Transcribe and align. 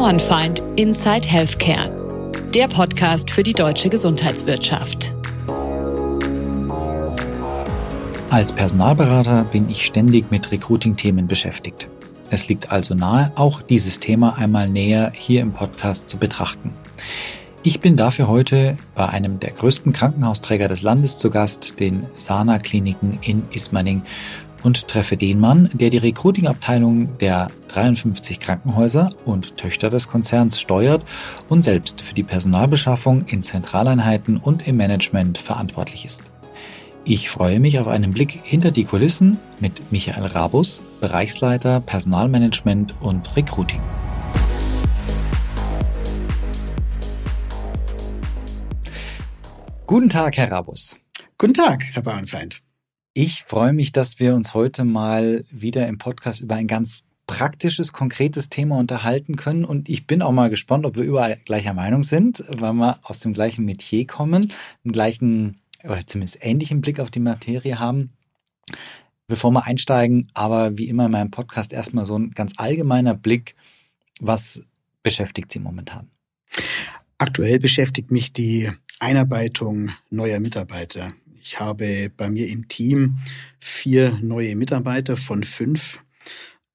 Bauernfeind 0.00 0.62
Inside 0.76 1.28
Healthcare. 1.28 2.32
Der 2.54 2.68
Podcast 2.68 3.30
für 3.30 3.42
die 3.42 3.52
deutsche 3.52 3.90
Gesundheitswirtschaft. 3.90 5.12
Als 8.30 8.50
Personalberater 8.50 9.44
bin 9.44 9.68
ich 9.68 9.84
ständig 9.84 10.30
mit 10.30 10.50
Recruiting-Themen 10.50 11.26
beschäftigt. 11.26 11.86
Es 12.30 12.48
liegt 12.48 12.72
also 12.72 12.94
nahe, 12.94 13.30
auch 13.34 13.60
dieses 13.60 14.00
Thema 14.00 14.38
einmal 14.38 14.70
näher 14.70 15.12
hier 15.14 15.42
im 15.42 15.52
Podcast 15.52 16.08
zu 16.08 16.16
betrachten. 16.16 16.72
Ich 17.62 17.80
bin 17.80 17.94
dafür 17.94 18.26
heute 18.26 18.78
bei 18.94 19.06
einem 19.06 19.38
der 19.38 19.50
größten 19.50 19.92
Krankenhausträger 19.92 20.66
des 20.66 20.80
Landes 20.80 21.18
zu 21.18 21.28
Gast, 21.28 21.78
den 21.78 22.06
Sana 22.14 22.58
Kliniken 22.58 23.18
in 23.20 23.42
Ismaning 23.52 24.02
und 24.62 24.88
treffe 24.88 25.16
den 25.16 25.40
Mann, 25.40 25.70
der 25.72 25.90
die 25.90 25.98
Recruiting-Abteilung 25.98 27.18
der 27.18 27.50
53 27.68 28.40
Krankenhäuser 28.40 29.10
und 29.24 29.56
Töchter 29.56 29.90
des 29.90 30.08
Konzerns 30.08 30.60
steuert 30.60 31.04
und 31.48 31.62
selbst 31.62 32.02
für 32.02 32.14
die 32.14 32.22
Personalbeschaffung 32.22 33.24
in 33.26 33.42
Zentraleinheiten 33.42 34.36
und 34.36 34.66
im 34.66 34.76
Management 34.76 35.38
verantwortlich 35.38 36.04
ist. 36.04 36.22
Ich 37.04 37.30
freue 37.30 37.60
mich 37.60 37.78
auf 37.78 37.88
einen 37.88 38.10
Blick 38.10 38.38
hinter 38.42 38.70
die 38.70 38.84
Kulissen 38.84 39.38
mit 39.58 39.90
Michael 39.90 40.26
Rabus, 40.26 40.80
Bereichsleiter 41.00 41.80
Personalmanagement 41.80 42.94
und 43.00 43.36
Recruiting. 43.36 43.80
Guten 49.86 50.08
Tag, 50.08 50.36
Herr 50.36 50.52
Rabus. 50.52 50.96
Guten 51.36 51.54
Tag, 51.54 51.82
Herr 51.94 52.02
Bauernfeind. 52.02 52.62
Ich 53.12 53.42
freue 53.42 53.72
mich, 53.72 53.90
dass 53.90 54.20
wir 54.20 54.34
uns 54.36 54.54
heute 54.54 54.84
mal 54.84 55.44
wieder 55.50 55.88
im 55.88 55.98
Podcast 55.98 56.40
über 56.40 56.54
ein 56.54 56.68
ganz 56.68 57.02
praktisches, 57.26 57.92
konkretes 57.92 58.50
Thema 58.50 58.78
unterhalten 58.78 59.34
können. 59.34 59.64
Und 59.64 59.88
ich 59.88 60.06
bin 60.06 60.22
auch 60.22 60.30
mal 60.30 60.48
gespannt, 60.48 60.86
ob 60.86 60.96
wir 60.96 61.02
überall 61.02 61.36
gleicher 61.44 61.74
Meinung 61.74 62.04
sind, 62.04 62.44
weil 62.48 62.72
wir 62.74 63.00
aus 63.02 63.18
dem 63.18 63.32
gleichen 63.32 63.64
Metier 63.64 64.06
kommen, 64.06 64.52
einen 64.84 64.92
gleichen 64.92 65.60
oder 65.82 66.06
zumindest 66.06 66.38
ähnlichen 66.40 66.82
Blick 66.82 67.00
auf 67.00 67.10
die 67.10 67.18
Materie 67.18 67.80
haben. 67.80 68.12
Bevor 69.26 69.50
wir 69.50 69.66
einsteigen, 69.66 70.30
aber 70.34 70.78
wie 70.78 70.88
immer 70.88 71.06
in 71.06 71.12
meinem 71.12 71.30
Podcast 71.32 71.72
erstmal 71.72 72.04
so 72.04 72.16
ein 72.16 72.30
ganz 72.30 72.54
allgemeiner 72.58 73.14
Blick, 73.14 73.56
was 74.20 74.62
beschäftigt 75.02 75.50
Sie 75.50 75.58
momentan? 75.58 76.10
Aktuell 77.18 77.58
beschäftigt 77.58 78.12
mich 78.12 78.32
die 78.32 78.70
Einarbeitung 79.00 79.90
neuer 80.10 80.38
Mitarbeiter. 80.38 81.14
Ich 81.42 81.58
habe 81.58 82.12
bei 82.16 82.30
mir 82.30 82.48
im 82.48 82.68
Team 82.68 83.18
vier 83.58 84.18
neue 84.22 84.54
Mitarbeiter 84.54 85.16
von 85.16 85.42
fünf. 85.42 86.00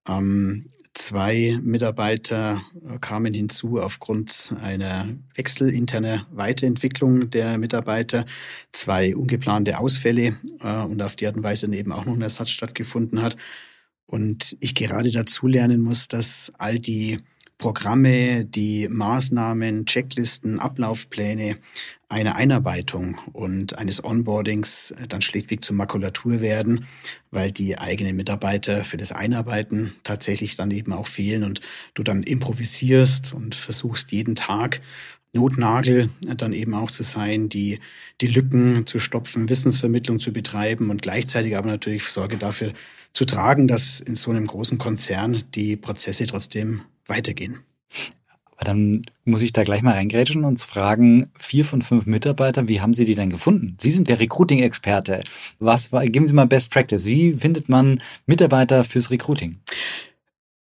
Ähm, 0.07 0.71
Zwei 0.95 1.59
Mitarbeiter 1.61 2.61
kamen 3.01 3.33
hinzu 3.33 3.81
aufgrund 3.81 4.53
einer 4.61 5.09
wechselinterner 5.35 6.25
Weiterentwicklung 6.31 7.29
der 7.29 7.57
Mitarbeiter, 7.57 8.25
zwei 8.71 9.13
ungeplante 9.13 9.77
Ausfälle 9.77 10.37
äh, 10.61 10.83
und 10.83 11.01
auf 11.01 11.17
die 11.17 11.27
Art 11.27 11.35
und 11.35 11.43
Weise 11.43 11.67
eben 11.75 11.91
auch 11.91 12.05
noch 12.05 12.13
ein 12.13 12.21
Ersatz 12.21 12.51
stattgefunden 12.51 13.21
hat. 13.21 13.35
Und 14.05 14.55
ich 14.61 14.73
gerade 14.73 15.11
dazu 15.11 15.47
lernen 15.47 15.81
muss, 15.81 16.07
dass 16.07 16.53
all 16.57 16.79
die 16.79 17.17
Programme, 17.57 18.45
die 18.45 18.87
Maßnahmen, 18.89 19.85
Checklisten, 19.85 20.59
Ablaufpläne 20.59 21.55
einer 22.09 22.35
Einarbeitung 22.35 23.17
und 23.33 23.77
eines 23.77 24.03
Onboardings 24.03 24.93
dann 25.09 25.21
schlichtweg 25.21 25.63
zur 25.63 25.75
Makulatur 25.75 26.41
werden, 26.41 26.85
weil 27.31 27.51
die 27.51 27.77
eigenen 27.77 28.15
Mitarbeiter 28.15 28.83
für 28.83 28.97
das 28.97 29.11
Einarbeiten 29.11 29.95
tatsächlich 30.03 30.55
dann 30.55 30.71
eben 30.71 30.93
auch 30.93 31.07
fehlen 31.07 31.43
und 31.43 31.61
du 31.93 32.03
dann 32.03 32.23
improvisierst 32.23 33.33
und 33.33 33.55
versuchst 33.55 34.11
jeden 34.11 34.35
Tag 34.35 34.81
Notnagel 35.35 36.09
dann 36.21 36.53
eben 36.53 36.73
auch 36.73 36.89
zu 36.89 37.03
sein, 37.03 37.49
die, 37.49 37.79
die 38.21 38.27
Lücken 38.27 38.87
zu 38.87 38.99
stopfen, 38.99 39.49
Wissensvermittlung 39.49 40.19
zu 40.19 40.31
betreiben 40.31 40.89
und 40.89 41.01
gleichzeitig 41.01 41.57
aber 41.57 41.67
natürlich 41.67 42.05
Sorge 42.05 42.37
dafür 42.37 42.71
zu 43.13 43.25
tragen, 43.25 43.67
dass 43.67 43.99
in 43.99 44.15
so 44.15 44.31
einem 44.31 44.47
großen 44.47 44.77
Konzern 44.77 45.43
die 45.53 45.75
Prozesse 45.75 46.25
trotzdem 46.25 46.81
weitergehen. 47.05 47.59
Aber 48.55 48.65
dann 48.65 49.01
muss 49.25 49.41
ich 49.41 49.53
da 49.53 49.63
gleich 49.63 49.81
mal 49.81 49.93
reingrätschen 49.93 50.45
und 50.45 50.61
fragen, 50.61 51.29
vier 51.37 51.65
von 51.65 51.81
fünf 51.81 52.05
Mitarbeitern, 52.05 52.67
wie 52.67 52.79
haben 52.81 52.93
Sie 52.93 53.05
die 53.05 53.15
denn 53.15 53.29
gefunden? 53.29 53.75
Sie 53.79 53.91
sind 53.91 54.07
der 54.07 54.19
Recruiting-Experte. 54.19 55.23
Was 55.59 55.91
war, 55.91 56.05
geben 56.05 56.27
Sie 56.27 56.33
mal 56.33 56.47
Best 56.47 56.71
Practice. 56.71 57.05
Wie 57.05 57.33
findet 57.33 57.67
man 57.69 58.01
Mitarbeiter 58.25 58.83
fürs 58.83 59.11
Recruiting? 59.11 59.57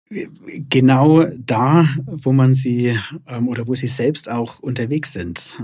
Genau 0.09 1.25
da, 1.25 1.89
wo 2.05 2.33
man 2.33 2.55
sie 2.55 2.99
ähm, 3.27 3.49
oder 3.49 3.67
wo 3.67 3.75
sie 3.75 3.89
selbst 3.89 4.29
auch 4.29 4.61
unterwegs 4.61 5.13
sind. 5.13 5.59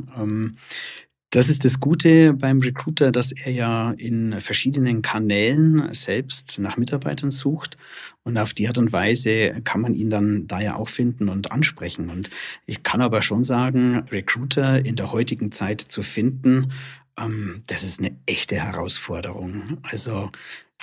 Das 1.32 1.48
ist 1.48 1.64
das 1.64 1.78
Gute 1.78 2.32
beim 2.32 2.58
Recruiter, 2.58 3.12
dass 3.12 3.30
er 3.30 3.52
ja 3.52 3.92
in 3.92 4.40
verschiedenen 4.40 5.00
Kanälen 5.00 5.94
selbst 5.94 6.58
nach 6.58 6.76
Mitarbeitern 6.76 7.30
sucht 7.30 7.78
und 8.24 8.36
auf 8.36 8.52
die 8.52 8.66
Art 8.66 8.78
und 8.78 8.92
Weise 8.92 9.60
kann 9.62 9.80
man 9.80 9.94
ihn 9.94 10.10
dann 10.10 10.48
da 10.48 10.60
ja 10.60 10.74
auch 10.74 10.88
finden 10.88 11.28
und 11.28 11.52
ansprechen. 11.52 12.10
Und 12.10 12.30
ich 12.66 12.82
kann 12.82 13.00
aber 13.00 13.22
schon 13.22 13.44
sagen, 13.44 14.04
Recruiter 14.10 14.84
in 14.84 14.96
der 14.96 15.12
heutigen 15.12 15.52
Zeit 15.52 15.80
zu 15.80 16.02
finden, 16.02 16.72
ähm, 17.16 17.62
das 17.68 17.84
ist 17.84 18.00
eine 18.00 18.16
echte 18.26 18.56
Herausforderung. 18.56 19.78
Also 19.82 20.32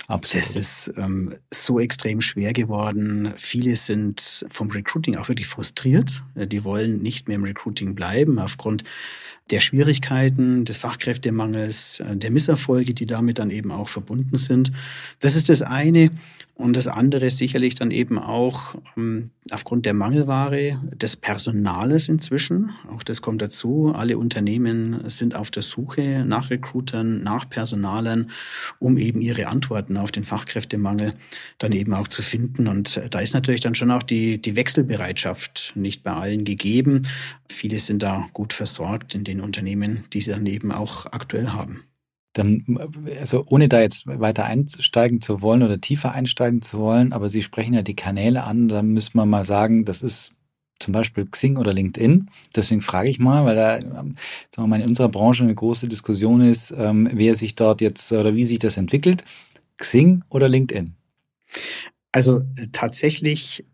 Absolut. 0.06 0.46
Das 0.46 0.56
ist 0.56 0.92
ähm, 0.96 1.36
so 1.52 1.80
extrem 1.80 2.22
schwer 2.22 2.54
geworden. 2.54 3.34
Viele 3.36 3.76
sind 3.76 4.46
vom 4.52 4.70
Recruiting 4.70 5.18
auch 5.18 5.28
wirklich 5.28 5.48
frustriert. 5.48 6.24
Die 6.36 6.64
wollen 6.64 7.02
nicht 7.02 7.28
mehr 7.28 7.36
im 7.36 7.44
Recruiting 7.44 7.96
bleiben 7.96 8.38
aufgrund 8.38 8.84
der 9.50 9.60
Schwierigkeiten, 9.60 10.66
des 10.66 10.78
Fachkräftemangels, 10.78 12.00
äh, 12.00 12.16
der 12.16 12.32
Misserfolge, 12.32 12.94
die 12.94 13.06
damit 13.06 13.40
dann 13.40 13.50
eben 13.50 13.72
auch 13.72 13.90
verbunden 13.90 14.36
sind. 14.36 14.72
Das 15.20 15.36
ist 15.36 15.50
das 15.50 15.62
eine. 15.62 16.10
Und 16.58 16.76
das 16.76 16.88
andere 16.88 17.28
ist 17.28 17.38
sicherlich 17.38 17.76
dann 17.76 17.92
eben 17.92 18.18
auch 18.18 18.74
ähm, 18.98 19.30
aufgrund 19.52 19.86
der 19.86 19.94
Mangelware 19.94 20.82
des 20.92 21.16
Personales 21.16 22.10
inzwischen. 22.10 22.72
Auch 22.92 23.04
das 23.04 23.22
kommt 23.22 23.44
dazu. 23.44 23.94
Alle 23.96 24.18
Unternehmen 24.18 25.08
sind 25.08 25.36
auf 25.36 25.52
der 25.52 25.62
Suche 25.62 26.26
nach 26.26 26.50
Recruitern, 26.50 27.22
nach 27.22 27.48
Personalen, 27.48 28.32
um 28.80 28.98
eben 28.98 29.22
ihre 29.22 29.48
Antworten 29.48 29.98
auf 29.98 30.12
den 30.12 30.24
Fachkräftemangel 30.24 31.12
dann 31.60 31.74
eben 31.74 31.94
auch 31.94 32.08
zu 32.08 32.24
finden. 32.24 32.68
Und 32.68 33.00
da 33.12 33.20
ist 33.20 33.36
natürlich 33.36 33.62
dann 33.62 33.76
schon 33.76 33.92
auch 33.92 34.04
die, 34.04 34.42
die 34.42 34.56
Wechselbereitschaft 34.56 35.74
nicht 35.76 36.02
bei 36.02 36.14
allen 36.14 36.44
gegeben. 36.44 37.04
Viele 37.50 37.80
sind 37.80 38.04
da 38.04 38.28
gut 38.34 38.54
versorgt 38.54 39.16
in 39.16 39.24
den 39.24 39.42
Unternehmen, 39.42 40.06
die 40.14 40.22
sie 40.22 40.32
dann 40.32 40.46
eben 40.46 40.72
auch 40.72 41.06
aktuell 41.08 41.50
haben 41.50 41.84
dann, 42.38 42.66
also 43.20 43.46
ohne 43.48 43.68
da 43.68 43.82
jetzt 43.82 44.06
weiter 44.08 44.46
einsteigen 44.46 45.22
zu 45.22 45.42
wollen 45.42 45.64
oder 45.64 45.82
tiefer 45.82 46.14
einsteigen 46.14 46.62
zu 46.62 46.78
wollen, 46.78 47.14
aber 47.14 47.30
Sie 47.30 47.42
sprechen 47.42 47.74
ja 47.74 47.82
die 47.82 47.96
Kanäle 47.96 48.44
an, 48.44 48.68
dann 48.68 48.90
müssen 48.90 49.16
wir 49.16 49.26
mal 49.26 49.46
sagen, 49.46 49.86
das 49.86 50.02
ist 50.02 50.32
zum 50.80 50.94
Beispiel 50.94 51.26
Xing 51.26 51.58
oder 51.58 51.74
LinkedIn. 51.74 52.30
Deswegen 52.56 52.82
frage 52.82 53.10
ich 53.10 53.18
mal, 53.18 53.46
weil 53.46 53.56
da 53.56 53.80
sagen 53.82 54.16
wir 54.56 54.68
mal, 54.68 54.82
in 54.82 54.90
unserer 54.90 55.10
Branche 55.10 55.44
eine 55.44 55.56
große 55.56 55.88
Diskussion 55.88 56.42
ist, 56.42 56.72
ähm, 56.78 57.10
wer 57.12 57.34
sich 57.34 57.56
dort 57.56 57.82
jetzt 57.82 58.12
oder 58.12 58.36
wie 58.36 58.46
sich 58.46 58.60
das 58.60 58.78
entwickelt. 58.78 59.26
Xing 59.78 60.24
oder 60.30 60.48
LinkedIn? 60.48 60.94
Also 62.12 62.44
tatsächlich 62.72 63.66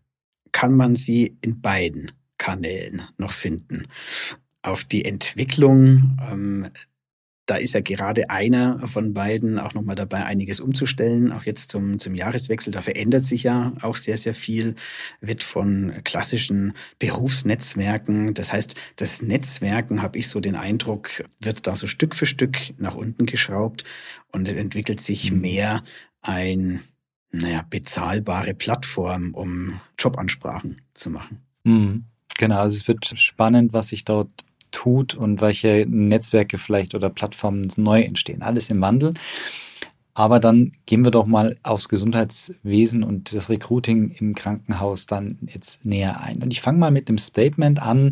kann 0.54 0.74
man 0.74 0.96
sie 0.96 1.38
in 1.42 1.62
beiden 1.62 2.12
Kanälen 2.38 3.04
noch 3.18 3.32
finden. 3.32 3.88
Auf 4.62 4.84
die 4.84 5.06
Entwicklung 5.06 6.18
ähm, 6.30 6.70
da 7.46 7.56
ist 7.56 7.74
ja 7.74 7.82
gerade 7.82 8.30
einer 8.30 8.88
von 8.88 9.14
beiden 9.14 9.60
auch 9.60 9.74
nochmal 9.74 9.96
dabei, 9.96 10.24
einiges 10.24 10.60
umzustellen. 10.60 11.32
Auch 11.34 11.44
jetzt 11.44 11.70
zum, 11.70 12.00
zum 12.00 12.16
Jahreswechsel, 12.16 12.72
da 12.72 12.82
verändert 12.82 13.24
sich 13.24 13.44
ja 13.44 13.74
auch 13.82 13.98
sehr, 13.98 14.16
sehr 14.16 14.34
viel, 14.34 14.76
wird 15.20 15.44
von 15.44 15.94
klassischen 16.06 16.74
Berufsnetzwerken, 17.00 18.34
das 18.34 18.54
heißt, 18.54 18.76
das 18.96 19.22
Netzwerken, 19.22 20.02
habe 20.02 20.18
ich 20.18 20.30
so 20.30 20.40
den 20.40 20.56
Eindruck, 20.56 21.26
wird 21.42 21.68
da 21.68 21.76
so 21.76 21.88
Stück 21.88 22.16
für 22.16 22.26
Stück 22.26 22.58
nach 22.78 22.96
unten 22.96 23.26
geschraubt 23.26 23.84
und 24.32 24.48
es 24.48 24.56
entwickelt 24.56 25.02
sich 25.02 25.32
mhm. 25.32 25.42
mehr 25.42 25.84
ein, 26.22 26.82
naja, 27.32 27.66
bezahlbare 27.70 28.54
Plattform, 28.54 29.34
um 29.34 29.82
Jobansprachen 30.00 30.82
zu 30.94 31.10
machen. 31.10 31.42
Mhm. 31.66 32.06
Genau, 32.38 32.60
also 32.60 32.76
es 32.76 32.88
wird 32.88 33.06
spannend, 33.20 33.74
was 33.74 33.90
sich 33.90 34.06
dort 34.06 34.30
tut 34.72 35.14
und 35.14 35.40
welche 35.40 35.86
Netzwerke 35.88 36.58
vielleicht 36.58 36.96
oder 36.96 37.10
Plattformen 37.10 37.68
neu 37.78 38.02
entstehen. 38.02 38.42
Alles 38.42 38.70
im 38.70 38.82
Wandel. 38.82 39.14
Aber 40.16 40.40
dann 40.40 40.72
gehen 40.86 41.04
wir 41.04 41.12
doch 41.12 41.26
mal 41.26 41.58
aufs 41.64 41.90
Gesundheitswesen 41.90 43.04
und 43.04 43.34
das 43.34 43.50
Recruiting 43.50 44.12
im 44.12 44.36
Krankenhaus 44.36 45.08
dann 45.08 45.40
jetzt 45.52 45.84
näher 45.86 46.22
ein. 46.22 46.44
Und 46.44 46.52
ich 46.52 46.62
fange 46.62 46.78
mal 46.78 46.92
mit 46.92 47.10
dem 47.10 47.18
Statement 47.18 47.82
an 47.82 48.12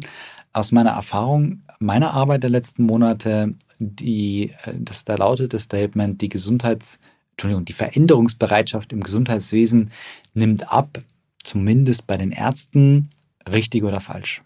aus 0.54 0.72
meiner 0.72 0.92
Erfahrung, 0.92 1.62
meiner 1.80 2.12
Arbeit 2.12 2.44
der 2.44 2.50
letzten 2.50 2.84
Monate, 2.86 3.54
die, 3.80 4.52
äh, 4.64 4.74
das, 4.78 5.06
da 5.06 5.16
lautet 5.16 5.54
das 5.54 5.64
Statement, 5.64 6.22
die 6.22 6.30
Gesundheits, 6.30 7.00
Entschuldigung, 7.32 7.66
die 7.66 7.74
Veränderungsbereitschaft 7.74 8.92
im 8.94 9.02
Gesundheitswesen 9.02 9.92
nimmt 10.34 10.72
ab, 10.72 11.02
zumindest 11.44 12.08
bei 12.08 12.18
den 12.18 12.32
Ärzten, 12.32 13.10
richtig 13.50 13.84
oder 13.84 14.02
falsch? 14.02 14.42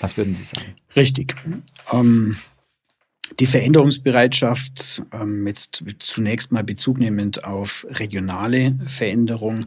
Was 0.00 0.16
würden 0.16 0.34
Sie 0.34 0.44
sagen? 0.44 0.74
Richtig. 0.94 1.34
Ähm, 1.92 2.36
die 3.40 3.46
Veränderungsbereitschaft, 3.46 5.02
ähm, 5.12 5.46
jetzt 5.46 5.84
zunächst 5.98 6.52
mal 6.52 6.64
bezugnehmend 6.64 7.44
auf 7.44 7.86
regionale 7.90 8.78
Veränderung, 8.86 9.66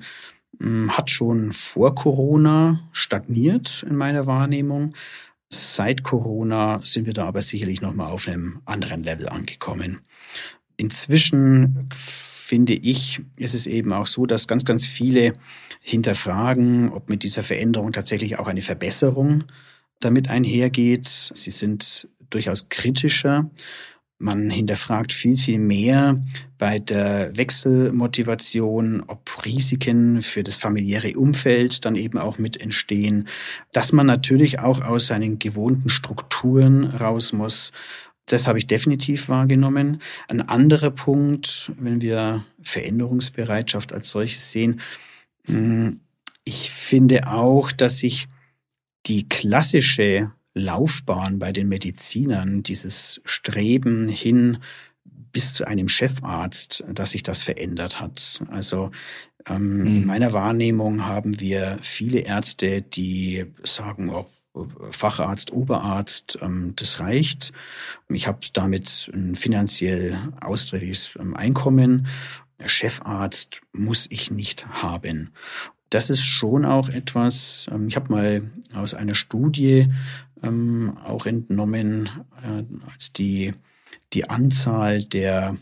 ähm, 0.61 0.95
hat 0.97 1.09
schon 1.09 1.51
vor 1.51 1.95
Corona 1.95 2.89
stagniert 2.91 3.85
in 3.87 3.95
meiner 3.95 4.25
Wahrnehmung. 4.25 4.95
Seit 5.49 6.03
Corona 6.03 6.79
sind 6.83 7.05
wir 7.05 7.13
da 7.13 7.25
aber 7.25 7.41
sicherlich 7.41 7.81
nochmal 7.81 8.11
auf 8.11 8.27
einem 8.27 8.61
anderen 8.65 9.03
Level 9.03 9.29
angekommen. 9.29 9.99
Inzwischen 10.77 11.89
finde 12.49 12.73
ich, 12.73 13.21
ist 13.37 13.53
es 13.53 13.67
eben 13.67 13.93
auch 13.93 14.07
so, 14.07 14.25
dass 14.25 14.47
ganz, 14.47 14.65
ganz 14.65 14.87
viele 14.87 15.33
hinterfragen, 15.81 16.91
ob 16.91 17.07
mit 17.07 17.21
dieser 17.21 17.43
Veränderung 17.43 17.91
tatsächlich 17.93 18.39
auch 18.39 18.47
eine 18.47 18.61
Verbesserung 18.61 19.43
damit 19.99 20.31
einhergeht. 20.31 21.05
Sie 21.05 21.51
sind 21.51 22.09
durchaus 22.31 22.67
kritischer. 22.69 23.51
Man 24.17 24.49
hinterfragt 24.49 25.13
viel, 25.13 25.37
viel 25.37 25.59
mehr 25.59 26.19
bei 26.57 26.79
der 26.79 27.37
Wechselmotivation, 27.37 29.03
ob 29.05 29.45
Risiken 29.45 30.23
für 30.23 30.41
das 30.41 30.55
familiäre 30.55 31.13
Umfeld 31.19 31.85
dann 31.85 31.95
eben 31.95 32.17
auch 32.17 32.39
mit 32.39 32.59
entstehen, 32.59 33.27
dass 33.73 33.91
man 33.91 34.07
natürlich 34.07 34.59
auch 34.59 34.81
aus 34.81 35.05
seinen 35.05 35.37
gewohnten 35.37 35.91
Strukturen 35.91 36.85
raus 36.85 37.31
muss. 37.31 37.71
Das 38.29 38.47
habe 38.47 38.59
ich 38.59 38.67
definitiv 38.67 39.27
wahrgenommen. 39.27 40.01
Ein 40.27 40.41
anderer 40.41 40.91
Punkt, 40.91 41.71
wenn 41.77 41.99
wir 42.01 42.45
Veränderungsbereitschaft 42.61 43.91
als 43.91 44.11
solches 44.11 44.51
sehen, 44.51 44.81
hm, 45.45 45.99
ich 46.45 46.71
finde 46.71 47.27
auch, 47.27 47.71
dass 47.71 47.99
sich 47.99 48.27
die 49.07 49.27
klassische 49.27 50.31
Laufbahn 50.53 51.39
bei 51.39 51.51
den 51.51 51.69
Medizinern, 51.69 52.63
dieses 52.63 53.21
Streben 53.25 54.07
hin 54.07 54.57
bis 55.31 55.53
zu 55.53 55.65
einem 55.65 55.89
Chefarzt, 55.89 56.83
dass 56.91 57.11
sich 57.11 57.23
das 57.23 57.41
verändert 57.41 57.99
hat. 57.99 58.41
Also 58.49 58.91
ähm, 59.47 59.79
mhm. 59.79 59.87
in 59.87 60.05
meiner 60.05 60.33
Wahrnehmung 60.33 61.05
haben 61.05 61.39
wir 61.39 61.77
viele 61.81 62.19
Ärzte, 62.19 62.81
die 62.81 63.45
sagen, 63.63 64.09
ob 64.09 64.29
Facharzt, 64.91 65.51
Oberarzt, 65.51 66.39
ähm, 66.41 66.73
das 66.75 66.99
reicht. 66.99 67.53
Ich 68.09 68.27
habe 68.27 68.39
damit 68.53 69.09
ein 69.13 69.35
finanziell 69.35 70.17
austrägliches 70.41 71.13
ähm, 71.19 71.35
Einkommen. 71.35 72.07
Chefarzt 72.65 73.61
muss 73.71 74.07
ich 74.09 74.31
nicht 74.31 74.67
haben 74.67 75.31
das 75.89 76.09
ist 76.09 76.23
schon 76.23 76.65
auch 76.65 76.89
etwas, 76.89 77.67
ähm, 77.71 77.87
ich 77.87 77.95
habe 77.95 78.11
mal 78.11 78.51
aus 78.73 78.93
einer 78.93 79.15
Studie 79.15 79.91
auch 81.03 81.25
entnommen, 81.25 82.09
äh, 82.41 82.63
als 82.93 83.11
die, 83.11 83.51
die 84.13 84.29
Anzahl 84.29 85.03
der 85.03 85.57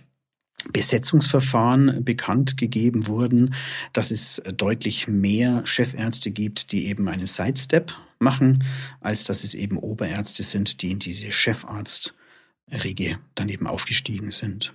Besetzungsverfahren 0.71 2.03
bekannt 2.03 2.57
gegeben 2.57 3.07
wurden, 3.07 3.53
dass 3.93 4.11
es 4.11 4.41
deutlich 4.55 5.07
mehr 5.07 5.65
Chefärzte 5.65 6.31
gibt, 6.31 6.71
die 6.71 6.87
eben 6.87 7.07
einen 7.07 7.27
Sidestep 7.27 7.93
machen, 8.19 8.63
als 9.01 9.23
dass 9.23 9.43
es 9.43 9.53
eben 9.53 9.77
Oberärzte 9.77 10.43
sind, 10.43 10.81
die 10.81 10.91
in 10.91 10.99
diese 10.99 11.31
Chefarztregel 11.31 13.19
dann 13.35 13.49
eben 13.49 13.67
aufgestiegen 13.67 14.31
sind. 14.31 14.73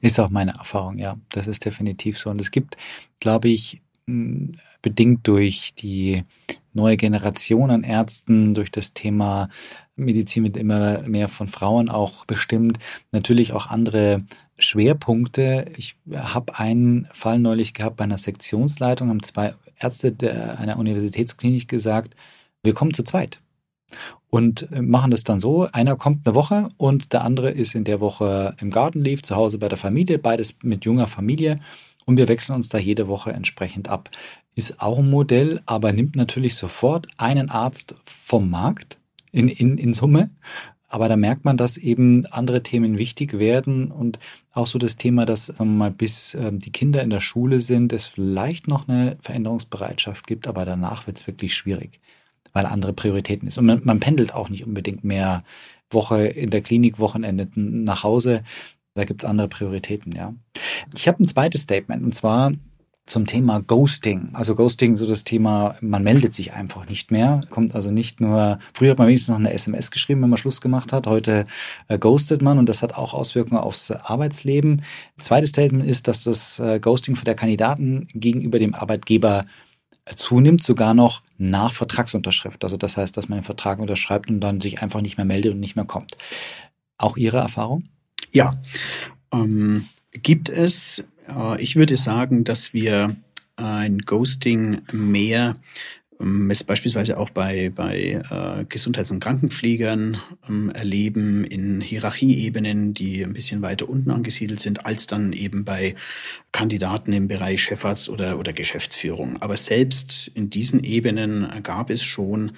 Ist 0.00 0.20
auch 0.20 0.30
meine 0.30 0.52
Erfahrung, 0.52 0.98
ja. 0.98 1.18
Das 1.30 1.46
ist 1.46 1.64
definitiv 1.64 2.18
so. 2.18 2.30
Und 2.30 2.40
es 2.40 2.50
gibt, 2.50 2.76
glaube 3.20 3.48
ich, 3.48 3.80
bedingt 4.82 5.26
durch 5.26 5.74
die 5.74 6.24
neue 6.76 6.96
Generation 6.96 7.70
an 7.72 7.82
Ärzten, 7.82 8.54
durch 8.54 8.70
das 8.70 8.92
Thema 8.92 9.48
Medizin 9.96 10.44
mit 10.44 10.56
immer 10.56 11.02
mehr 11.02 11.28
von 11.28 11.48
Frauen 11.48 11.88
auch 11.88 12.24
bestimmt, 12.26 12.78
natürlich 13.10 13.52
auch 13.52 13.66
andere 13.66 14.18
Schwerpunkte. 14.58 15.66
Ich 15.76 15.96
habe 16.14 16.58
einen 16.58 17.08
Fall 17.12 17.40
neulich 17.40 17.74
gehabt 17.74 17.96
bei 17.96 18.04
einer 18.04 18.18
Sektionsleitung, 18.18 19.08
haben 19.08 19.22
zwei 19.22 19.54
Ärzte 19.80 20.14
einer 20.58 20.78
Universitätsklinik 20.78 21.68
gesagt, 21.68 22.14
wir 22.62 22.74
kommen 22.74 22.94
zu 22.94 23.02
zweit 23.02 23.40
und 24.28 24.68
machen 24.70 25.10
das 25.10 25.24
dann 25.24 25.40
so. 25.40 25.68
Einer 25.72 25.96
kommt 25.96 26.26
eine 26.26 26.34
Woche 26.34 26.68
und 26.76 27.12
der 27.12 27.24
andere 27.24 27.50
ist 27.50 27.74
in 27.74 27.84
der 27.84 28.00
Woche 28.00 28.54
im 28.60 28.70
Garten 28.70 29.00
lief, 29.00 29.22
zu 29.22 29.36
Hause 29.36 29.58
bei 29.58 29.68
der 29.68 29.78
Familie, 29.78 30.18
beides 30.18 30.56
mit 30.62 30.84
junger 30.84 31.06
Familie 31.06 31.56
und 32.06 32.16
wir 32.16 32.28
wechseln 32.28 32.54
uns 32.54 32.68
da 32.68 32.78
jede 32.78 33.08
Woche 33.08 33.32
entsprechend 33.32 33.88
ab. 33.88 34.10
Ist 34.54 34.80
auch 34.80 34.98
ein 34.98 35.10
Modell, 35.10 35.60
aber 35.66 35.92
nimmt 35.92 36.16
natürlich 36.16 36.54
sofort 36.54 37.08
einen 37.18 37.50
Arzt 37.50 37.96
vom 38.04 38.48
Markt 38.48 38.98
in, 39.32 39.48
in, 39.48 39.76
in 39.76 39.92
Summe. 39.92 40.30
Aber 40.88 41.08
da 41.08 41.16
merkt 41.16 41.44
man, 41.44 41.56
dass 41.56 41.76
eben 41.76 42.24
andere 42.26 42.62
Themen 42.62 42.96
wichtig 42.96 43.38
werden 43.38 43.90
und 43.90 44.20
auch 44.52 44.68
so 44.68 44.78
das 44.78 44.96
Thema, 44.96 45.26
dass 45.26 45.52
ähm, 45.58 45.76
mal 45.76 45.90
bis 45.90 46.34
ähm, 46.34 46.60
die 46.60 46.70
Kinder 46.70 47.02
in 47.02 47.10
der 47.10 47.20
Schule 47.20 47.60
sind, 47.60 47.92
es 47.92 48.06
vielleicht 48.06 48.68
noch 48.68 48.88
eine 48.88 49.16
Veränderungsbereitschaft 49.20 50.26
gibt, 50.28 50.46
aber 50.46 50.64
danach 50.64 51.08
wird 51.08 51.18
es 51.18 51.26
wirklich 51.26 51.56
schwierig, 51.56 52.00
weil 52.52 52.66
andere 52.66 52.92
Prioritäten 52.92 53.48
ist. 53.48 53.58
Und 53.58 53.66
man, 53.66 53.80
man 53.84 53.98
pendelt 53.98 54.32
auch 54.32 54.48
nicht 54.48 54.64
unbedingt 54.64 55.02
mehr 55.02 55.42
Woche 55.90 56.26
in 56.26 56.50
der 56.50 56.62
Klinik, 56.62 56.98
Wochenende 56.98 57.48
nach 57.54 58.04
Hause. 58.04 58.42
Da 58.96 59.04
gibt's 59.04 59.24
andere 59.24 59.48
Prioritäten, 59.48 60.12
ja. 60.12 60.34
Ich 60.96 61.06
habe 61.06 61.22
ein 61.22 61.28
zweites 61.28 61.62
Statement 61.62 62.02
und 62.02 62.14
zwar 62.14 62.52
zum 63.04 63.26
Thema 63.26 63.60
Ghosting. 63.60 64.30
Also 64.32 64.56
Ghosting, 64.56 64.96
so 64.96 65.06
das 65.06 65.22
Thema, 65.22 65.76
man 65.80 66.02
meldet 66.02 66.34
sich 66.34 66.54
einfach 66.54 66.88
nicht 66.88 67.12
mehr. 67.12 67.42
Kommt 67.50 67.74
also 67.74 67.92
nicht 67.92 68.20
nur, 68.20 68.58
früher 68.74 68.90
hat 68.90 68.98
man 68.98 69.06
wenigstens 69.06 69.28
noch 69.28 69.38
eine 69.38 69.52
SMS 69.52 69.92
geschrieben, 69.92 70.22
wenn 70.22 70.30
man 70.30 70.38
Schluss 70.38 70.60
gemacht 70.60 70.92
hat. 70.92 71.06
Heute 71.06 71.44
äh, 71.88 71.98
ghostet 71.98 72.42
man 72.42 72.58
und 72.58 72.68
das 72.68 72.82
hat 72.82 72.94
auch 72.94 73.14
Auswirkungen 73.14 73.60
aufs 73.60 73.92
Arbeitsleben. 73.92 74.82
Zweites 75.18 75.50
Statement 75.50 75.84
ist, 75.84 76.08
dass 76.08 76.24
das 76.24 76.58
äh, 76.58 76.80
Ghosting 76.80 77.14
von 77.14 77.24
der 77.24 77.36
Kandidaten 77.36 78.08
gegenüber 78.14 78.58
dem 78.58 78.74
Arbeitgeber 78.74 79.44
zunimmt, 80.14 80.62
sogar 80.62 80.94
noch 80.94 81.22
nach 81.36 81.72
Vertragsunterschrift. 81.72 82.64
Also 82.64 82.76
das 82.76 82.96
heißt, 82.96 83.16
dass 83.16 83.28
man 83.28 83.40
den 83.40 83.44
Vertrag 83.44 83.78
unterschreibt 83.78 84.30
und 84.30 84.40
dann 84.40 84.60
sich 84.60 84.82
einfach 84.82 85.00
nicht 85.00 85.16
mehr 85.16 85.26
meldet 85.26 85.52
und 85.52 85.60
nicht 85.60 85.76
mehr 85.76 85.84
kommt. 85.84 86.16
Auch 86.98 87.16
Ihre 87.16 87.38
Erfahrung? 87.38 87.84
Ja, 88.36 88.60
ähm, 89.32 89.86
gibt 90.12 90.50
es. 90.50 91.02
Äh, 91.26 91.62
ich 91.62 91.74
würde 91.74 91.96
sagen, 91.96 92.44
dass 92.44 92.74
wir 92.74 93.16
ein 93.56 94.00
Ghosting 94.00 94.82
mehr 94.92 95.54
ähm, 96.20 96.50
jetzt 96.50 96.66
beispielsweise 96.66 97.16
auch 97.16 97.30
bei, 97.30 97.72
bei 97.74 98.20
äh, 98.30 98.66
Gesundheits- 98.68 99.10
und 99.10 99.20
Krankenpflegern 99.20 100.18
ähm, 100.50 100.68
erleben 100.68 101.44
in 101.44 101.80
Hierarchieebenen, 101.80 102.92
die 102.92 103.24
ein 103.24 103.32
bisschen 103.32 103.62
weiter 103.62 103.88
unten 103.88 104.10
angesiedelt 104.10 104.60
sind, 104.60 104.84
als 104.84 105.06
dann 105.06 105.32
eben 105.32 105.64
bei 105.64 105.94
Kandidaten 106.52 107.14
im 107.14 107.28
Bereich 107.28 107.62
Chefarzt 107.62 108.10
oder, 108.10 108.38
oder 108.38 108.52
Geschäftsführung. 108.52 109.40
Aber 109.40 109.56
selbst 109.56 110.30
in 110.34 110.50
diesen 110.50 110.84
Ebenen 110.84 111.50
gab 111.62 111.88
es 111.88 112.02
schon 112.02 112.52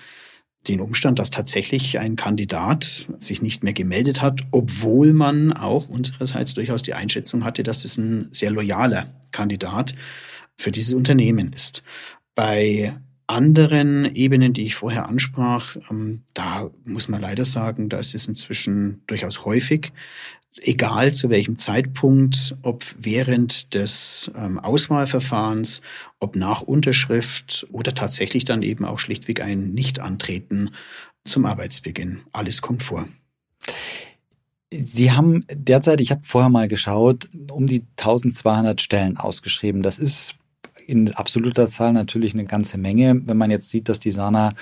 den 0.66 0.80
Umstand, 0.80 1.18
dass 1.18 1.30
tatsächlich 1.30 1.98
ein 1.98 2.16
Kandidat 2.16 3.08
sich 3.18 3.42
nicht 3.42 3.62
mehr 3.62 3.72
gemeldet 3.72 4.20
hat, 4.20 4.40
obwohl 4.50 5.12
man 5.12 5.52
auch 5.52 5.88
unsererseits 5.88 6.54
durchaus 6.54 6.82
die 6.82 6.94
Einschätzung 6.94 7.44
hatte, 7.44 7.62
dass 7.62 7.84
es 7.84 7.96
ein 7.96 8.28
sehr 8.32 8.50
loyaler 8.50 9.04
Kandidat 9.30 9.94
für 10.56 10.72
dieses 10.72 10.92
Unternehmen 10.92 11.52
ist. 11.52 11.82
Bei 12.34 12.94
anderen 13.28 14.06
Ebenen, 14.14 14.54
die 14.54 14.64
ich 14.64 14.74
vorher 14.74 15.06
ansprach, 15.06 15.76
ähm, 15.90 16.22
da 16.34 16.70
muss 16.84 17.08
man 17.08 17.20
leider 17.20 17.44
sagen, 17.44 17.88
da 17.88 17.98
ist 17.98 18.14
es 18.14 18.26
inzwischen 18.26 19.02
durchaus 19.06 19.44
häufig, 19.44 19.92
egal 20.62 21.12
zu 21.12 21.30
welchem 21.30 21.58
Zeitpunkt, 21.58 22.56
ob 22.62 22.84
während 22.98 23.74
des 23.74 24.30
ähm, 24.36 24.58
Auswahlverfahrens, 24.58 25.82
ob 26.20 26.36
nach 26.36 26.62
Unterschrift 26.62 27.66
oder 27.70 27.94
tatsächlich 27.94 28.44
dann 28.44 28.62
eben 28.62 28.84
auch 28.84 28.98
schlichtweg 28.98 29.40
ein 29.40 29.70
Nichtantreten 29.70 30.70
zum 31.24 31.46
Arbeitsbeginn. 31.46 32.20
Alles 32.32 32.62
kommt 32.62 32.82
vor. 32.82 33.08
Sie 34.70 35.12
haben 35.12 35.44
derzeit, 35.50 36.00
ich 36.00 36.10
habe 36.10 36.22
vorher 36.24 36.50
mal 36.50 36.68
geschaut, 36.68 37.28
um 37.50 37.66
die 37.66 37.84
1200 37.96 38.80
Stellen 38.80 39.16
ausgeschrieben. 39.16 39.82
Das 39.82 39.98
ist 39.98 40.34
in 40.86 41.12
absoluter 41.12 41.66
Zahl 41.66 41.92
natürlich 41.92 42.34
eine 42.34 42.44
ganze 42.44 42.78
Menge. 42.78 43.20
Wenn 43.26 43.36
man 43.36 43.50
jetzt 43.50 43.70
sieht, 43.70 43.88
dass 43.88 44.00
die 44.00 44.12
Sana 44.12 44.54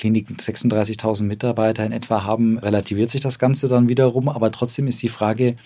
Kliniken 0.00 0.36
36.000 0.36 1.24
Mitarbeiter 1.24 1.84
in 1.84 1.92
etwa 1.92 2.24
haben, 2.24 2.58
relativiert 2.58 3.10
sich 3.10 3.20
das 3.20 3.38
Ganze 3.38 3.68
dann 3.68 3.90
wiederum. 3.90 4.30
Aber 4.30 4.50
trotzdem 4.50 4.86
ist 4.86 5.02
die 5.02 5.10
Frage, 5.10 5.56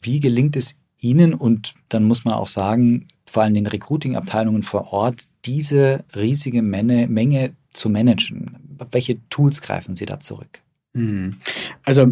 wie 0.00 0.20
gelingt 0.20 0.56
es 0.56 0.74
Ihnen 1.02 1.34
und 1.34 1.74
dann 1.90 2.04
muss 2.04 2.24
man 2.24 2.32
auch 2.32 2.48
sagen, 2.48 3.06
vor 3.26 3.42
allem 3.42 3.52
den 3.52 3.66
Recruiting-Abteilungen 3.66 4.62
vor 4.62 4.94
Ort, 4.94 5.24
diese 5.44 6.02
riesige 6.16 6.62
Menge, 6.62 7.08
Menge 7.08 7.52
zu 7.72 7.90
managen? 7.90 8.56
Welche 8.90 9.18
Tools 9.28 9.60
greifen 9.60 9.94
Sie 9.96 10.06
da 10.06 10.18
zurück? 10.18 10.62
Hm. 10.94 11.36
Also 11.82 12.06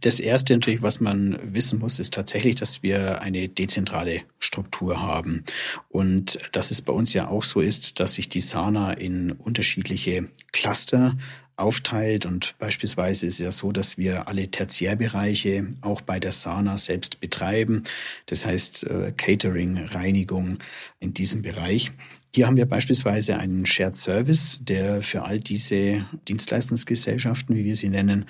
das 0.00 0.20
Erste 0.20 0.54
natürlich, 0.54 0.82
was 0.82 1.00
man 1.00 1.38
wissen 1.42 1.78
muss, 1.78 1.98
ist 1.98 2.14
tatsächlich, 2.14 2.56
dass 2.56 2.82
wir 2.82 3.22
eine 3.22 3.48
dezentrale 3.48 4.22
Struktur 4.38 5.02
haben. 5.02 5.44
Und 5.88 6.38
dass 6.52 6.70
es 6.70 6.82
bei 6.82 6.92
uns 6.92 7.12
ja 7.12 7.28
auch 7.28 7.42
so 7.42 7.60
ist, 7.60 7.98
dass 8.00 8.14
sich 8.14 8.28
die 8.28 8.40
Sana 8.40 8.92
in 8.92 9.32
unterschiedliche 9.32 10.28
Cluster 10.52 11.16
aufteilt. 11.56 12.26
Und 12.26 12.56
beispielsweise 12.58 13.26
ist 13.26 13.34
es 13.34 13.40
ja 13.40 13.52
so, 13.52 13.72
dass 13.72 13.96
wir 13.96 14.28
alle 14.28 14.48
Tertiärbereiche 14.50 15.68
auch 15.80 16.00
bei 16.00 16.20
der 16.20 16.32
Sana 16.32 16.76
selbst 16.76 17.20
betreiben. 17.20 17.84
Das 18.26 18.44
heißt 18.44 18.84
äh, 18.84 19.12
Catering, 19.16 19.78
Reinigung 19.78 20.58
in 21.00 21.14
diesem 21.14 21.42
Bereich. 21.42 21.92
Hier 22.34 22.48
haben 22.48 22.56
wir 22.56 22.66
beispielsweise 22.66 23.36
einen 23.36 23.64
Shared 23.64 23.94
Service, 23.94 24.58
der 24.60 25.02
für 25.02 25.22
all 25.22 25.38
diese 25.38 26.04
Dienstleistungsgesellschaften, 26.26 27.54
wie 27.54 27.64
wir 27.64 27.76
sie 27.76 27.88
nennen, 27.88 28.24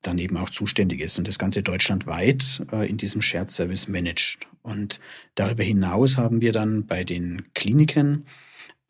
dann 0.00 0.18
eben 0.18 0.36
auch 0.36 0.48
zuständig 0.48 1.00
ist 1.00 1.18
und 1.18 1.26
das 1.26 1.40
Ganze 1.40 1.64
deutschlandweit 1.64 2.62
äh, 2.70 2.88
in 2.88 2.98
diesem 2.98 3.20
Shared 3.20 3.50
Service 3.50 3.88
managt. 3.88 4.46
Und 4.62 5.00
darüber 5.34 5.64
hinaus 5.64 6.16
haben 6.16 6.40
wir 6.40 6.52
dann 6.52 6.86
bei 6.86 7.02
den 7.02 7.52
Kliniken 7.54 8.26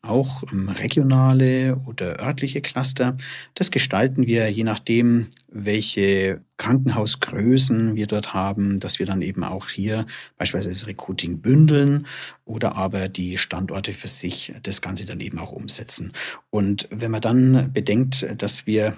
auch 0.01 0.43
ähm, 0.51 0.69
regionale 0.69 1.75
oder 1.87 2.19
örtliche 2.19 2.61
Cluster. 2.61 3.17
Das 3.53 3.71
gestalten 3.71 4.27
wir 4.27 4.49
je 4.49 4.63
nachdem, 4.63 5.27
welche 5.49 6.41
Krankenhausgrößen 6.57 7.95
wir 7.95 8.07
dort 8.07 8.33
haben, 8.33 8.79
dass 8.79 8.99
wir 8.99 9.05
dann 9.05 9.21
eben 9.21 9.43
auch 9.43 9.69
hier 9.69 10.05
beispielsweise 10.37 10.69
das 10.69 10.87
Recruiting 10.87 11.41
bündeln 11.41 12.07
oder 12.45 12.75
aber 12.75 13.09
die 13.09 13.37
Standorte 13.37 13.93
für 13.93 14.07
sich 14.07 14.53
das 14.63 14.81
Ganze 14.81 15.05
dann 15.05 15.19
eben 15.19 15.39
auch 15.39 15.51
umsetzen. 15.51 16.13
Und 16.49 16.87
wenn 16.91 17.11
man 17.11 17.21
dann 17.21 17.71
bedenkt, 17.73 18.25
dass 18.37 18.65
wir 18.65 18.97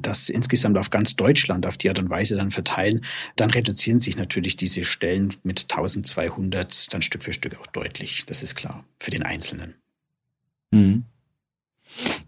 das 0.00 0.28
insgesamt 0.28 0.78
auf 0.78 0.90
ganz 0.90 1.14
Deutschland 1.14 1.64
auf 1.64 1.78
die 1.78 1.88
Art 1.88 1.98
und 1.98 2.10
Weise 2.10 2.36
dann 2.36 2.50
verteilen, 2.50 3.04
dann 3.36 3.50
reduzieren 3.50 4.00
sich 4.00 4.16
natürlich 4.16 4.56
diese 4.56 4.84
Stellen 4.84 5.34
mit 5.42 5.62
1200 5.70 6.92
dann 6.92 7.02
Stück 7.02 7.22
für 7.22 7.32
Stück 7.32 7.58
auch 7.60 7.66
deutlich. 7.68 8.24
Das 8.26 8.42
ist 8.42 8.56
klar 8.56 8.84
für 8.98 9.12
den 9.12 9.22
Einzelnen. 9.22 9.74
Mhm. 10.76 11.04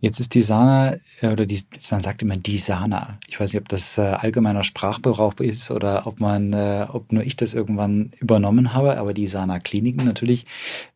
Jetzt 0.00 0.21
ist 0.21 0.35
die 0.35 0.43
Sana, 0.43 0.95
äh, 1.21 1.28
oder 1.28 1.45
die, 1.45 1.61
man 1.90 2.00
sagt 2.00 2.23
immer 2.23 2.37
die 2.37 2.59
Sana. 2.59 3.19
Ich 3.28 3.38
weiß 3.38 3.52
nicht, 3.52 3.61
ob 3.61 3.69
das 3.69 3.99
äh, 3.99 4.02
allgemeiner 4.02 4.64
Sprachgebrauch 4.64 5.35
ist 5.40 5.71
oder 5.71 6.07
ob 6.07 6.21
man, 6.21 6.52
äh, 6.52 6.87
ob 6.88 7.12
nur 7.12 7.25
ich 7.25 7.37
das 7.37 7.55
irgendwann 7.55 8.12
übernommen 8.21 8.73
habe, 8.75 8.99
aber 8.99 9.14
die 9.14 9.26
Sana 9.26 9.59
Kliniken 9.59 10.05
natürlich 10.05 10.47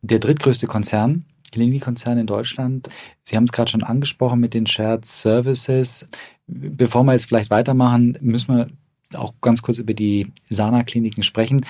der 0.01 0.19
drittgrößte 0.19 0.67
Konzern, 0.67 1.25
Klinikkonzern 1.51 2.17
in 2.17 2.27
Deutschland. 2.27 2.89
Sie 3.23 3.35
haben 3.35 3.43
es 3.43 3.51
gerade 3.51 3.69
schon 3.69 3.83
angesprochen 3.83 4.39
mit 4.39 4.53
den 4.53 4.65
Shared 4.65 5.05
Services. 5.05 6.07
Bevor 6.47 7.03
wir 7.03 7.13
jetzt 7.13 7.25
vielleicht 7.25 7.51
weitermachen, 7.51 8.17
müssen 8.21 8.55
wir 8.55 8.67
auch 9.13 9.33
ganz 9.41 9.61
kurz 9.61 9.77
über 9.77 9.93
die 9.93 10.31
Sana-Kliniken 10.49 11.21
sprechen. 11.23 11.65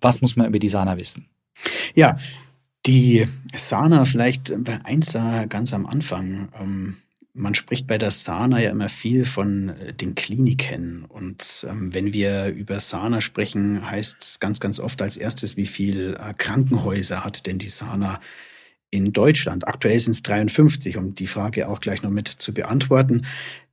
Was 0.00 0.20
muss 0.20 0.36
man 0.36 0.46
über 0.46 0.58
die 0.58 0.68
Sana 0.68 0.98
wissen? 0.98 1.26
Ja, 1.94 2.18
die 2.86 3.26
Sana 3.54 4.04
vielleicht 4.04 4.52
eins 4.84 5.12
da 5.12 5.44
ganz 5.46 5.72
am 5.72 5.86
Anfang. 5.86 6.48
Ähm, 6.60 6.96
man 7.34 7.54
spricht 7.54 7.86
bei 7.86 7.96
der 7.96 8.10
Sana 8.10 8.60
ja 8.60 8.70
immer 8.70 8.88
viel 8.88 9.24
von 9.24 9.70
äh, 9.70 9.92
den 9.92 10.14
Kliniken. 10.14 11.04
Und 11.04 11.66
ähm, 11.68 11.94
wenn 11.94 12.12
wir 12.12 12.48
über 12.48 12.80
Sana 12.80 13.20
sprechen, 13.20 13.88
heißt 13.88 14.16
es 14.20 14.40
ganz, 14.40 14.60
ganz 14.60 14.78
oft 14.78 15.00
als 15.00 15.16
erstes, 15.16 15.56
wie 15.56 15.66
viel 15.66 16.14
äh, 16.14 16.34
Krankenhäuser 16.36 17.24
hat 17.24 17.46
denn 17.46 17.58
die 17.58 17.68
Sana 17.68 18.20
in 18.90 19.12
Deutschland? 19.12 19.66
Aktuell 19.66 19.98
sind 19.98 20.12
es 20.12 20.22
53, 20.22 20.96
um 20.96 21.14
die 21.14 21.26
Frage 21.26 21.68
auch 21.68 21.80
gleich 21.80 22.02
noch 22.02 22.10
mit 22.10 22.28
zu 22.28 22.52
beantworten. 22.52 23.24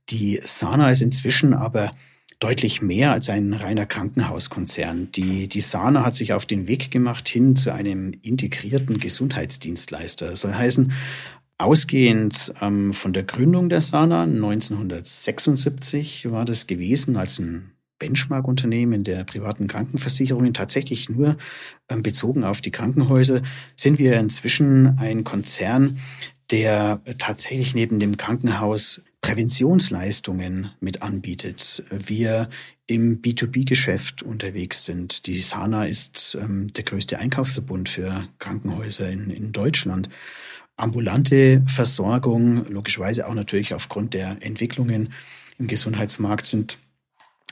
Die 0.08 0.40
Sana 0.42 0.90
ist 0.90 1.02
inzwischen 1.02 1.52
aber 1.52 1.92
deutlich 2.40 2.82
mehr 2.82 3.12
als 3.12 3.28
ein 3.28 3.52
reiner 3.52 3.86
Krankenhauskonzern. 3.86 5.12
Die, 5.12 5.46
die 5.46 5.60
Sana 5.60 6.04
hat 6.04 6.16
sich 6.16 6.32
auf 6.32 6.46
den 6.46 6.66
Weg 6.66 6.90
gemacht 6.90 7.28
hin 7.28 7.54
zu 7.54 7.72
einem 7.72 8.10
integrierten 8.22 8.98
Gesundheitsdienstleister. 8.98 10.30
Das 10.30 10.40
soll 10.40 10.54
heißen, 10.54 10.92
ausgehend 11.58 12.52
ähm, 12.60 12.92
von 12.94 13.12
der 13.12 13.24
Gründung 13.24 13.68
der 13.68 13.82
Sana 13.82 14.22
1976 14.22 16.30
war 16.30 16.46
das 16.46 16.66
gewesen 16.66 17.16
als 17.16 17.38
ein 17.38 17.72
Benchmark-Unternehmen 17.98 19.04
der 19.04 19.24
privaten 19.24 19.66
Krankenversicherungen 19.66 20.54
tatsächlich 20.54 21.10
nur 21.10 21.36
ähm, 21.90 22.02
bezogen 22.02 22.44
auf 22.44 22.62
die 22.62 22.70
Krankenhäuser, 22.70 23.42
sind 23.76 23.98
wir 23.98 24.18
inzwischen 24.18 24.98
ein 24.98 25.24
Konzern, 25.24 25.98
der 26.50 27.02
tatsächlich 27.18 27.74
neben 27.74 28.00
dem 28.00 28.16
Krankenhaus 28.16 29.02
Präventionsleistungen 29.20 30.70
mit 30.80 31.02
anbietet. 31.02 31.84
Wir 31.90 32.48
im 32.86 33.20
B2B-Geschäft 33.20 34.22
unterwegs 34.22 34.84
sind. 34.84 35.26
Die 35.26 35.40
Sana 35.40 35.84
ist 35.84 36.36
ähm, 36.40 36.72
der 36.72 36.84
größte 36.84 37.18
Einkaufsverbund 37.18 37.88
für 37.88 38.28
Krankenhäuser 38.38 39.10
in, 39.10 39.30
in 39.30 39.52
Deutschland. 39.52 40.08
Ambulante 40.76 41.62
Versorgung, 41.66 42.64
logischerweise 42.70 43.28
auch 43.28 43.34
natürlich 43.34 43.74
aufgrund 43.74 44.14
der 44.14 44.38
Entwicklungen 44.40 45.10
im 45.58 45.66
Gesundheitsmarkt, 45.66 46.46
sind 46.46 46.78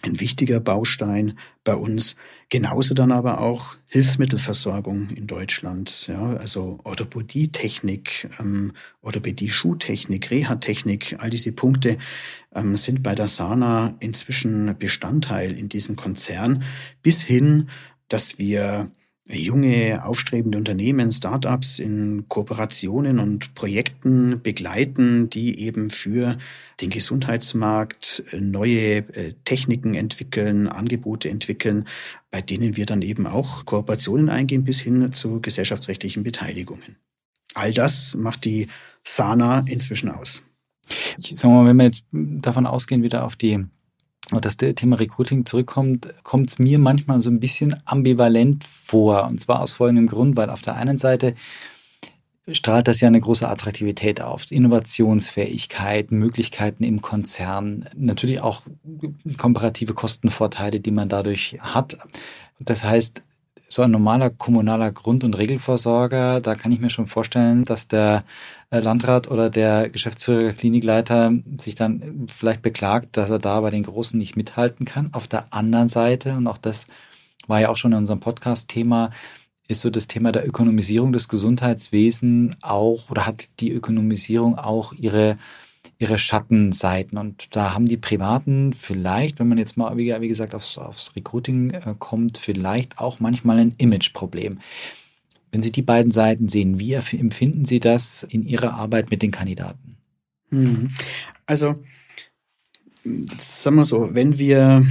ein 0.02 0.18
wichtiger 0.20 0.60
Baustein 0.60 1.38
bei 1.64 1.75
uns. 1.75 2.16
Genauso 2.50 2.94
dann 2.94 3.12
aber 3.12 3.40
auch 3.42 3.76
Hilfsmittelversorgung 3.88 5.10
in 5.10 5.26
Deutschland, 5.26 6.06
ja, 6.06 6.34
also 6.36 6.78
Orthopädie-Technik, 6.82 8.30
ähm, 8.40 8.72
Orthopädie-Schuhtechnik, 9.02 10.30
Reha-Technik, 10.30 11.16
all 11.18 11.28
diese 11.28 11.52
Punkte 11.52 11.98
ähm, 12.54 12.74
sind 12.78 13.02
bei 13.02 13.14
der 13.14 13.28
Sana 13.28 13.96
inzwischen 14.00 14.74
Bestandteil 14.78 15.52
in 15.58 15.68
diesem 15.68 15.96
Konzern, 15.96 16.62
bis 17.02 17.22
hin, 17.22 17.68
dass 18.08 18.38
wir 18.38 18.90
junge, 19.28 20.04
aufstrebende 20.04 20.56
Unternehmen, 20.56 21.12
Startups 21.12 21.78
in 21.78 22.26
Kooperationen 22.28 23.18
und 23.18 23.54
Projekten 23.54 24.40
begleiten, 24.42 25.28
die 25.28 25.61
eben 25.61 25.90
für 25.90 26.38
den 26.80 26.90
Gesundheitsmarkt 26.90 28.23
neue 28.32 28.99
äh, 29.14 29.35
Techniken 29.44 29.94
entwickeln, 29.94 30.66
Angebote 30.66 31.28
entwickeln, 31.28 31.85
bei 32.30 32.40
denen 32.40 32.76
wir 32.76 32.87
dann 32.87 33.02
eben 33.02 33.26
auch 33.26 33.66
Kooperationen 33.66 34.30
eingehen 34.30 34.64
bis 34.64 34.80
hin 34.80 35.12
zu 35.12 35.40
gesellschaftsrechtlichen 35.40 36.23
Beteiligungen. 36.23 36.97
All 37.54 37.73
das 37.73 38.14
macht 38.14 38.44
die 38.44 38.68
Sana 39.02 39.64
inzwischen 39.66 40.11
aus. 40.11 40.42
Ich 41.18 41.37
sag 41.37 41.50
mal, 41.50 41.66
wenn 41.66 41.76
wir 41.76 41.85
jetzt 41.85 42.04
davon 42.12 42.66
ausgehen, 42.66 43.02
wieder 43.02 43.25
auf 43.25 43.37
die 43.37 43.66
das 44.40 44.56
Thema 44.56 44.97
Recruiting 44.97 45.47
zurückkommt, 45.47 46.12
kommt 46.23 46.49
es 46.49 46.58
mir 46.58 46.78
manchmal 46.78 47.23
so 47.23 47.30
ein 47.30 47.40
bisschen 47.40 47.76
ambivalent 47.85 48.64
vor. 48.64 49.26
Und 49.30 49.40
zwar 49.40 49.61
aus 49.61 49.73
folgendem 49.73 50.06
Grund, 50.06 50.37
weil 50.37 50.50
auf 50.50 50.62
der 50.62 50.76
einen 50.76 50.99
Seite 50.99 51.35
strahlt 52.50 52.88
das 52.88 53.00
ja 53.00 53.08
eine 53.08 53.20
große 53.20 53.49
Attraktivität 53.49 54.20
auf, 54.20 54.50
Innovationsfähigkeit, 54.50 56.11
Möglichkeiten 56.12 56.85
im 56.85 57.02
Konzern, 57.02 57.87
natürlich 57.97 58.40
auch 58.40 58.62
komparative 59.37 59.94
Kostenvorteile, 59.94 60.80
die 60.80 60.90
man 60.90 61.08
dadurch 61.08 61.58
hat. 61.61 61.99
Das 62.58 62.85
heißt, 62.85 63.23
so 63.68 63.82
ein 63.82 63.90
normaler 63.90 64.30
kommunaler 64.30 64.90
Grund- 64.92 65.25
und 65.25 65.37
Regelversorger, 65.37 66.40
da 66.40 66.54
kann 66.54 66.72
ich 66.72 66.80
mir 66.80 66.90
schon 66.90 67.06
vorstellen, 67.06 67.64
dass 67.64 67.87
der 67.87 68.25
äh, 68.70 68.80
Landrat 68.80 69.30
oder 69.30 69.50
der 69.50 69.90
Geschäftsführer, 69.90 70.52
Klinikleiter 70.52 71.32
sich 71.58 71.75
dann 71.75 72.26
vielleicht 72.28 72.62
beklagt, 72.62 73.16
dass 73.18 73.28
er 73.28 73.38
da 73.38 73.60
bei 73.60 73.70
den 73.70 73.82
Großen 73.82 74.18
nicht 74.18 74.37
mithalten 74.37 74.87
kann. 74.87 75.10
Auf 75.12 75.28
der 75.28 75.52
anderen 75.52 75.90
Seite, 75.90 76.32
und 76.34 76.46
auch 76.46 76.58
das 76.58 76.87
war 77.46 77.60
ja 77.60 77.68
auch 77.68 77.76
schon 77.76 77.92
in 77.92 77.98
unserem 77.98 78.20
Podcast-Thema, 78.20 79.10
ist 79.68 79.82
so 79.82 79.90
das 79.90 80.06
Thema 80.06 80.32
der 80.32 80.48
Ökonomisierung 80.48 81.12
des 81.12 81.28
Gesundheitswesens 81.28 82.56
auch 82.62 83.10
oder 83.10 83.26
hat 83.26 83.60
die 83.60 83.70
Ökonomisierung 83.70 84.58
auch 84.58 84.94
ihre 84.94 85.37
ihre 85.98 86.18
Schattenseiten. 86.18 87.18
Und 87.18 87.54
da 87.54 87.74
haben 87.74 87.86
die 87.86 87.96
Privaten 87.96 88.72
vielleicht, 88.72 89.40
wenn 89.40 89.48
man 89.48 89.58
jetzt 89.58 89.76
mal, 89.76 89.96
wie, 89.96 90.28
gesagt, 90.28 90.54
aufs, 90.54 90.78
aufs 90.78 91.14
Recruiting 91.16 91.70
äh, 91.70 91.94
kommt, 91.98 92.38
vielleicht 92.38 92.98
auch 92.98 93.20
manchmal 93.20 93.58
ein 93.58 93.74
Imageproblem. 93.78 94.60
Wenn 95.50 95.62
Sie 95.62 95.72
die 95.72 95.82
beiden 95.82 96.12
Seiten 96.12 96.48
sehen, 96.48 96.78
wie 96.78 96.92
empfinden 96.92 97.64
Sie 97.64 97.80
das 97.80 98.22
in 98.22 98.44
Ihrer 98.44 98.74
Arbeit 98.74 99.10
mit 99.10 99.22
den 99.22 99.30
Kandidaten? 99.30 99.96
Hm. 100.50 100.90
Also, 101.46 101.74
sagen 103.38 103.76
wir 103.76 103.84
so, 103.84 104.10
wenn 104.12 104.38
wir 104.38 104.84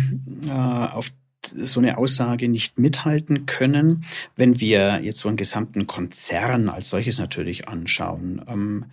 äh, 0.46 0.50
auf 0.50 1.12
so 1.46 1.80
eine 1.80 1.98
Aussage 1.98 2.50
nicht 2.50 2.78
mithalten 2.78 3.46
können, 3.46 4.04
wenn 4.36 4.60
wir 4.60 5.00
jetzt 5.02 5.20
so 5.20 5.30
einen 5.30 5.38
gesamten 5.38 5.88
Konzern 5.88 6.68
als 6.70 6.90
solches 6.90 7.20
natürlich 7.20 7.68
anschauen, 7.68 8.42
ähm, 8.48 8.86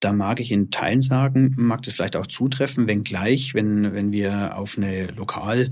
da 0.00 0.12
mag 0.12 0.40
ich 0.40 0.50
in 0.50 0.70
Teilen 0.70 1.00
sagen, 1.00 1.54
mag 1.56 1.82
das 1.82 1.94
vielleicht 1.94 2.16
auch 2.16 2.26
zutreffen, 2.26 2.86
wenngleich, 2.86 3.54
wenn, 3.54 3.92
wenn 3.94 4.12
wir 4.12 4.56
auf 4.56 4.76
eine 4.76 5.04
lokal 5.08 5.70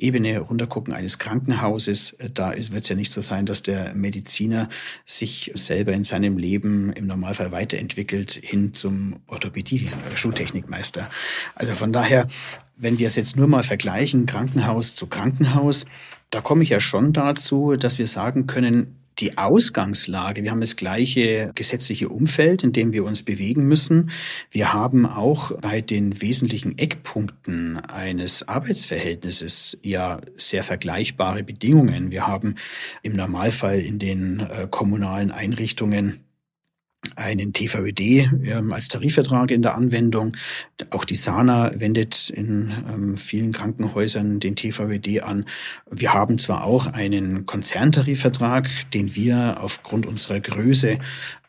Ebene 0.00 0.38
runtergucken 0.38 0.94
eines 0.94 1.18
Krankenhauses, 1.18 2.12
äh, 2.14 2.30
da 2.30 2.52
wird 2.54 2.82
es 2.82 2.88
ja 2.88 2.96
nicht 2.96 3.12
so 3.12 3.20
sein, 3.20 3.46
dass 3.46 3.62
der 3.62 3.94
Mediziner 3.94 4.68
sich 5.04 5.50
selber 5.54 5.92
in 5.92 6.04
seinem 6.04 6.38
Leben 6.38 6.92
im 6.92 7.06
Normalfall 7.06 7.52
weiterentwickelt 7.52 8.32
hin 8.32 8.74
zum 8.74 9.16
Orthopädie-Schultechnikmeister. 9.26 11.10
Also 11.54 11.74
von 11.74 11.92
daher, 11.92 12.26
wenn 12.76 12.98
wir 12.98 13.08
es 13.08 13.16
jetzt 13.16 13.36
nur 13.36 13.46
mal 13.46 13.62
vergleichen, 13.62 14.26
Krankenhaus 14.26 14.94
zu 14.94 15.06
Krankenhaus, 15.06 15.84
da 16.30 16.40
komme 16.40 16.62
ich 16.62 16.70
ja 16.70 16.80
schon 16.80 17.12
dazu, 17.12 17.74
dass 17.76 17.98
wir 17.98 18.06
sagen 18.06 18.46
können, 18.46 18.99
die 19.20 19.38
Ausgangslage. 19.38 20.42
Wir 20.42 20.50
haben 20.50 20.60
das 20.60 20.76
gleiche 20.76 21.50
gesetzliche 21.54 22.08
Umfeld, 22.08 22.62
in 22.62 22.72
dem 22.72 22.92
wir 22.92 23.04
uns 23.04 23.22
bewegen 23.22 23.66
müssen. 23.66 24.10
Wir 24.50 24.72
haben 24.72 25.06
auch 25.06 25.52
bei 25.60 25.80
den 25.80 26.20
wesentlichen 26.22 26.78
Eckpunkten 26.78 27.78
eines 27.78 28.48
Arbeitsverhältnisses 28.48 29.78
ja 29.82 30.18
sehr 30.34 30.64
vergleichbare 30.64 31.42
Bedingungen. 31.42 32.10
Wir 32.10 32.26
haben 32.26 32.56
im 33.02 33.14
Normalfall 33.14 33.80
in 33.80 33.98
den 33.98 34.40
äh, 34.40 34.66
kommunalen 34.70 35.30
Einrichtungen 35.30 36.22
einen 37.16 37.52
TVÖD 37.52 38.00
ähm, 38.00 38.72
als 38.72 38.88
Tarifvertrag 38.88 39.50
in 39.50 39.62
der 39.62 39.74
Anwendung. 39.74 40.36
Auch 40.90 41.04
die 41.04 41.16
SANA 41.16 41.72
wendet 41.74 42.30
in 42.30 42.72
ähm, 42.88 43.16
vielen 43.16 43.52
Krankenhäusern 43.52 44.40
den 44.40 44.56
TVÖD 44.56 45.22
an. 45.22 45.46
Wir 45.90 46.12
haben 46.12 46.38
zwar 46.38 46.64
auch 46.64 46.86
einen 46.86 47.46
Konzerntarifvertrag, 47.46 48.68
den 48.92 49.14
wir 49.14 49.58
aufgrund 49.60 50.06
unserer 50.06 50.40
Größe 50.40 50.98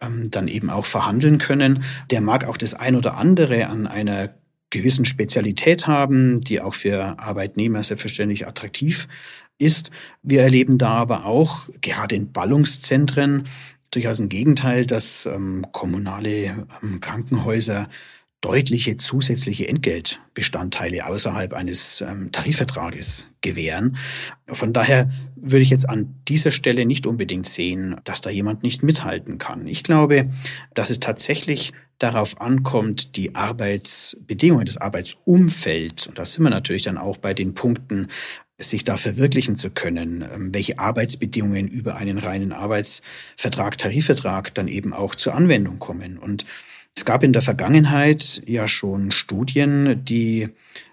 ähm, 0.01 0.31
dann 0.31 0.47
eben 0.47 0.69
auch 0.69 0.85
verhandeln 0.85 1.37
können. 1.37 1.83
Der 2.09 2.21
mag 2.21 2.45
auch 2.47 2.57
das 2.57 2.73
ein 2.73 2.95
oder 2.95 3.17
andere 3.17 3.67
an 3.67 3.87
einer 3.87 4.33
gewissen 4.71 5.05
Spezialität 5.05 5.85
haben, 5.85 6.41
die 6.41 6.61
auch 6.61 6.73
für 6.73 7.19
Arbeitnehmer 7.19 7.83
selbstverständlich 7.83 8.47
attraktiv 8.47 9.07
ist. 9.59 9.91
Wir 10.23 10.41
erleben 10.41 10.77
da 10.77 10.89
aber 10.89 11.25
auch 11.25 11.67
gerade 11.81 12.15
in 12.15 12.31
Ballungszentren 12.31 13.43
durchaus 13.91 14.19
ein 14.19 14.29
Gegenteil, 14.29 14.85
dass 14.85 15.25
ähm, 15.25 15.65
kommunale 15.71 16.67
ähm, 16.81 16.99
Krankenhäuser 16.99 17.89
deutliche 18.41 18.97
zusätzliche 18.97 19.67
Entgeltbestandteile 19.67 21.05
außerhalb 21.05 21.53
eines 21.53 22.01
ähm, 22.01 22.31
Tarifvertrages 22.31 23.25
gewähren. 23.41 23.97
Von 24.47 24.73
daher 24.73 25.11
würde 25.35 25.61
ich 25.61 25.69
jetzt 25.69 25.87
an 25.87 26.15
dieser 26.27 26.51
Stelle 26.51 26.85
nicht 26.85 27.05
unbedingt 27.05 27.45
sehen, 27.45 27.97
dass 28.03 28.21
da 28.21 28.31
jemand 28.31 28.63
nicht 28.63 28.81
mithalten 28.81 29.37
kann. 29.37 29.67
Ich 29.67 29.83
glaube, 29.83 30.23
dass 30.73 30.89
es 30.89 30.99
tatsächlich 30.99 31.71
darauf 31.99 32.41
ankommt, 32.41 33.15
die 33.15 33.35
Arbeitsbedingungen, 33.35 34.65
das 34.65 34.77
Arbeitsumfeld, 34.77 36.07
und 36.07 36.17
da 36.17 36.25
sind 36.25 36.43
wir 36.43 36.49
natürlich 36.49 36.83
dann 36.83 36.97
auch 36.97 37.17
bei 37.17 37.35
den 37.35 37.53
Punkten, 37.53 38.07
sich 38.61 38.83
da 38.83 38.97
verwirklichen 38.97 39.55
zu 39.55 39.69
können, 39.69 40.21
ähm, 40.21 40.53
welche 40.53 40.79
Arbeitsbedingungen 40.79 41.67
über 41.67 41.95
einen 41.95 42.17
reinen 42.17 42.53
Arbeitsvertrag, 42.53 43.77
Tarifvertrag 43.77 44.53
dann 44.53 44.67
eben 44.67 44.93
auch 44.93 45.15
zur 45.15 45.35
Anwendung 45.35 45.79
kommen. 45.79 46.17
Und 46.17 46.45
es 46.95 47.05
gab 47.05 47.23
in 47.23 47.33
der 47.33 47.41
Vergangenheit 47.41 48.41
ja 48.45 48.67
schon 48.67 49.11
Studien, 49.11 50.03
die 50.05 50.49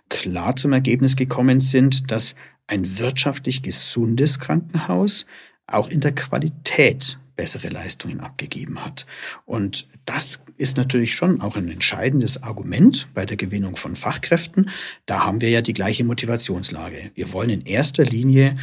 klar 0.09 0.57
zum 0.57 0.73
Ergebnis 0.73 1.17
gekommen 1.17 1.61
sind, 1.61 2.11
dass 2.11 2.35
ein 2.67 2.99
wirtschaftlich 2.99 3.63
gesundes 3.63 4.39
Krankenhaus 4.39 5.27
auch 5.67 5.89
in 5.89 6.01
der 6.01 6.15
Qualität 6.15 7.19
bessere 7.39 7.69
Leistungen 7.69 8.21
abgegeben 8.21 8.85
hat. 8.85 9.07
Und 9.47 9.89
das 10.05 10.43
ist 10.57 10.77
natürlich 10.77 11.15
schon 11.15 11.41
auch 11.41 11.57
ein 11.57 11.69
entscheidendes 11.69 12.43
Argument 12.43 13.09
bei 13.15 13.25
der 13.25 13.37
Gewinnung 13.37 13.77
von 13.77 13.95
Fachkräften. 13.95 14.71
Da 15.07 15.25
haben 15.25 15.41
wir 15.41 15.49
ja 15.49 15.63
die 15.63 15.73
gleiche 15.73 16.03
Motivationslage. 16.03 17.13
Wir 17.15 17.33
wollen 17.33 17.51
in 17.51 17.63
erster 17.63 18.05
Linie 18.05 18.57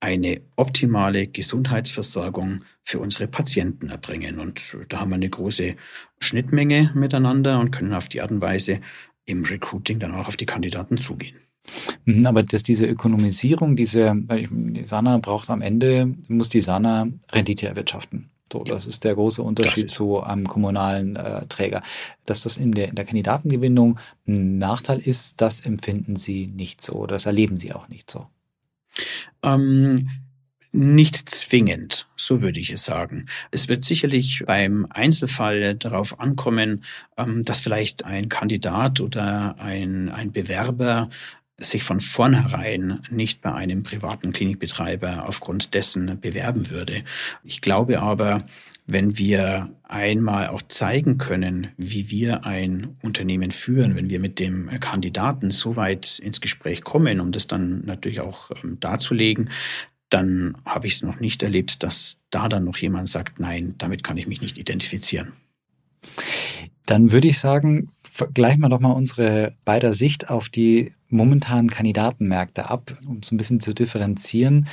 eine 0.00 0.40
optimale 0.56 1.28
Gesundheitsversorgung 1.28 2.64
für 2.82 2.98
unsere 2.98 3.28
Patienten 3.28 3.90
erbringen. 3.90 4.40
Und 4.40 4.76
da 4.88 5.00
haben 5.00 5.10
wir 5.10 5.16
eine 5.16 5.30
große 5.30 5.76
Schnittmenge 6.18 6.90
miteinander 6.94 7.60
und 7.60 7.70
können 7.70 7.94
auf 7.94 8.08
die 8.08 8.20
Art 8.22 8.32
und 8.32 8.42
Weise 8.42 8.80
im 9.24 9.44
Recruiting 9.44 10.00
dann 10.00 10.14
auch 10.14 10.26
auf 10.26 10.36
die 10.36 10.46
Kandidaten 10.46 10.98
zugehen. 10.98 11.36
Mhm, 12.04 12.26
aber 12.26 12.42
dass 12.42 12.62
diese 12.62 12.86
Ökonomisierung, 12.86 13.76
diese, 13.76 14.14
die 14.16 14.84
Sana 14.84 15.18
braucht 15.18 15.50
am 15.50 15.60
Ende, 15.60 16.14
muss 16.28 16.48
die 16.48 16.62
Sana 16.62 17.08
Rendite 17.32 17.68
erwirtschaften. 17.68 18.30
So, 18.52 18.64
ja. 18.64 18.74
das 18.74 18.86
ist 18.86 19.02
der 19.02 19.14
große 19.14 19.42
Unterschied 19.42 19.90
zu 19.90 20.22
einem 20.22 20.46
kommunalen 20.46 21.16
äh, 21.16 21.46
Träger. 21.46 21.82
Dass 22.26 22.42
das 22.42 22.58
in 22.58 22.72
der, 22.72 22.88
in 22.88 22.94
der 22.94 23.04
Kandidatengewinnung 23.04 23.98
ein 24.26 24.58
Nachteil 24.58 24.98
ist, 24.98 25.40
das 25.40 25.60
empfinden 25.60 26.16
Sie 26.16 26.46
nicht 26.46 26.80
so, 26.80 27.06
das 27.06 27.26
erleben 27.26 27.56
Sie 27.56 27.72
auch 27.72 27.88
nicht 27.88 28.08
so. 28.08 28.26
Ähm, 29.42 30.08
nicht 30.72 31.30
zwingend, 31.30 32.06
so 32.16 32.42
würde 32.42 32.60
ich 32.60 32.70
es 32.70 32.84
sagen. 32.84 33.26
Es 33.50 33.66
wird 33.68 33.82
sicherlich 33.82 34.44
beim 34.46 34.86
Einzelfall 34.90 35.74
darauf 35.74 36.20
ankommen, 36.20 36.84
ähm, 37.16 37.44
dass 37.44 37.60
vielleicht 37.60 38.04
ein 38.04 38.28
Kandidat 38.28 39.00
oder 39.00 39.56
ein, 39.58 40.08
ein 40.08 40.32
Bewerber 40.32 41.08
sich 41.58 41.84
von 41.84 42.00
vornherein 42.00 43.00
nicht 43.10 43.40
bei 43.40 43.52
einem 43.52 43.82
privaten 43.82 44.32
Klinikbetreiber 44.32 45.26
aufgrund 45.26 45.74
dessen 45.74 46.20
bewerben 46.20 46.70
würde. 46.70 47.02
Ich 47.44 47.60
glaube 47.60 48.00
aber, 48.00 48.44
wenn 48.86 49.18
wir 49.18 49.70
einmal 49.82 50.48
auch 50.48 50.62
zeigen 50.62 51.18
können, 51.18 51.68
wie 51.76 52.10
wir 52.10 52.44
ein 52.44 52.96
Unternehmen 53.02 53.50
führen, 53.50 53.96
wenn 53.96 54.10
wir 54.10 54.20
mit 54.20 54.38
dem 54.38 54.68
Kandidaten 54.80 55.50
so 55.50 55.76
weit 55.76 56.18
ins 56.18 56.40
Gespräch 56.40 56.82
kommen, 56.82 57.20
um 57.20 57.32
das 57.32 57.46
dann 57.46 57.84
natürlich 57.84 58.20
auch 58.20 58.50
ähm, 58.62 58.78
darzulegen, 58.78 59.50
dann 60.08 60.56
habe 60.64 60.86
ich 60.86 60.94
es 60.94 61.02
noch 61.02 61.18
nicht 61.18 61.42
erlebt, 61.42 61.82
dass 61.82 62.18
da 62.30 62.48
dann 62.48 62.64
noch 62.64 62.76
jemand 62.76 63.08
sagt, 63.08 63.40
nein, 63.40 63.74
damit 63.78 64.04
kann 64.04 64.18
ich 64.18 64.28
mich 64.28 64.40
nicht 64.40 64.56
identifizieren. 64.56 65.32
Dann 66.86 67.10
würde 67.10 67.26
ich 67.26 67.40
sagen, 67.40 67.90
gleichen 68.34 68.60
wir 68.60 68.68
doch 68.68 68.80
mal 68.80 68.92
unsere 68.92 69.54
beider 69.64 69.92
Sicht 69.92 70.30
auf 70.30 70.48
die 70.48 70.92
momentanen 71.08 71.70
Kandidatenmärkte 71.70 72.68
ab, 72.70 72.96
um 73.06 73.22
so 73.22 73.34
ein 73.34 73.38
bisschen 73.38 73.60
zu 73.60 73.74
differenzieren. 73.74 74.68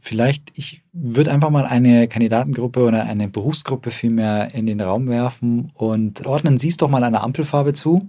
Vielleicht, 0.00 0.52
ich 0.56 0.82
würde 0.92 1.30
einfach 1.30 1.50
mal 1.50 1.66
eine 1.66 2.08
Kandidatengruppe 2.08 2.84
oder 2.84 3.04
eine 3.04 3.28
Berufsgruppe 3.28 3.90
vielmehr 3.90 4.54
in 4.54 4.66
den 4.66 4.80
Raum 4.80 5.08
werfen 5.08 5.70
und 5.74 6.26
ordnen 6.26 6.58
Sie 6.58 6.68
es 6.68 6.76
doch 6.76 6.88
mal 6.88 7.04
einer 7.04 7.22
Ampelfarbe 7.22 7.74
zu. 7.74 8.08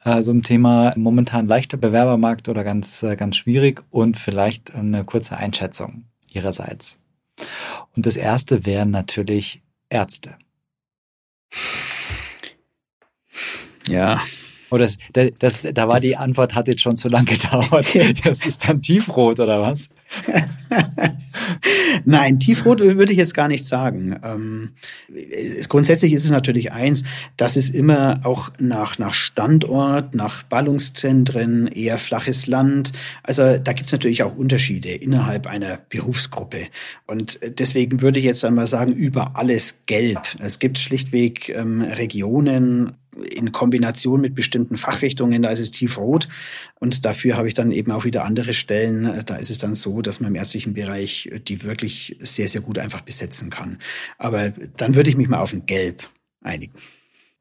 Also 0.00 0.30
im 0.32 0.42
Thema 0.42 0.92
momentan 0.96 1.46
leichter 1.46 1.76
Bewerbermarkt 1.76 2.48
oder 2.48 2.64
ganz, 2.64 3.02
äh, 3.02 3.16
ganz 3.16 3.36
schwierig 3.36 3.82
und 3.90 4.18
vielleicht 4.18 4.74
eine 4.74 5.04
kurze 5.04 5.36
Einschätzung 5.36 6.04
Ihrerseits. 6.32 6.98
Und 7.96 8.06
das 8.06 8.16
erste 8.16 8.66
wären 8.66 8.90
natürlich 8.90 9.62
Ärzte. 9.88 10.36
Ja, 13.88 14.20
Oh, 14.72 14.78
das, 14.78 14.98
das, 15.40 15.60
da 15.62 15.88
war 15.90 15.98
die 15.98 16.16
Antwort, 16.16 16.54
hat 16.54 16.68
jetzt 16.68 16.80
schon 16.80 16.96
zu 16.96 17.08
lange 17.08 17.24
gedauert. 17.36 17.92
Das 18.24 18.46
ist 18.46 18.68
dann 18.68 18.80
tiefrot 18.80 19.40
oder 19.40 19.60
was? 19.60 19.88
Nein, 22.04 22.38
tiefrot 22.38 22.78
würde 22.78 23.10
ich 23.10 23.18
jetzt 23.18 23.34
gar 23.34 23.48
nicht 23.48 23.64
sagen. 23.64 24.18
Ähm, 24.22 24.70
grundsätzlich 25.68 26.12
ist 26.12 26.24
es 26.24 26.30
natürlich 26.30 26.70
eins, 26.70 27.02
dass 27.36 27.56
es 27.56 27.70
immer 27.70 28.20
auch 28.22 28.50
nach, 28.58 28.98
nach 28.98 29.14
Standort, 29.14 30.14
nach 30.14 30.44
Ballungszentren, 30.44 31.66
eher 31.66 31.98
flaches 31.98 32.46
Land. 32.46 32.92
Also 33.24 33.58
da 33.58 33.72
gibt 33.72 33.86
es 33.86 33.92
natürlich 33.92 34.22
auch 34.22 34.36
Unterschiede 34.36 34.90
innerhalb 34.90 35.48
einer 35.48 35.78
Berufsgruppe. 35.88 36.68
Und 37.08 37.40
deswegen 37.42 38.02
würde 38.02 38.20
ich 38.20 38.24
jetzt 38.24 38.44
einmal 38.44 38.68
sagen, 38.68 38.92
über 38.92 39.36
alles 39.36 39.80
gelb. 39.86 40.20
Es 40.40 40.60
gibt 40.60 40.78
schlichtweg 40.78 41.48
ähm, 41.48 41.82
Regionen, 41.82 42.94
in 43.16 43.52
Kombination 43.52 44.20
mit 44.20 44.34
bestimmten 44.34 44.76
Fachrichtungen, 44.76 45.42
da 45.42 45.50
ist 45.50 45.60
es 45.60 45.70
tiefrot. 45.70 46.28
Und 46.78 47.04
dafür 47.04 47.36
habe 47.36 47.48
ich 47.48 47.54
dann 47.54 47.72
eben 47.72 47.92
auch 47.92 48.04
wieder 48.04 48.24
andere 48.24 48.52
Stellen. 48.52 49.22
Da 49.26 49.36
ist 49.36 49.50
es 49.50 49.58
dann 49.58 49.74
so, 49.74 50.02
dass 50.02 50.20
man 50.20 50.30
im 50.30 50.36
ärztlichen 50.36 50.74
Bereich 50.74 51.30
die 51.48 51.62
wirklich 51.62 52.16
sehr, 52.20 52.48
sehr 52.48 52.60
gut 52.60 52.78
einfach 52.78 53.00
besetzen 53.00 53.50
kann. 53.50 53.78
Aber 54.18 54.50
dann 54.76 54.94
würde 54.94 55.10
ich 55.10 55.16
mich 55.16 55.28
mal 55.28 55.40
auf 55.40 55.52
ein 55.52 55.66
Gelb 55.66 56.08
einigen. 56.40 56.74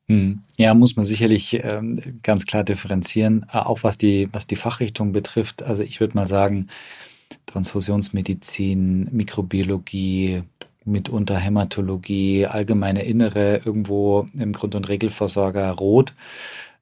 Hm. 0.08 0.42
Ja, 0.58 0.74
muss 0.74 0.96
man 0.96 1.06
sicherlich 1.06 1.60
ähm, 1.64 2.02
ganz 2.24 2.48
klar 2.48 2.64
differenzieren, 2.64 3.46
äh, 3.54 3.58
auch 3.58 3.84
was 3.84 3.98
die, 3.98 4.28
was 4.32 4.48
die 4.48 4.56
Fachrichtung 4.56 5.12
betrifft. 5.12 5.62
Also 5.62 5.84
ich 5.84 6.00
würde 6.00 6.16
mal 6.16 6.28
sagen, 6.28 6.68
Transfusionsmedizin, 7.46 9.08
Mikrobiologie, 9.12 10.42
mitunter 10.92 11.38
Hämatologie, 11.38 12.46
allgemeine 12.46 13.04
Innere, 13.04 13.62
irgendwo 13.64 14.26
im 14.34 14.54
Grund- 14.54 14.76
und 14.76 14.90
Regelversorger 14.90 15.70
rot. 15.72 16.14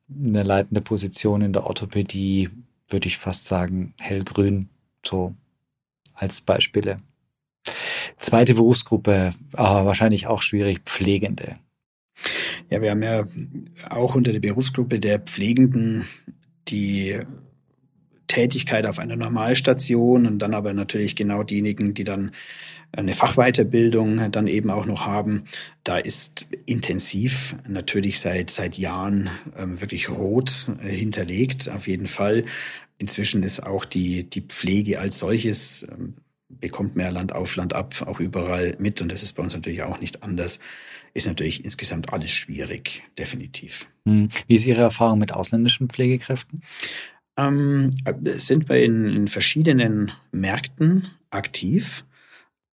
Eine 0.09 0.43
leitende 0.43 0.81
Position 0.81 1.41
in 1.41 1.53
der 1.53 1.65
Orthopädie 1.65 2.49
würde 2.89 3.07
ich 3.07 3.17
fast 3.17 3.45
sagen 3.45 3.93
hellgrün, 3.99 4.69
so 5.05 5.35
als 6.13 6.41
Beispiele. 6.41 6.97
Zweite 8.17 8.55
Berufsgruppe, 8.55 9.33
aber 9.53 9.85
wahrscheinlich 9.85 10.27
auch 10.27 10.41
schwierig, 10.41 10.81
Pflegende. 10.85 11.55
Ja, 12.69 12.81
wir 12.81 12.91
haben 12.91 13.03
ja 13.03 13.25
auch 13.89 14.15
unter 14.15 14.31
der 14.31 14.39
Berufsgruppe 14.39 14.99
der 14.99 15.19
Pflegenden 15.19 16.05
die 16.67 17.19
Tätigkeit 18.27 18.85
auf 18.85 18.99
einer 18.99 19.15
Normalstation 19.15 20.25
und 20.25 20.39
dann 20.39 20.53
aber 20.53 20.73
natürlich 20.73 21.15
genau 21.15 21.43
diejenigen, 21.43 21.93
die 21.93 22.03
dann 22.03 22.31
eine 22.91 23.13
Fachweiterbildung 23.13 24.31
dann 24.31 24.47
eben 24.47 24.69
auch 24.69 24.85
noch 24.85 25.05
haben. 25.05 25.43
Da 25.83 25.97
ist 25.97 26.45
intensiv 26.65 27.55
natürlich 27.67 28.19
seit, 28.19 28.49
seit 28.49 28.77
Jahren 28.77 29.29
ähm, 29.57 29.81
wirklich 29.81 30.09
rot 30.09 30.71
äh, 30.83 30.89
hinterlegt, 30.89 31.69
auf 31.69 31.87
jeden 31.87 32.07
Fall. 32.07 32.45
Inzwischen 32.97 33.43
ist 33.43 33.61
auch 33.61 33.85
die, 33.85 34.23
die 34.23 34.41
Pflege 34.41 34.99
als 34.99 35.19
solches, 35.19 35.85
ähm, 35.91 36.15
bekommt 36.49 36.95
mehr 36.95 37.11
Land 37.11 37.33
auf, 37.33 37.55
Land 37.55 37.73
ab, 37.73 38.03
auch 38.05 38.19
überall 38.19 38.75
mit. 38.79 39.01
Und 39.01 39.11
das 39.11 39.21
ist 39.21 39.33
bei 39.33 39.43
uns 39.43 39.53
natürlich 39.53 39.83
auch 39.83 39.99
nicht 39.99 40.23
anders. 40.23 40.59
Ist 41.13 41.27
natürlich 41.27 41.65
insgesamt 41.65 42.13
alles 42.13 42.31
schwierig, 42.31 43.03
definitiv. 43.17 43.87
Hm. 44.05 44.29
Wie 44.47 44.55
ist 44.55 44.65
Ihre 44.65 44.81
Erfahrung 44.81 45.19
mit 45.19 45.33
ausländischen 45.33 45.89
Pflegekräften? 45.89 46.61
Ähm, 47.37 47.91
sind 48.23 48.67
wir 48.67 48.83
in, 48.83 49.05
in 49.05 49.27
verschiedenen 49.27 50.11
Märkten 50.31 51.07
aktiv. 51.29 52.03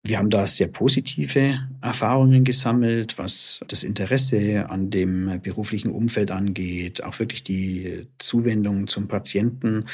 Wir 0.07 0.19
haben 0.19 0.31
da 0.31 0.47
sehr 0.47 0.69
positive 0.69 1.61
Erfahrungen 1.81 2.45
gesammelt, 2.45 3.17
was 3.17 3.61
das 3.69 3.83
Interesse 3.83 4.69
an 4.69 4.91
dem 4.91 5.41
beruflichen 5.43 5.91
Umfeld 5.91 6.31
angeht, 6.31 7.03
auch 7.03 7.19
wirklich 7.19 7.43
die 7.43 8.07
Zuwendung 8.19 8.87
zum 8.87 9.09
Patienten. 9.09 9.87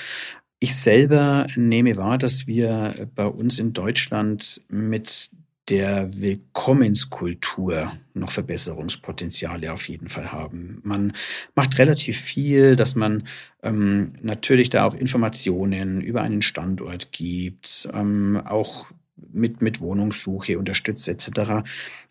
Ich 0.58 0.74
selber 0.74 1.46
nehme 1.54 1.96
wahr, 1.96 2.18
dass 2.18 2.46
wir 2.46 3.08
bei 3.14 3.24
uns 3.24 3.58
in 3.60 3.72
Deutschland 3.72 4.60
mit 4.68 5.30
der 5.70 6.20
Willkommenskultur 6.20 7.92
noch 8.12 8.32
Verbesserungspotenziale 8.32 9.72
auf 9.72 9.88
jeden 9.88 10.08
Fall 10.08 10.32
haben. 10.32 10.80
Man 10.82 11.12
macht 11.54 11.78
relativ 11.78 12.20
viel, 12.20 12.74
dass 12.76 12.96
man 12.96 13.28
ähm, 13.62 14.14
natürlich 14.20 14.68
da 14.68 14.84
auch 14.84 14.94
Informationen 14.94 16.00
über 16.00 16.22
einen 16.22 16.42
Standort 16.42 17.12
gibt, 17.12 17.88
ähm, 17.94 18.42
auch 18.44 18.86
mit, 19.32 19.62
mit 19.62 19.80
Wohnungssuche 19.80 20.58
unterstützt 20.58 21.06
etc. 21.06 21.28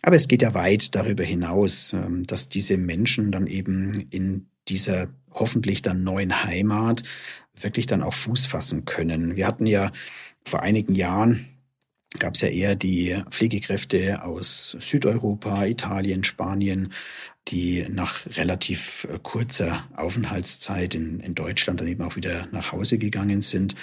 Aber 0.01 0.15
es 0.15 0.27
geht 0.29 0.41
ja 0.41 0.53
weit 0.53 0.95
darüber 0.95 1.25
hinaus, 1.25 1.93
ähm, 1.93 2.23
dass 2.25 2.47
diese 2.47 2.77
Menschen 2.77 3.31
dann 3.31 3.45
eben 3.45 4.07
in 4.09 4.47
dieser 4.69 5.09
hoffentlich 5.31 5.81
dann 5.81 6.03
neuen 6.03 6.43
Heimat 6.43 7.03
wirklich 7.59 7.87
dann 7.87 8.03
auch 8.03 8.13
Fuß 8.13 8.45
fassen 8.45 8.85
können. 8.85 9.35
Wir 9.35 9.47
hatten 9.47 9.65
ja 9.65 9.91
vor 10.45 10.61
einigen 10.61 10.95
Jahren 10.95 11.45
gab 12.17 12.35
es 12.35 12.41
ja 12.41 12.49
eher 12.49 12.75
die 12.75 13.21
Pflegekräfte 13.29 14.23
aus 14.23 14.75
Südeuropa, 14.79 15.65
Italien, 15.65 16.23
Spanien, 16.23 16.91
die 17.47 17.85
nach 17.89 18.25
relativ 18.37 19.07
äh, 19.09 19.19
kurzer 19.21 19.87
Aufenthaltszeit 19.95 20.95
in, 20.95 21.19
in 21.19 21.35
Deutschland 21.35 21.81
dann 21.81 21.87
eben 21.87 22.03
auch 22.03 22.15
wieder 22.15 22.47
nach 22.51 22.71
Hause 22.71 22.97
gegangen 22.97 23.41
sind. 23.41 23.75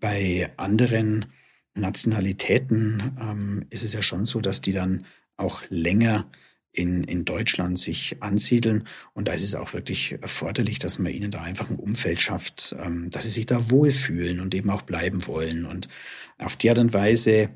Bei 0.00 0.52
anderen 0.56 1.26
Nationalitäten 1.74 3.16
ähm, 3.20 3.66
ist 3.70 3.82
es 3.82 3.92
ja 3.92 4.02
schon 4.02 4.24
so, 4.24 4.40
dass 4.40 4.60
die 4.60 4.72
dann 4.72 5.04
auch 5.36 5.62
länger 5.68 6.30
in, 6.72 7.04
in 7.04 7.24
Deutschland 7.24 7.78
sich 7.78 8.16
ansiedeln. 8.20 8.86
Und 9.12 9.28
da 9.28 9.32
ist 9.32 9.42
es 9.42 9.54
auch 9.54 9.72
wirklich 9.72 10.12
erforderlich, 10.20 10.78
dass 10.78 10.98
man 10.98 11.12
ihnen 11.12 11.30
da 11.30 11.42
einfach 11.42 11.68
ein 11.68 11.76
Umfeld 11.76 12.20
schafft, 12.20 12.74
ähm, 12.82 13.10
dass 13.10 13.24
sie 13.24 13.30
sich 13.30 13.46
da 13.46 13.70
wohlfühlen 13.70 14.40
und 14.40 14.54
eben 14.54 14.70
auch 14.70 14.82
bleiben 14.82 15.26
wollen. 15.26 15.66
Und 15.66 15.88
auf 16.38 16.56
die 16.56 16.70
Art 16.70 16.78
und 16.78 16.94
Weise 16.94 17.50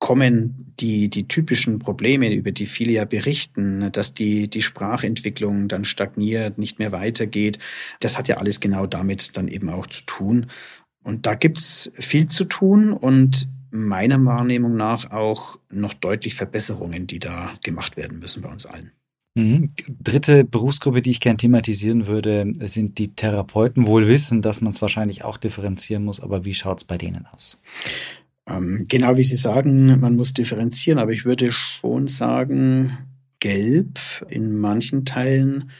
kommen 0.00 0.74
die, 0.80 1.08
die 1.08 1.28
typischen 1.28 1.78
Probleme, 1.78 2.34
über 2.34 2.50
die 2.50 2.66
viele 2.66 2.92
ja 2.92 3.04
berichten, 3.04 3.92
dass 3.92 4.14
die, 4.14 4.48
die 4.48 4.62
Sprachentwicklung 4.62 5.68
dann 5.68 5.84
stagniert, 5.84 6.58
nicht 6.58 6.78
mehr 6.78 6.90
weitergeht. 6.90 7.58
Das 8.00 8.18
hat 8.18 8.26
ja 8.26 8.38
alles 8.38 8.60
genau 8.60 8.86
damit 8.86 9.36
dann 9.36 9.46
eben 9.46 9.68
auch 9.68 9.86
zu 9.86 10.02
tun. 10.06 10.46
Und 11.04 11.26
da 11.26 11.34
gibt's 11.34 11.92
viel 11.98 12.26
zu 12.26 12.44
tun 12.44 12.92
und 12.92 13.48
meiner 13.70 14.24
Wahrnehmung 14.24 14.74
nach 14.76 15.10
auch 15.12 15.58
noch 15.70 15.94
deutlich 15.94 16.34
Verbesserungen, 16.34 17.06
die 17.06 17.20
da 17.20 17.52
gemacht 17.62 17.96
werden 17.96 18.18
müssen 18.18 18.42
bei 18.42 18.48
uns 18.48 18.66
allen. 18.66 18.90
Mhm. 19.34 19.70
Dritte 20.02 20.44
Berufsgruppe, 20.44 21.02
die 21.02 21.10
ich 21.10 21.20
gern 21.20 21.38
thematisieren 21.38 22.06
würde, 22.06 22.52
sind 22.66 22.98
die 22.98 23.14
Therapeuten. 23.14 23.86
Wohl 23.86 24.08
wissen, 24.08 24.42
dass 24.42 24.60
man 24.60 24.72
es 24.72 24.82
wahrscheinlich 24.82 25.24
auch 25.24 25.36
differenzieren 25.36 26.04
muss, 26.04 26.20
aber 26.20 26.44
wie 26.44 26.54
schaut's 26.54 26.84
bei 26.84 26.98
denen 26.98 27.26
aus? 27.26 27.58
Ähm, 28.48 28.86
genau 28.88 29.16
wie 29.16 29.24
Sie 29.24 29.36
sagen, 29.36 30.00
man 30.00 30.16
muss 30.16 30.32
differenzieren, 30.32 30.98
aber 30.98 31.12
ich 31.12 31.24
würde 31.24 31.52
schon 31.52 32.06
sagen, 32.08 32.98
gelb 33.38 33.98
in 34.28 34.58
manchen 34.58 35.04
Teilen 35.04 35.70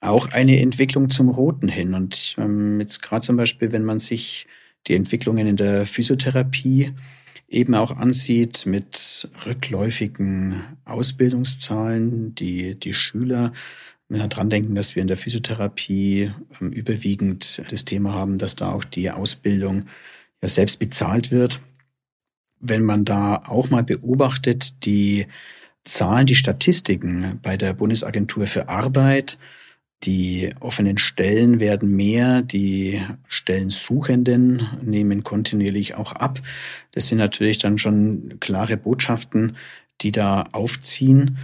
auch 0.00 0.28
eine 0.28 0.60
Entwicklung 0.60 1.10
zum 1.10 1.28
Roten 1.28 1.68
hin. 1.68 1.94
Und 1.94 2.36
ähm, 2.38 2.80
jetzt 2.80 3.02
gerade 3.02 3.24
zum 3.24 3.36
Beispiel, 3.36 3.72
wenn 3.72 3.84
man 3.84 3.98
sich 3.98 4.46
die 4.86 4.94
Entwicklungen 4.94 5.46
in 5.46 5.56
der 5.56 5.86
Physiotherapie 5.86 6.92
eben 7.48 7.74
auch 7.74 7.96
ansieht 7.96 8.66
mit 8.66 9.28
rückläufigen 9.46 10.62
Ausbildungszahlen, 10.84 12.34
die 12.34 12.78
die 12.78 12.94
Schüler 12.94 13.52
wenn 14.08 14.20
wir 14.20 14.28
dran 14.28 14.50
denken, 14.50 14.74
dass 14.74 14.96
wir 14.96 15.02
in 15.02 15.08
der 15.08 15.16
Physiotherapie 15.16 16.32
ähm, 16.60 16.72
überwiegend 16.72 17.62
das 17.70 17.84
Thema 17.84 18.14
haben, 18.14 18.38
dass 18.38 18.56
da 18.56 18.72
auch 18.72 18.84
die 18.84 19.10
Ausbildung 19.10 19.84
ja 20.42 20.48
selbst 20.48 20.78
bezahlt 20.78 21.30
wird. 21.30 21.60
Wenn 22.60 22.82
man 22.82 23.04
da 23.04 23.42
auch 23.46 23.70
mal 23.70 23.84
beobachtet, 23.84 24.84
die 24.84 25.26
Zahlen, 25.84 26.26
die 26.26 26.34
Statistiken 26.34 27.40
bei 27.42 27.56
der 27.56 27.72
Bundesagentur 27.72 28.46
für 28.46 28.68
Arbeit, 28.68 29.38
die 30.04 30.54
offenen 30.60 30.98
Stellen 30.98 31.58
werden 31.58 31.94
mehr, 31.96 32.42
die 32.42 33.02
Stellensuchenden 33.26 34.68
nehmen 34.82 35.24
kontinuierlich 35.24 35.96
auch 35.96 36.12
ab. 36.12 36.40
Das 36.92 37.08
sind 37.08 37.18
natürlich 37.18 37.58
dann 37.58 37.78
schon 37.78 38.38
klare 38.38 38.76
Botschaften, 38.76 39.56
die 40.00 40.12
da 40.12 40.44
aufziehen. 40.52 41.38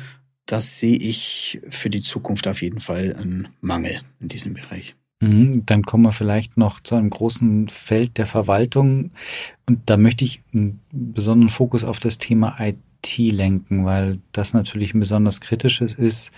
Das 0.46 0.78
sehe 0.78 0.96
ich 0.96 1.60
für 1.68 1.90
die 1.90 2.02
Zukunft 2.02 2.46
auf 2.46 2.62
jeden 2.62 2.78
Fall 2.78 3.16
einen 3.20 3.48
Mangel 3.60 4.00
in 4.20 4.28
diesem 4.28 4.54
Bereich. 4.54 4.94
Mhm, 5.20 5.64
dann 5.66 5.82
kommen 5.82 6.04
wir 6.04 6.12
vielleicht 6.12 6.56
noch 6.56 6.80
zu 6.80 6.96
einem 6.96 7.10
großen 7.10 7.68
Feld 7.68 8.18
der 8.18 8.26
Verwaltung. 8.26 9.12
Und 9.66 9.80
da 9.86 9.96
möchte 9.96 10.24
ich 10.24 10.40
einen 10.52 10.80
besonderen 10.92 11.50
Fokus 11.50 11.84
auf 11.84 12.00
das 12.00 12.18
Thema 12.18 12.56
IT 12.58 13.16
lenken, 13.16 13.84
weil 13.84 14.20
das 14.32 14.54
natürlich 14.54 14.94
ein 14.94 15.00
besonders 15.00 15.40
kritisches 15.40 15.94
ist 15.94 16.32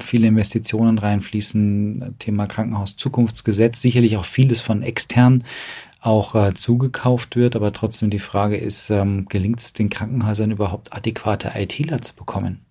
viele 0.00 0.28
Investitionen 0.28 0.98
reinfließen, 0.98 2.16
Thema 2.18 2.46
Krankenhaus-Zukunftsgesetz, 2.46 3.80
sicherlich 3.80 4.16
auch 4.16 4.24
vieles 4.24 4.60
von 4.60 4.82
extern 4.82 5.44
auch 6.00 6.34
äh, 6.34 6.52
zugekauft 6.54 7.36
wird, 7.36 7.54
aber 7.54 7.72
trotzdem 7.72 8.10
die 8.10 8.18
Frage 8.18 8.56
ist, 8.56 8.90
ähm, 8.90 9.26
gelingt 9.28 9.60
es 9.60 9.72
den 9.72 9.88
Krankenhäusern 9.88 10.50
überhaupt 10.50 10.92
adäquate 10.92 11.52
ITler 11.54 12.02
zu 12.02 12.14
bekommen? 12.14 12.64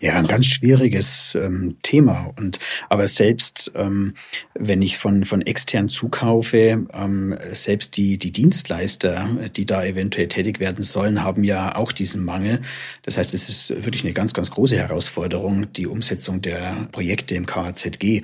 Ja, 0.00 0.14
ein 0.14 0.26
ganz 0.26 0.46
schwieriges 0.46 1.34
ähm, 1.34 1.76
Thema. 1.82 2.32
Und 2.38 2.58
aber 2.88 3.08
selbst 3.08 3.72
ähm, 3.74 4.14
wenn 4.54 4.82
ich 4.82 4.98
von 4.98 5.24
von 5.24 5.42
extern 5.42 5.88
zukaufe, 5.88 6.86
ähm, 6.92 7.36
selbst 7.52 7.96
die 7.96 8.18
die 8.18 8.32
Dienstleister, 8.32 9.28
die 9.56 9.66
da 9.66 9.84
eventuell 9.84 10.28
tätig 10.28 10.60
werden 10.60 10.84
sollen, 10.84 11.22
haben 11.22 11.44
ja 11.44 11.76
auch 11.76 11.92
diesen 11.92 12.24
Mangel. 12.24 12.60
Das 13.02 13.18
heißt, 13.18 13.34
es 13.34 13.48
ist 13.48 13.70
wirklich 13.70 14.04
eine 14.04 14.12
ganz 14.12 14.34
ganz 14.34 14.50
große 14.50 14.76
Herausforderung, 14.76 15.72
die 15.72 15.86
Umsetzung 15.86 16.40
der 16.40 16.88
Projekte 16.92 17.34
im 17.34 17.46
KHZG. 17.46 18.22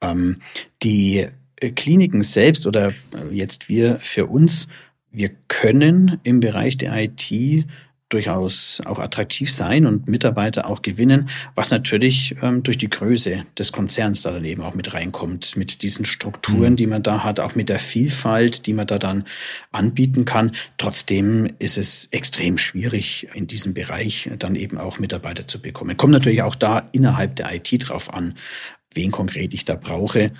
Ähm, 0.00 0.36
die 0.82 1.26
Kliniken 1.74 2.22
selbst 2.22 2.66
oder 2.66 2.92
jetzt 3.30 3.68
wir 3.68 3.96
für 3.96 4.26
uns, 4.26 4.68
wir 5.10 5.30
können 5.48 6.20
im 6.22 6.40
Bereich 6.40 6.76
der 6.76 6.92
IT 6.94 7.64
durchaus 8.08 8.80
auch 8.84 8.98
attraktiv 8.98 9.50
sein 9.50 9.84
und 9.84 10.08
Mitarbeiter 10.08 10.68
auch 10.68 10.82
gewinnen, 10.82 11.28
was 11.54 11.70
natürlich 11.70 12.36
ähm, 12.40 12.62
durch 12.62 12.78
die 12.78 12.88
Größe 12.88 13.46
des 13.58 13.72
Konzerns 13.72 14.22
da 14.22 14.30
dann 14.30 14.44
eben 14.44 14.62
auch 14.62 14.74
mit 14.74 14.94
reinkommt, 14.94 15.56
mit 15.56 15.82
diesen 15.82 16.04
Strukturen, 16.04 16.72
mhm. 16.72 16.76
die 16.76 16.86
man 16.86 17.02
da 17.02 17.24
hat, 17.24 17.40
auch 17.40 17.56
mit 17.56 17.68
der 17.68 17.80
Vielfalt, 17.80 18.66
die 18.66 18.74
man 18.74 18.86
da 18.86 18.98
dann 18.98 19.24
anbieten 19.72 20.24
kann. 20.24 20.52
Trotzdem 20.78 21.48
ist 21.58 21.78
es 21.78 22.06
extrem 22.12 22.58
schwierig, 22.58 23.28
in 23.34 23.48
diesem 23.48 23.74
Bereich 23.74 24.30
dann 24.38 24.54
eben 24.54 24.78
auch 24.78 24.98
Mitarbeiter 25.00 25.46
zu 25.46 25.60
bekommen. 25.60 25.96
Kommt 25.96 26.12
natürlich 26.12 26.42
auch 26.42 26.54
da 26.54 26.88
innerhalb 26.92 27.34
der 27.36 27.52
IT 27.54 27.88
drauf 27.88 28.12
an, 28.14 28.34
wen 28.94 29.10
konkret 29.10 29.52
ich 29.52 29.64
da 29.64 29.74
brauche. 29.74 30.30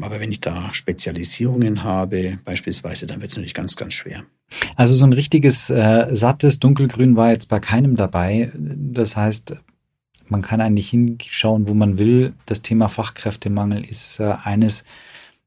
Aber 0.00 0.20
wenn 0.20 0.32
ich 0.32 0.40
da 0.40 0.72
Spezialisierungen 0.72 1.84
habe, 1.84 2.38
beispielsweise, 2.44 3.06
dann 3.06 3.20
wird 3.20 3.30
es 3.30 3.36
natürlich 3.36 3.54
ganz, 3.54 3.76
ganz 3.76 3.92
schwer. 3.92 4.24
Also 4.76 4.94
so 4.94 5.04
ein 5.04 5.12
richtiges 5.12 5.70
äh, 5.70 6.06
sattes 6.10 6.58
Dunkelgrün 6.58 7.16
war 7.16 7.30
jetzt 7.30 7.48
bei 7.48 7.60
keinem 7.60 7.96
dabei. 7.96 8.50
Das 8.54 9.16
heißt, 9.16 9.56
man 10.28 10.42
kann 10.42 10.60
eigentlich 10.60 10.90
hinschauen, 10.90 11.68
wo 11.68 11.74
man 11.74 11.98
will. 11.98 12.34
Das 12.46 12.62
Thema 12.62 12.88
Fachkräftemangel 12.88 13.84
ist 13.84 14.20
äh, 14.20 14.34
eines, 14.42 14.84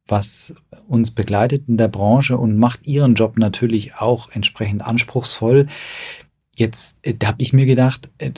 was 0.07 0.53
uns 0.87 1.11
begleitet 1.11 1.63
in 1.67 1.77
der 1.77 1.87
Branche 1.87 2.37
und 2.37 2.57
macht 2.57 2.85
ihren 2.85 3.15
Job 3.15 3.37
natürlich 3.37 3.95
auch 3.95 4.29
entsprechend 4.31 4.85
anspruchsvoll. 4.85 5.67
Jetzt 6.55 6.97
äh, 7.01 7.15
habe 7.23 7.41
ich 7.41 7.53
mir 7.53 7.65
gedacht, 7.65 8.11
äh, 8.19 8.31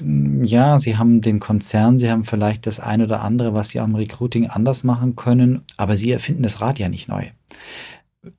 ja, 0.43 0.80
Sie 0.80 0.97
haben 0.97 1.21
den 1.21 1.39
Konzern, 1.39 1.97
Sie 1.97 2.10
haben 2.10 2.23
vielleicht 2.23 2.67
das 2.67 2.80
eine 2.80 3.06
oder 3.06 3.21
andere, 3.21 3.54
was 3.54 3.69
Sie 3.69 3.80
am 3.80 3.95
Recruiting 3.95 4.47
anders 4.47 4.84
machen 4.84 5.15
können, 5.15 5.63
aber 5.78 5.97
Sie 5.97 6.12
erfinden 6.12 6.43
das 6.43 6.62
Rad 6.62 6.80
ja 6.80 6.89
nicht 6.89 7.08
neu. 7.08 7.25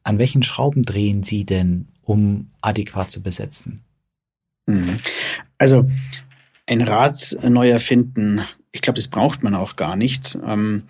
An 0.03 0.19
welchen 0.19 0.43
Schrauben 0.43 0.83
drehen 0.83 1.23
Sie 1.23 1.45
denn, 1.45 1.89
um 2.07 2.51
adäquat 2.63 3.11
zu 3.11 3.21
besetzen? 3.21 3.83
Mhm. 4.67 5.01
Also 5.59 5.85
ein 6.67 6.81
Rad 6.81 7.37
neu 7.43 7.69
erfinden, 7.69 8.41
ich 8.73 8.81
glaube, 8.81 8.97
das 8.97 9.09
braucht 9.09 9.43
man 9.43 9.55
auch 9.55 9.77
gar 9.77 9.97
nicht. 9.97 10.39
Ähm, 10.47 10.85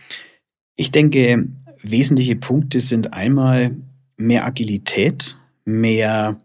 ich 0.77 0.91
denke, 0.91 1.41
wesentliche 1.83 2.37
Punkte 2.37 2.81
sind 2.81 3.13
einmal 3.13 3.77
mehr 4.17 4.45
Agilität, 4.45 5.37
mehr 5.65 6.37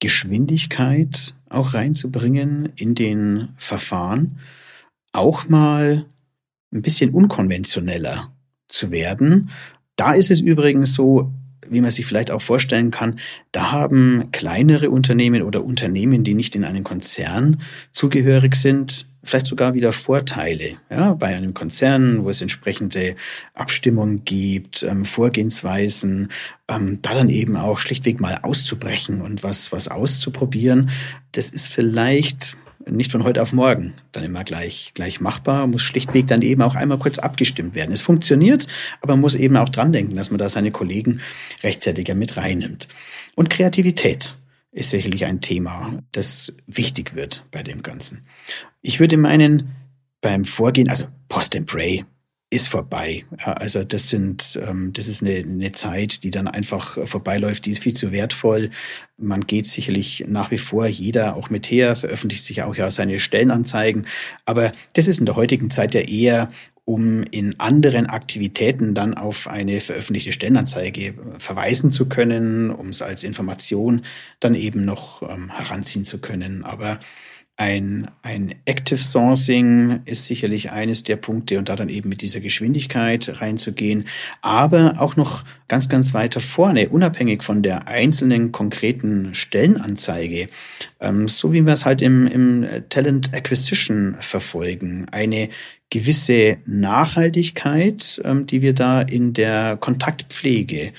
Geschwindigkeit 0.00 1.34
auch 1.48 1.74
reinzubringen 1.74 2.72
in 2.76 2.94
den 2.94 3.48
Verfahren, 3.56 4.38
auch 5.12 5.48
mal 5.48 6.06
ein 6.72 6.82
bisschen 6.82 7.10
unkonventioneller 7.10 8.32
zu 8.68 8.90
werden. 8.90 9.50
Da 9.96 10.14
ist 10.14 10.30
es 10.30 10.40
übrigens 10.40 10.94
so, 10.94 11.30
wie 11.72 11.80
man 11.80 11.90
sich 11.90 12.06
vielleicht 12.06 12.30
auch 12.30 12.42
vorstellen 12.42 12.90
kann, 12.90 13.18
da 13.52 13.72
haben 13.72 14.30
kleinere 14.32 14.90
Unternehmen 14.90 15.42
oder 15.42 15.64
Unternehmen, 15.64 16.24
die 16.24 16.34
nicht 16.34 16.54
in 16.54 16.64
einen 16.64 16.84
Konzern 16.84 17.60
zugehörig 17.90 18.54
sind, 18.54 19.06
vielleicht 19.24 19.46
sogar 19.46 19.74
wieder 19.74 19.92
Vorteile. 19.92 20.76
Ja, 20.90 21.14
bei 21.14 21.34
einem 21.34 21.54
Konzern, 21.54 22.24
wo 22.24 22.30
es 22.30 22.40
entsprechende 22.40 23.14
Abstimmungen 23.54 24.24
gibt, 24.24 24.82
ähm, 24.82 25.04
Vorgehensweisen, 25.04 26.32
ähm, 26.68 26.98
da 27.02 27.14
dann 27.14 27.30
eben 27.30 27.56
auch 27.56 27.78
schlichtweg 27.78 28.20
mal 28.20 28.38
auszubrechen 28.42 29.20
und 29.20 29.42
was, 29.42 29.72
was 29.72 29.88
auszuprobieren. 29.88 30.90
Das 31.32 31.50
ist 31.50 31.68
vielleicht 31.68 32.56
nicht 32.88 33.12
von 33.12 33.24
heute 33.24 33.42
auf 33.42 33.52
morgen 33.52 33.94
dann 34.12 34.24
immer 34.24 34.44
gleich, 34.44 34.92
gleich 34.94 35.20
machbar, 35.20 35.66
muss 35.66 35.82
schlichtweg 35.82 36.26
dann 36.26 36.42
eben 36.42 36.62
auch 36.62 36.74
einmal 36.74 36.98
kurz 36.98 37.18
abgestimmt 37.18 37.74
werden. 37.74 37.92
Es 37.92 38.00
funktioniert, 38.00 38.66
aber 39.00 39.14
man 39.14 39.20
muss 39.20 39.34
eben 39.34 39.56
auch 39.56 39.68
dran 39.68 39.92
denken, 39.92 40.16
dass 40.16 40.30
man 40.30 40.38
da 40.38 40.48
seine 40.48 40.70
Kollegen 40.70 41.20
rechtzeitiger 41.62 42.14
mit 42.14 42.36
reinnimmt. 42.36 42.88
Und 43.34 43.50
Kreativität 43.50 44.36
ist 44.72 44.90
sicherlich 44.90 45.26
ein 45.26 45.40
Thema, 45.40 46.02
das 46.12 46.52
wichtig 46.66 47.14
wird 47.14 47.44
bei 47.50 47.62
dem 47.62 47.82
Ganzen. 47.82 48.26
Ich 48.80 49.00
würde 49.00 49.16
meinen, 49.16 49.70
beim 50.20 50.44
Vorgehen, 50.44 50.88
also 50.88 51.06
Post 51.28 51.56
and 51.56 51.66
Pray 51.66 52.04
ist 52.52 52.68
vorbei. 52.68 53.24
Also 53.38 53.82
das 53.82 54.10
sind, 54.10 54.60
ähm, 54.62 54.92
das 54.92 55.08
ist 55.08 55.22
eine, 55.22 55.36
eine 55.36 55.72
Zeit, 55.72 56.22
die 56.22 56.30
dann 56.30 56.46
einfach 56.46 56.98
vorbeiläuft, 57.06 57.64
die 57.64 57.70
ist 57.70 57.82
viel 57.82 57.94
zu 57.94 58.12
wertvoll. 58.12 58.70
Man 59.16 59.46
geht 59.46 59.66
sicherlich 59.66 60.24
nach 60.28 60.50
wie 60.50 60.58
vor 60.58 60.86
jeder 60.86 61.34
auch 61.36 61.48
mit 61.48 61.70
her, 61.70 61.96
veröffentlicht 61.96 62.44
sich 62.44 62.62
auch 62.62 62.76
ja 62.76 62.90
seine 62.90 63.18
Stellenanzeigen. 63.18 64.06
Aber 64.44 64.72
das 64.92 65.08
ist 65.08 65.18
in 65.18 65.26
der 65.26 65.36
heutigen 65.36 65.70
Zeit 65.70 65.94
ja 65.94 66.02
eher 66.02 66.48
um 66.84 67.22
in 67.22 67.58
anderen 67.58 68.06
Aktivitäten 68.06 68.94
dann 68.94 69.14
auf 69.14 69.48
eine 69.48 69.80
veröffentlichte 69.80 70.32
Stellenanzeige 70.32 71.14
verweisen 71.38 71.92
zu 71.92 72.06
können, 72.06 72.70
um 72.70 72.88
es 72.88 73.00
als 73.02 73.24
Information 73.24 74.04
dann 74.40 74.54
eben 74.54 74.84
noch 74.84 75.22
ähm, 75.22 75.50
heranziehen 75.50 76.04
zu 76.04 76.18
können. 76.18 76.64
Aber 76.64 76.98
ein, 77.62 78.10
ein 78.22 78.56
Active 78.64 78.98
Sourcing 78.98 80.00
ist 80.04 80.24
sicherlich 80.24 80.72
eines 80.72 81.04
der 81.04 81.14
Punkte 81.14 81.58
und 81.58 81.68
da 81.68 81.76
dann 81.76 81.88
eben 81.88 82.08
mit 82.08 82.20
dieser 82.20 82.40
Geschwindigkeit 82.40 83.40
reinzugehen, 83.40 84.06
aber 84.40 84.96
auch 84.98 85.14
noch 85.14 85.44
ganz, 85.68 85.88
ganz 85.88 86.12
weiter 86.12 86.40
vorne, 86.40 86.88
unabhängig 86.88 87.44
von 87.44 87.62
der 87.62 87.86
einzelnen 87.86 88.50
konkreten 88.50 89.32
Stellenanzeige, 89.34 90.48
ähm, 90.98 91.28
so 91.28 91.52
wie 91.52 91.64
wir 91.64 91.72
es 91.72 91.84
halt 91.84 92.02
im, 92.02 92.26
im 92.26 92.66
Talent 92.88 93.32
Acquisition 93.32 94.16
verfolgen, 94.18 95.06
eine 95.12 95.48
gewisse 95.88 96.56
Nachhaltigkeit, 96.66 98.20
ähm, 98.24 98.44
die 98.44 98.60
wir 98.60 98.74
da 98.74 99.02
in 99.02 99.34
der 99.34 99.76
Kontaktpflege 99.76 100.92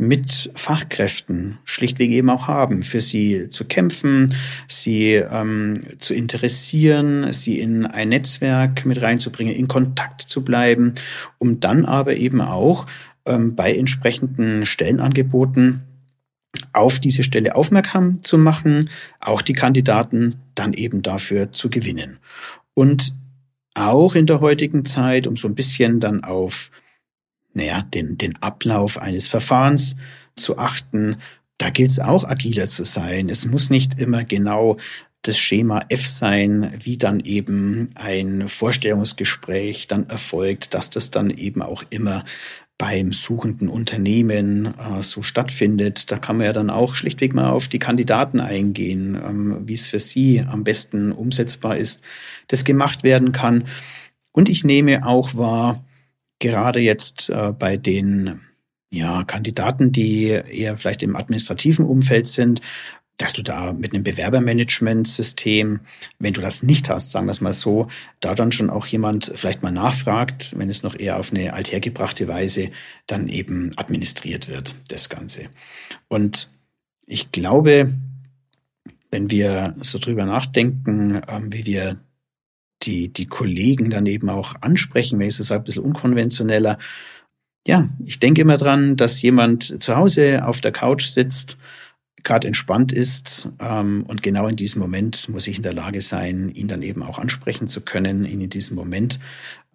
mit 0.00 0.50
Fachkräften 0.54 1.58
schlichtweg 1.64 2.10
eben 2.10 2.30
auch 2.30 2.48
haben, 2.48 2.82
für 2.82 3.02
sie 3.02 3.48
zu 3.50 3.66
kämpfen, 3.66 4.34
sie 4.66 5.14
ähm, 5.14 5.74
zu 5.98 6.14
interessieren, 6.14 7.32
sie 7.34 7.60
in 7.60 7.84
ein 7.84 8.08
Netzwerk 8.08 8.86
mit 8.86 9.02
reinzubringen, 9.02 9.54
in 9.54 9.68
Kontakt 9.68 10.22
zu 10.22 10.42
bleiben, 10.42 10.94
um 11.36 11.60
dann 11.60 11.84
aber 11.84 12.16
eben 12.16 12.40
auch 12.40 12.86
ähm, 13.26 13.54
bei 13.54 13.74
entsprechenden 13.74 14.64
Stellenangeboten 14.64 15.82
auf 16.72 16.98
diese 16.98 17.22
Stelle 17.22 17.54
aufmerksam 17.54 18.24
zu 18.24 18.38
machen, 18.38 18.88
auch 19.20 19.42
die 19.42 19.52
Kandidaten 19.52 20.36
dann 20.54 20.72
eben 20.72 21.02
dafür 21.02 21.52
zu 21.52 21.68
gewinnen. 21.68 22.18
Und 22.72 23.14
auch 23.74 24.14
in 24.14 24.24
der 24.24 24.40
heutigen 24.40 24.86
Zeit, 24.86 25.26
um 25.26 25.36
so 25.36 25.46
ein 25.46 25.54
bisschen 25.54 26.00
dann 26.00 26.24
auf 26.24 26.70
naja, 27.52 27.82
den, 27.82 28.18
den 28.18 28.36
Ablauf 28.42 28.98
eines 28.98 29.26
Verfahrens 29.26 29.96
zu 30.36 30.58
achten. 30.58 31.16
Da 31.58 31.70
gilt 31.70 31.90
es 31.90 31.98
auch 31.98 32.24
agiler 32.24 32.66
zu 32.66 32.84
sein. 32.84 33.28
Es 33.28 33.46
muss 33.46 33.70
nicht 33.70 33.98
immer 33.98 34.24
genau 34.24 34.76
das 35.22 35.36
Schema 35.38 35.84
F 35.90 36.06
sein, 36.06 36.72
wie 36.82 36.96
dann 36.96 37.20
eben 37.20 37.90
ein 37.94 38.48
Vorstellungsgespräch 38.48 39.86
dann 39.86 40.08
erfolgt, 40.08 40.72
dass 40.72 40.88
das 40.88 41.10
dann 41.10 41.28
eben 41.28 41.60
auch 41.60 41.84
immer 41.90 42.24
beim 42.78 43.12
suchenden 43.12 43.68
Unternehmen 43.68 44.66
äh, 44.78 45.02
so 45.02 45.22
stattfindet. 45.22 46.10
Da 46.10 46.16
kann 46.16 46.38
man 46.38 46.46
ja 46.46 46.54
dann 46.54 46.70
auch 46.70 46.94
schlichtweg 46.94 47.34
mal 47.34 47.50
auf 47.50 47.68
die 47.68 47.78
Kandidaten 47.78 48.40
eingehen, 48.40 49.20
ähm, 49.22 49.58
wie 49.68 49.74
es 49.74 49.86
für 49.86 49.98
sie 49.98 50.40
am 50.40 50.64
besten 50.64 51.12
umsetzbar 51.12 51.76
ist, 51.76 52.00
das 52.48 52.64
gemacht 52.64 53.02
werden 53.02 53.32
kann. 53.32 53.64
Und 54.32 54.48
ich 54.48 54.64
nehme 54.64 55.06
auch 55.06 55.36
wahr, 55.36 55.84
gerade 56.40 56.80
jetzt 56.80 57.30
äh, 57.30 57.52
bei 57.56 57.76
den 57.76 58.40
ja, 58.90 59.22
Kandidaten, 59.22 59.92
die 59.92 60.26
eher 60.26 60.76
vielleicht 60.76 61.04
im 61.04 61.14
administrativen 61.14 61.86
Umfeld 61.86 62.26
sind, 62.26 62.60
dass 63.20 63.32
du 63.34 63.42
da 63.42 63.72
mit 63.72 63.92
einem 63.92 64.02
Bewerbermanagementsystem, 64.02 65.80
wenn 66.18 66.32
du 66.32 66.40
das 66.40 66.62
nicht 66.62 66.88
hast, 66.88 67.10
sagen 67.10 67.26
wir 67.26 67.32
es 67.32 67.42
mal 67.42 67.52
so, 67.52 67.88
da 68.20 68.34
dann 68.34 68.50
schon 68.50 68.70
auch 68.70 68.86
jemand 68.86 69.30
vielleicht 69.34 69.62
mal 69.62 69.70
nachfragt, 69.70 70.54
wenn 70.56 70.70
es 70.70 70.82
noch 70.82 70.98
eher 70.98 71.18
auf 71.18 71.30
eine 71.30 71.52
althergebrachte 71.52 72.28
Weise 72.28 72.70
dann 73.06 73.28
eben 73.28 73.72
administriert 73.76 74.48
wird, 74.48 74.74
das 74.88 75.10
Ganze. 75.10 75.48
Und 76.08 76.48
ich 77.06 77.30
glaube, 77.30 77.92
wenn 79.10 79.30
wir 79.30 79.74
so 79.82 79.98
drüber 79.98 80.24
nachdenken, 80.24 81.20
ähm, 81.28 81.52
wie 81.52 81.66
wir 81.66 81.98
die, 82.82 83.12
die 83.12 83.26
Kollegen 83.26 83.90
dann 83.90 84.06
eben 84.06 84.28
auch 84.30 84.54
ansprechen, 84.60 85.18
wenn 85.18 85.28
ich 85.28 85.38
es 85.38 85.46
sage, 85.46 85.60
ein 85.60 85.64
bisschen 85.64 85.84
unkonventioneller. 85.84 86.78
Ja, 87.66 87.88
ich 88.04 88.18
denke 88.18 88.40
immer 88.40 88.56
dran, 88.56 88.96
dass 88.96 89.20
jemand 89.22 89.82
zu 89.82 89.96
Hause 89.96 90.46
auf 90.46 90.60
der 90.60 90.72
Couch 90.72 91.06
sitzt, 91.06 91.58
gerade 92.22 92.46
entspannt 92.46 92.92
ist 92.92 93.48
ähm, 93.60 94.04
und 94.06 94.22
genau 94.22 94.46
in 94.46 94.56
diesem 94.56 94.80
Moment 94.80 95.28
muss 95.28 95.46
ich 95.46 95.56
in 95.56 95.62
der 95.62 95.72
Lage 95.72 96.00
sein, 96.00 96.50
ihn 96.50 96.68
dann 96.68 96.82
eben 96.82 97.02
auch 97.02 97.18
ansprechen 97.18 97.68
zu 97.68 97.80
können, 97.80 98.24
ihn 98.24 98.40
in 98.40 98.50
diesem 98.50 98.76
Moment 98.76 99.20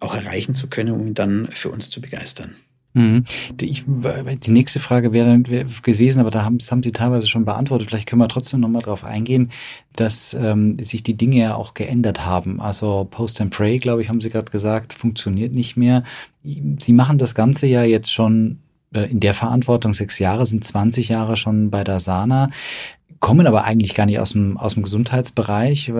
auch 0.00 0.14
erreichen 0.14 0.54
zu 0.54 0.68
können, 0.68 0.92
um 0.92 1.06
ihn 1.06 1.14
dann 1.14 1.48
für 1.52 1.70
uns 1.70 1.90
zu 1.90 2.00
begeistern. 2.00 2.56
Mhm. 2.96 3.24
Ich, 3.60 3.84
die 3.86 4.50
nächste 4.50 4.80
Frage 4.80 5.12
wäre 5.12 5.38
gewesen, 5.40 6.18
aber 6.18 6.30
da 6.30 6.44
haben, 6.44 6.56
haben 6.70 6.82
Sie 6.82 6.92
teilweise 6.92 7.26
schon 7.26 7.44
beantwortet. 7.44 7.88
Vielleicht 7.88 8.08
können 8.08 8.22
wir 8.22 8.28
trotzdem 8.28 8.60
nochmal 8.60 8.80
drauf 8.80 9.04
eingehen, 9.04 9.50
dass 9.94 10.32
ähm, 10.32 10.78
sich 10.78 11.02
die 11.02 11.14
Dinge 11.14 11.36
ja 11.36 11.54
auch 11.56 11.74
geändert 11.74 12.24
haben. 12.24 12.58
Also 12.58 13.06
Post 13.10 13.42
and 13.42 13.50
Pray, 13.50 13.76
glaube 13.76 14.00
ich, 14.00 14.08
haben 14.08 14.22
Sie 14.22 14.30
gerade 14.30 14.50
gesagt, 14.50 14.94
funktioniert 14.94 15.54
nicht 15.54 15.76
mehr. 15.76 16.04
Sie 16.42 16.94
machen 16.94 17.18
das 17.18 17.34
Ganze 17.34 17.66
ja 17.66 17.82
jetzt 17.82 18.10
schon 18.10 18.60
äh, 18.94 19.10
in 19.10 19.20
der 19.20 19.34
Verantwortung 19.34 19.92
sechs 19.92 20.18
Jahre, 20.18 20.46
sind 20.46 20.64
20 20.64 21.10
Jahre 21.10 21.36
schon 21.36 21.70
bei 21.70 21.84
der 21.84 22.00
Sana 22.00 22.48
kommen 23.18 23.46
aber 23.46 23.64
eigentlich 23.64 23.94
gar 23.94 24.04
nicht 24.04 24.20
aus 24.20 24.32
dem, 24.32 24.58
aus 24.58 24.74
dem 24.74 24.82
Gesundheitsbereich, 24.82 25.90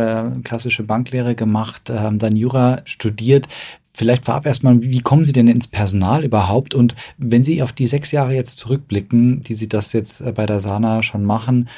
klassische 0.44 0.82
Banklehre 0.82 1.34
gemacht, 1.34 1.88
haben 1.88 2.18
dann 2.18 2.36
Jura 2.36 2.76
studiert. 2.84 3.48
Vielleicht 3.96 4.26
vorab 4.26 4.44
erstmal, 4.44 4.82
wie 4.82 5.00
kommen 5.00 5.24
Sie 5.24 5.32
denn 5.32 5.48
ins 5.48 5.68
Personal 5.68 6.22
überhaupt? 6.22 6.74
Und 6.74 6.94
wenn 7.16 7.42
Sie 7.42 7.62
auf 7.62 7.72
die 7.72 7.86
sechs 7.86 8.12
Jahre 8.12 8.34
jetzt 8.34 8.58
zurückblicken, 8.58 9.40
die 9.40 9.54
Sie 9.54 9.68
das 9.68 9.94
jetzt 9.94 10.20
äh, 10.20 10.32
bei 10.32 10.44
der 10.44 10.60
Sana 10.60 11.02
schon 11.02 11.24
machen, 11.24 11.70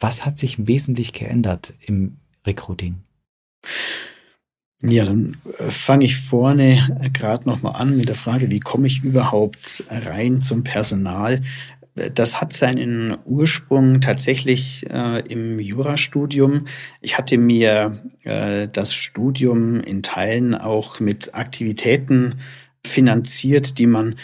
was 0.00 0.24
hat 0.24 0.38
sich 0.38 0.66
wesentlich 0.66 1.12
geändert 1.12 1.74
im 1.84 2.16
Recruiting? 2.46 2.94
Ja, 4.82 5.04
dann 5.04 5.36
äh, 5.58 5.70
fange 5.70 6.06
ich 6.06 6.16
vorne 6.16 6.98
äh, 7.02 7.10
gerade 7.10 7.46
nochmal 7.46 7.74
an 7.76 7.94
mit 7.98 8.08
der 8.08 8.16
Frage, 8.16 8.50
wie 8.50 8.60
komme 8.60 8.86
ich 8.86 9.04
überhaupt 9.04 9.84
rein 9.90 10.40
zum 10.40 10.64
Personal? 10.64 11.42
Das 12.14 12.42
hat 12.42 12.52
seinen 12.52 13.16
Ursprung 13.24 14.02
tatsächlich 14.02 14.84
äh, 14.90 15.20
im 15.32 15.58
Jurastudium. 15.58 16.66
Ich 17.00 17.16
hatte 17.16 17.38
mir 17.38 17.98
äh, 18.22 18.68
das 18.70 18.92
Studium 18.92 19.80
in 19.80 20.02
Teilen 20.02 20.54
auch 20.54 21.00
mit 21.00 21.34
Aktivitäten 21.34 22.34
finanziert, 22.84 23.78
die 23.78 23.86
man 23.86 24.16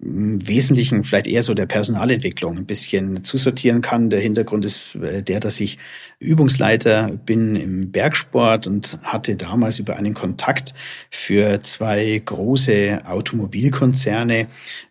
im 0.00 0.46
Wesentlichen 0.46 1.02
vielleicht 1.02 1.26
eher 1.26 1.42
so 1.42 1.54
der 1.54 1.66
Personalentwicklung 1.66 2.56
ein 2.56 2.66
bisschen 2.66 3.24
zusortieren 3.24 3.80
kann. 3.80 4.10
Der 4.10 4.20
Hintergrund 4.20 4.64
ist 4.64 4.94
äh, 4.94 5.22
der, 5.22 5.40
dass 5.40 5.58
ich 5.60 5.76
Übungsleiter 6.20 7.08
bin 7.26 7.56
im 7.56 7.90
Bergsport 7.90 8.68
und 8.68 8.98
hatte 9.02 9.34
damals 9.34 9.80
über 9.80 9.96
einen 9.96 10.14
Kontakt 10.14 10.74
für 11.10 11.60
zwei 11.62 12.22
große 12.24 13.00
Automobilkonzerne 13.06 14.46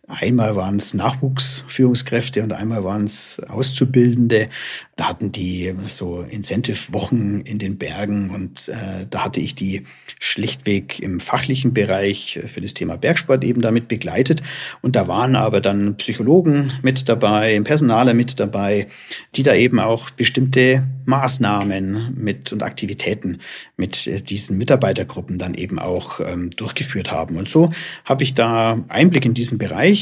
Einmal 0.10 0.56
waren 0.56 0.78
es 0.78 0.94
Nachwuchsführungskräfte 0.94 2.42
und 2.42 2.54
einmal 2.54 2.86
waren 2.86 3.04
es 3.04 3.42
Auszubildende. 3.50 4.48
Da 4.96 5.10
hatten 5.10 5.34
die 5.34 5.76
so 5.88 6.22
Incentive-Wochen 6.22 7.42
in 7.42 7.60
den 7.60 7.78
Bergen 7.78 8.30
und 8.30 8.70
äh, 8.70 9.06
da 9.10 9.26
hatte 9.26 9.42
ich 9.42 9.54
die 9.54 9.84
schlichtweg 10.18 11.02
im 11.02 11.20
fachlichen 11.20 11.74
Bereich 11.74 12.40
für 12.46 12.62
das 12.62 12.74
Thema 12.74 12.96
Bergsport 12.96 13.44
eben 13.44 13.62
damit 13.62 13.90
begleitet. 13.90 14.44
Und 14.82 14.96
da 14.96 15.10
waren 15.10 15.36
aber 15.36 15.60
dann 15.60 15.98
Psychologen 15.98 16.72
mit 16.82 17.10
dabei, 17.10 17.60
Personaler 17.60 18.14
mit 18.14 18.40
dabei, 18.40 18.88
die 19.36 19.44
da 19.44 19.56
eben 19.56 19.82
auch 19.82 20.10
bestimmte 20.10 20.88
Maßnahmen 21.04 22.14
mit 22.16 22.54
und 22.54 22.64
Aktivitäten 22.64 23.40
mit 23.76 24.30
diesen 24.30 24.58
Mitarbeitergruppen 24.58 25.38
dann 25.38 25.54
eben 25.54 25.80
auch 25.80 26.22
ähm, 26.22 26.50
durchgeführt 26.52 27.12
haben. 27.12 27.36
Und 27.36 27.50
so 27.50 27.72
habe 28.06 28.24
ich 28.24 28.36
da 28.36 28.84
Einblick 28.88 29.26
in 29.26 29.34
diesen 29.34 29.58
Bereich 29.58 29.97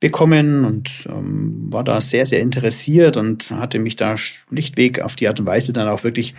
bekommen 0.00 0.64
und 0.64 1.08
ähm, 1.10 1.66
war 1.70 1.82
da 1.82 2.00
sehr, 2.00 2.24
sehr 2.24 2.40
interessiert 2.40 3.16
und 3.16 3.50
hatte 3.50 3.80
mich 3.80 3.96
da 3.96 4.16
schlichtweg 4.16 5.00
auf 5.00 5.16
die 5.16 5.26
Art 5.26 5.40
und 5.40 5.46
Weise 5.46 5.72
dann 5.72 5.88
auch 5.88 6.04
wirklich 6.04 6.34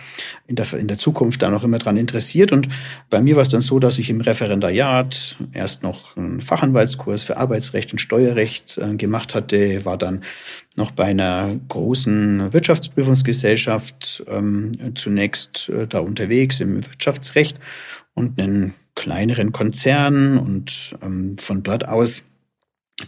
in 0.46 0.56
der, 0.56 0.72
in 0.72 0.86
der 0.86 0.96
Zukunft 0.96 1.42
dann 1.42 1.52
auch 1.52 1.62
immer 1.62 1.76
dran 1.76 1.98
interessiert. 1.98 2.52
Und 2.52 2.68
bei 3.10 3.20
mir 3.20 3.36
war 3.36 3.42
es 3.42 3.50
dann 3.50 3.60
so, 3.60 3.78
dass 3.78 3.98
ich 3.98 4.08
im 4.08 4.22
Referendariat 4.22 5.36
erst 5.52 5.82
noch 5.82 6.16
einen 6.16 6.40
Fachanwaltskurs 6.40 7.22
für 7.22 7.36
Arbeitsrecht 7.36 7.92
und 7.92 7.98
Steuerrecht 7.98 8.78
äh, 8.78 8.96
gemacht 8.96 9.34
hatte, 9.34 9.84
war 9.84 9.98
dann 9.98 10.24
noch 10.76 10.90
bei 10.90 11.04
einer 11.04 11.54
großen 11.68 12.54
Wirtschaftsprüfungsgesellschaft 12.54 14.24
ähm, 14.26 14.72
zunächst 14.94 15.68
äh, 15.68 15.86
da 15.86 15.98
unterwegs 15.98 16.60
im 16.60 16.76
Wirtschaftsrecht 16.76 17.60
und 18.14 18.40
einen 18.40 18.72
kleineren 18.94 19.52
Konzern 19.52 20.38
und 20.38 20.96
ähm, 21.02 21.36
von 21.36 21.62
dort 21.62 21.86
aus 21.86 22.24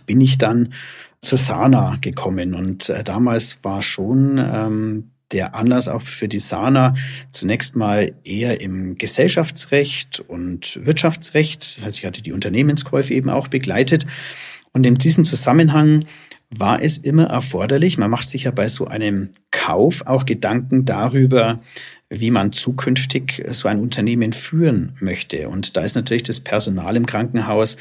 bin 0.06 0.20
ich 0.20 0.38
dann 0.38 0.72
zur 1.20 1.38
Sana 1.38 1.96
gekommen. 2.00 2.54
Und 2.54 2.88
äh, 2.88 3.04
damals 3.04 3.58
war 3.62 3.82
schon 3.82 4.38
ähm, 4.38 5.10
der 5.32 5.54
Anlass 5.54 5.88
auch 5.88 6.02
für 6.02 6.28
die 6.28 6.38
Sana 6.38 6.92
zunächst 7.30 7.74
mal 7.74 8.12
eher 8.24 8.60
im 8.60 8.96
Gesellschaftsrecht 8.96 10.20
und 10.20 10.78
Wirtschaftsrecht. 10.84 11.80
Also 11.84 11.98
ich 11.98 12.06
hatte 12.06 12.22
die 12.22 12.32
Unternehmenskäufe 12.32 13.14
eben 13.14 13.30
auch 13.30 13.48
begleitet. 13.48 14.06
Und 14.72 14.86
in 14.86 14.96
diesem 14.96 15.24
Zusammenhang 15.24 16.04
war 16.50 16.82
es 16.82 16.98
immer 16.98 17.24
erforderlich, 17.24 17.96
man 17.96 18.10
macht 18.10 18.28
sich 18.28 18.44
ja 18.44 18.50
bei 18.50 18.68
so 18.68 18.86
einem 18.86 19.30
Kauf 19.50 20.06
auch 20.06 20.26
Gedanken 20.26 20.84
darüber, 20.84 21.56
wie 22.10 22.30
man 22.30 22.52
zukünftig 22.52 23.42
so 23.48 23.68
ein 23.68 23.80
Unternehmen 23.80 24.34
führen 24.34 24.94
möchte. 25.00 25.48
Und 25.48 25.76
da 25.76 25.80
ist 25.80 25.94
natürlich 25.94 26.24
das 26.24 26.40
Personal 26.40 26.96
im 26.96 27.06
Krankenhaus 27.06 27.78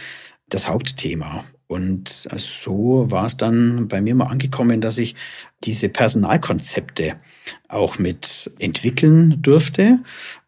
das 0.47 0.69
Hauptthema. 0.69 1.43
Und 1.71 2.27
so 2.35 3.05
war 3.11 3.27
es 3.27 3.37
dann 3.37 3.87
bei 3.87 4.01
mir 4.01 4.13
mal 4.13 4.25
angekommen, 4.25 4.81
dass 4.81 4.97
ich 4.97 5.15
diese 5.63 5.87
Personalkonzepte 5.87 7.15
auch 7.69 7.97
mit 7.97 8.51
entwickeln 8.59 9.41
durfte. 9.41 9.99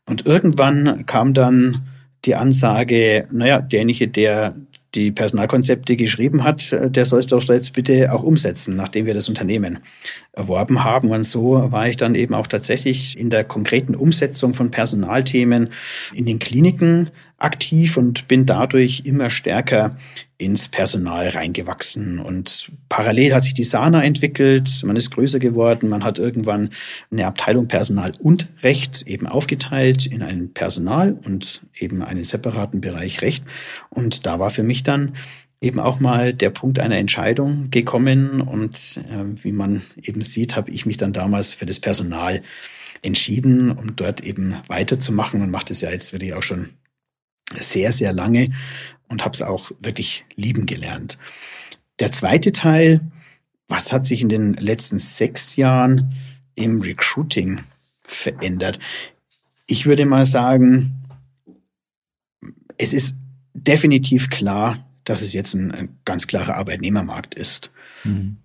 Und 0.05 0.27
irgendwann 0.27 1.05
kam 1.05 1.33
dann 1.33 1.87
die 2.25 2.35
Ansage, 2.35 3.25
naja, 3.31 3.61
derjenige, 3.61 4.09
der 4.09 4.53
die 4.95 5.11
Personalkonzepte 5.11 5.95
geschrieben 5.95 6.43
hat, 6.43 6.71
der 6.71 7.05
soll 7.05 7.19
es 7.19 7.27
doch 7.27 7.41
jetzt 7.47 7.71
bitte 7.71 8.11
auch 8.11 8.23
umsetzen, 8.23 8.75
nachdem 8.75 9.05
wir 9.05 9.13
das 9.13 9.29
Unternehmen 9.29 9.79
erworben 10.33 10.83
haben. 10.83 11.09
Und 11.11 11.23
so 11.23 11.71
war 11.71 11.87
ich 11.87 11.95
dann 11.95 12.15
eben 12.15 12.33
auch 12.33 12.47
tatsächlich 12.47 13.17
in 13.17 13.29
der 13.29 13.45
konkreten 13.45 13.95
Umsetzung 13.95 14.53
von 14.53 14.71
Personalthemen 14.71 15.69
in 16.13 16.25
den 16.25 16.39
Kliniken 16.39 17.11
aktiv 17.37 17.97
und 17.97 18.27
bin 18.27 18.45
dadurch 18.45 19.03
immer 19.05 19.29
stärker 19.29 19.91
ins 20.37 20.67
Personal 20.67 21.29
reingewachsen. 21.29 22.19
Und 22.19 22.71
parallel 22.89 23.33
hat 23.33 23.43
sich 23.43 23.53
die 23.53 23.63
Sana 23.63 24.03
entwickelt, 24.03 24.69
man 24.85 24.95
ist 24.95 25.11
größer 25.11 25.39
geworden, 25.39 25.89
man 25.89 26.03
hat 26.03 26.19
irgendwann 26.19 26.69
eine 27.11 27.27
Abteilung 27.27 27.67
Personal 27.67 28.13
und 28.19 28.49
Recht 28.61 29.03
eben 29.03 29.27
aufgeteilt 29.27 30.05
in 30.05 30.21
einen 30.21 30.53
Personal 30.53 31.17
und 31.25 31.61
eben 31.77 32.01
einen 32.01 32.23
separaten 32.23 32.81
Bereich 32.81 33.21
Recht. 33.21 33.45
Und 33.89 34.25
da 34.25 34.39
war 34.39 34.49
für 34.49 34.63
mich 34.63 34.83
dann 34.83 35.13
eben 35.61 35.79
auch 35.79 35.99
mal 35.99 36.33
der 36.33 36.49
Punkt 36.49 36.79
einer 36.79 36.97
Entscheidung 36.97 37.69
gekommen. 37.71 38.41
Und 38.41 38.99
äh, 39.09 39.43
wie 39.43 39.53
man 39.53 39.81
eben 40.01 40.21
sieht, 40.21 40.55
habe 40.55 40.71
ich 40.71 40.85
mich 40.85 40.97
dann 40.97 41.13
damals 41.13 41.53
für 41.53 41.65
das 41.65 41.79
Personal 41.79 42.41
entschieden, 43.01 43.71
um 43.71 43.95
dort 43.95 44.21
eben 44.21 44.55
weiterzumachen 44.67 45.41
und 45.41 45.51
macht 45.51 45.71
es 45.71 45.81
ja 45.81 45.89
jetzt 45.89 46.13
wirklich 46.13 46.33
auch 46.33 46.43
schon 46.43 46.69
sehr, 47.59 47.91
sehr 47.91 48.13
lange 48.13 48.51
und 49.07 49.23
habe 49.23 49.35
es 49.35 49.41
auch 49.41 49.71
wirklich 49.79 50.25
lieben 50.35 50.65
gelernt. 50.65 51.17
Der 51.99 52.11
zweite 52.11 52.51
Teil, 52.51 53.01
was 53.67 53.91
hat 53.91 54.05
sich 54.05 54.21
in 54.21 54.29
den 54.29 54.53
letzten 54.53 54.97
sechs 54.97 55.55
Jahren 55.55 56.13
im 56.55 56.81
Recruiting 56.81 57.61
verändert? 58.03 58.79
Ich 59.67 59.85
würde 59.85 60.05
mal 60.05 60.25
sagen, 60.25 60.93
es 62.77 62.93
ist 62.93 63.15
definitiv 63.53 64.29
klar, 64.29 64.85
dass 65.03 65.21
es 65.21 65.33
jetzt 65.33 65.53
ein, 65.53 65.71
ein 65.71 65.99
ganz 66.05 66.27
klarer 66.27 66.55
Arbeitnehmermarkt 66.55 67.35
ist. 67.35 67.71
Mhm. 68.03 68.37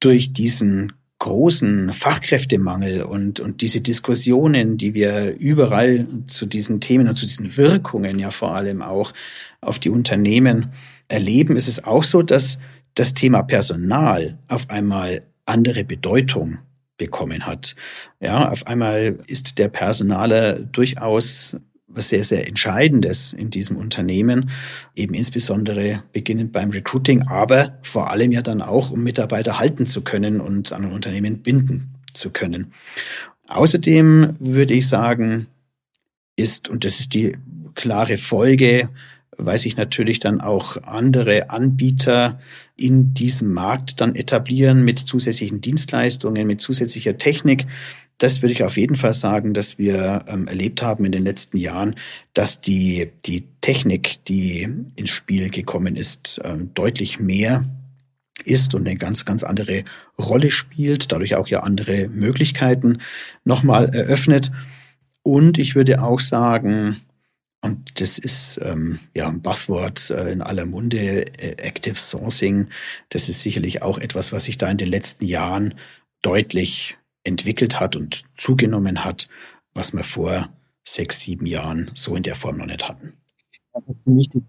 Durch 0.00 0.32
diesen 0.32 0.92
großen 1.28 1.92
Fachkräftemangel 1.92 3.02
und, 3.02 3.38
und 3.38 3.60
diese 3.60 3.82
Diskussionen, 3.82 4.78
die 4.78 4.94
wir 4.94 5.38
überall 5.38 6.06
zu 6.26 6.46
diesen 6.46 6.80
Themen 6.80 7.06
und 7.06 7.16
zu 7.16 7.26
diesen 7.26 7.58
Wirkungen 7.58 8.18
ja 8.18 8.30
vor 8.30 8.56
allem 8.56 8.80
auch 8.80 9.12
auf 9.60 9.78
die 9.78 9.90
Unternehmen 9.90 10.72
erleben, 11.08 11.56
ist 11.56 11.68
es 11.68 11.84
auch 11.84 12.02
so, 12.02 12.22
dass 12.22 12.58
das 12.94 13.12
Thema 13.12 13.42
Personal 13.42 14.38
auf 14.48 14.70
einmal 14.70 15.20
andere 15.44 15.84
Bedeutung 15.84 16.58
bekommen 16.96 17.44
hat. 17.44 17.76
Ja, 18.20 18.48
auf 18.48 18.66
einmal 18.66 19.18
ist 19.26 19.58
der 19.58 19.68
Personaler 19.68 20.58
durchaus 20.58 21.56
was 21.88 22.10
sehr, 22.10 22.22
sehr 22.22 22.46
Entscheidendes 22.46 23.32
in 23.32 23.50
diesem 23.50 23.76
Unternehmen, 23.76 24.50
eben 24.94 25.14
insbesondere 25.14 26.04
beginnend 26.12 26.52
beim 26.52 26.70
Recruiting, 26.70 27.22
aber 27.22 27.78
vor 27.82 28.10
allem 28.10 28.30
ja 28.30 28.42
dann 28.42 28.62
auch, 28.62 28.90
um 28.90 29.02
Mitarbeiter 29.02 29.58
halten 29.58 29.86
zu 29.86 30.02
können 30.02 30.40
und 30.40 30.72
an 30.72 30.84
ein 30.84 30.92
Unternehmen 30.92 31.42
binden 31.42 31.94
zu 32.12 32.30
können. 32.30 32.72
Außerdem 33.48 34.36
würde 34.38 34.74
ich 34.74 34.86
sagen, 34.86 35.46
ist, 36.36 36.68
und 36.68 36.84
das 36.84 37.00
ist 37.00 37.14
die 37.14 37.36
klare 37.74 38.18
Folge, 38.18 38.90
weil 39.38 39.56
sich 39.56 39.76
natürlich 39.76 40.18
dann 40.18 40.40
auch 40.40 40.82
andere 40.82 41.48
Anbieter 41.50 42.40
in 42.76 43.14
diesem 43.14 43.52
Markt 43.52 44.00
dann 44.00 44.14
etablieren 44.14 44.84
mit 44.84 44.98
zusätzlichen 44.98 45.60
Dienstleistungen, 45.60 46.46
mit 46.46 46.60
zusätzlicher 46.60 47.16
Technik, 47.16 47.66
das 48.18 48.42
würde 48.42 48.52
ich 48.52 48.64
auf 48.64 48.76
jeden 48.76 48.96
Fall 48.96 49.12
sagen, 49.12 49.54
dass 49.54 49.78
wir 49.78 50.24
ähm, 50.26 50.48
erlebt 50.48 50.82
haben 50.82 51.04
in 51.04 51.12
den 51.12 51.24
letzten 51.24 51.56
Jahren, 51.56 51.94
dass 52.34 52.60
die, 52.60 53.12
die 53.26 53.46
Technik, 53.60 54.24
die 54.26 54.68
ins 54.96 55.10
Spiel 55.10 55.50
gekommen 55.50 55.96
ist, 55.96 56.40
ähm, 56.44 56.72
deutlich 56.74 57.20
mehr 57.20 57.64
ist 58.44 58.74
und 58.74 58.86
eine 58.86 58.96
ganz, 58.96 59.24
ganz 59.24 59.44
andere 59.44 59.84
Rolle 60.18 60.50
spielt, 60.50 61.12
dadurch 61.12 61.36
auch 61.36 61.48
ja 61.48 61.60
andere 61.60 62.08
Möglichkeiten 62.08 62.98
nochmal 63.44 63.88
eröffnet. 63.94 64.50
Und 65.22 65.58
ich 65.58 65.74
würde 65.74 66.02
auch 66.02 66.20
sagen, 66.20 66.96
und 67.60 68.00
das 68.00 68.18
ist 68.18 68.60
ähm, 68.62 69.00
ja 69.14 69.28
ein 69.28 69.42
Buzzword 69.42 70.10
äh, 70.10 70.30
in 70.30 70.42
aller 70.42 70.66
Munde, 70.66 71.26
äh, 71.38 71.56
Active 71.58 71.96
Sourcing, 71.96 72.68
das 73.08 73.28
ist 73.28 73.40
sicherlich 73.40 73.82
auch 73.82 73.98
etwas, 73.98 74.32
was 74.32 74.44
sich 74.44 74.58
da 74.58 74.70
in 74.70 74.76
den 74.76 74.88
letzten 74.88 75.26
Jahren 75.26 75.74
deutlich 76.22 76.96
entwickelt 77.28 77.78
hat 77.78 77.94
und 77.94 78.24
zugenommen 78.36 79.04
hat, 79.04 79.28
was 79.74 79.92
wir 79.92 80.04
vor 80.04 80.48
sechs, 80.82 81.20
sieben 81.20 81.46
Jahren 81.46 81.90
so 81.94 82.16
in 82.16 82.22
der 82.22 82.34
Form 82.34 82.56
noch 82.56 82.66
nicht 82.66 82.88
hatten. 82.88 83.12
Was 83.72 83.84
wichtig 84.06 84.42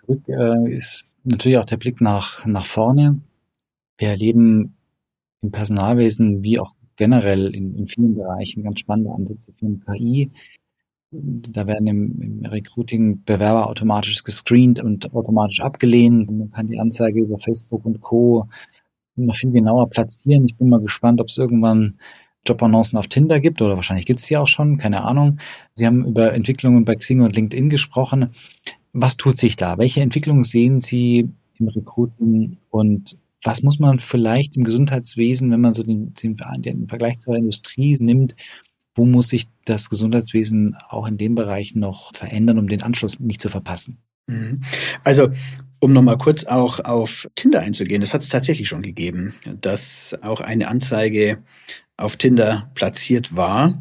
zurück 0.00 0.22
äh, 0.28 0.74
ist 0.74 1.06
natürlich 1.24 1.58
auch 1.58 1.64
der 1.64 1.76
Blick 1.76 2.00
nach, 2.00 2.46
nach 2.46 2.64
vorne. 2.64 3.20
Wir 3.96 4.10
erleben 4.10 4.76
im 5.42 5.50
Personalwesen 5.50 6.42
wie 6.44 6.58
auch 6.58 6.74
generell 6.96 7.54
in, 7.54 7.74
in 7.74 7.86
vielen 7.86 8.14
Bereichen 8.14 8.62
ganz 8.62 8.80
spannende 8.80 9.12
Ansätze 9.12 9.52
für 9.52 9.78
KI. 9.92 10.28
Da 11.10 11.66
werden 11.66 11.86
im, 11.86 12.20
im, 12.20 12.44
Recruiting 12.44 13.24
Bewerber 13.24 13.68
automatisch 13.68 14.22
gescreent 14.24 14.80
und 14.80 15.14
automatisch 15.14 15.60
abgelehnt. 15.60 16.30
Man 16.30 16.50
kann 16.50 16.68
die 16.68 16.78
Anzeige 16.78 17.20
über 17.20 17.38
Facebook 17.38 17.86
und 17.86 18.00
Co 18.00 18.48
noch 19.26 19.36
viel 19.36 19.50
genauer 19.50 19.90
platzieren. 19.90 20.46
Ich 20.46 20.56
bin 20.56 20.68
mal 20.68 20.80
gespannt, 20.80 21.20
ob 21.20 21.28
es 21.28 21.38
irgendwann 21.38 21.98
Jobannoncen 22.46 22.98
auf 22.98 23.08
Tinder 23.08 23.40
gibt 23.40 23.60
oder 23.60 23.76
wahrscheinlich 23.76 24.06
gibt 24.06 24.20
es 24.20 24.26
die 24.26 24.36
auch 24.36 24.48
schon, 24.48 24.78
keine 24.78 25.02
Ahnung. 25.02 25.38
Sie 25.74 25.86
haben 25.86 26.04
über 26.04 26.32
Entwicklungen 26.32 26.84
bei 26.84 26.94
Xing 26.94 27.20
und 27.20 27.36
LinkedIn 27.36 27.68
gesprochen. 27.68 28.26
Was 28.92 29.16
tut 29.16 29.36
sich 29.36 29.56
da? 29.56 29.78
Welche 29.78 30.00
Entwicklungen 30.00 30.44
sehen 30.44 30.80
Sie 30.80 31.30
im 31.58 31.68
Recruiting 31.68 32.56
und 32.70 33.18
was 33.42 33.62
muss 33.62 33.78
man 33.78 33.98
vielleicht 33.98 34.56
im 34.56 34.64
Gesundheitswesen, 34.64 35.50
wenn 35.50 35.60
man 35.60 35.72
so 35.72 35.82
den, 35.82 36.12
den, 36.14 36.36
den 36.58 36.88
Vergleich 36.88 37.20
zur 37.20 37.36
Industrie 37.36 37.96
nimmt, 38.00 38.34
wo 38.94 39.06
muss 39.06 39.28
sich 39.28 39.46
das 39.64 39.90
Gesundheitswesen 39.90 40.76
auch 40.88 41.06
in 41.06 41.18
dem 41.18 41.36
Bereich 41.36 41.74
noch 41.76 42.12
verändern, 42.14 42.58
um 42.58 42.68
den 42.68 42.82
Anschluss 42.82 43.20
nicht 43.20 43.40
zu 43.40 43.48
verpassen? 43.48 43.98
Mhm. 44.26 44.60
Also 45.04 45.28
Um 45.80 45.92
nochmal 45.92 46.18
kurz 46.18 46.44
auch 46.44 46.80
auf 46.80 47.28
Tinder 47.34 47.60
einzugehen, 47.60 48.00
das 48.00 48.14
hat 48.14 48.22
es 48.22 48.28
tatsächlich 48.28 48.68
schon 48.68 48.82
gegeben, 48.82 49.34
dass 49.60 50.16
auch 50.22 50.40
eine 50.40 50.68
Anzeige 50.68 51.38
auf 51.96 52.16
Tinder 52.16 52.70
platziert 52.74 53.36
war. 53.36 53.80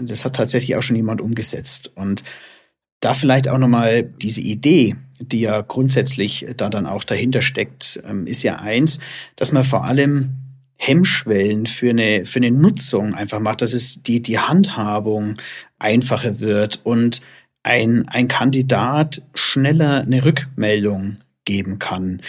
Das 0.00 0.24
hat 0.24 0.36
tatsächlich 0.36 0.76
auch 0.76 0.82
schon 0.82 0.96
jemand 0.96 1.20
umgesetzt. 1.20 1.90
Und 1.94 2.22
da 3.00 3.14
vielleicht 3.14 3.48
auch 3.48 3.58
nochmal 3.58 4.02
diese 4.02 4.40
Idee, 4.40 4.96
die 5.20 5.40
ja 5.40 5.60
grundsätzlich 5.60 6.46
da 6.56 6.68
dann 6.68 6.86
auch 6.86 7.04
dahinter 7.04 7.42
steckt, 7.42 8.00
ähm, 8.04 8.26
ist 8.26 8.42
ja 8.42 8.56
eins, 8.56 8.98
dass 9.36 9.52
man 9.52 9.64
vor 9.64 9.84
allem 9.84 10.30
Hemmschwellen 10.78 11.66
für 11.66 11.90
eine, 11.90 12.26
für 12.26 12.38
eine 12.38 12.50
Nutzung 12.50 13.14
einfach 13.14 13.40
macht, 13.40 13.62
dass 13.62 13.72
es 13.72 14.02
die, 14.02 14.20
die 14.20 14.38
Handhabung 14.38 15.34
einfacher 15.78 16.40
wird 16.40 16.80
und 16.84 17.22
ein, 17.66 18.08
ein 18.08 18.28
Kandidat 18.28 19.22
schneller 19.34 20.02
eine 20.02 20.24
Rückmeldung 20.24 21.16
geben 21.44 21.78
kann. 21.78 22.22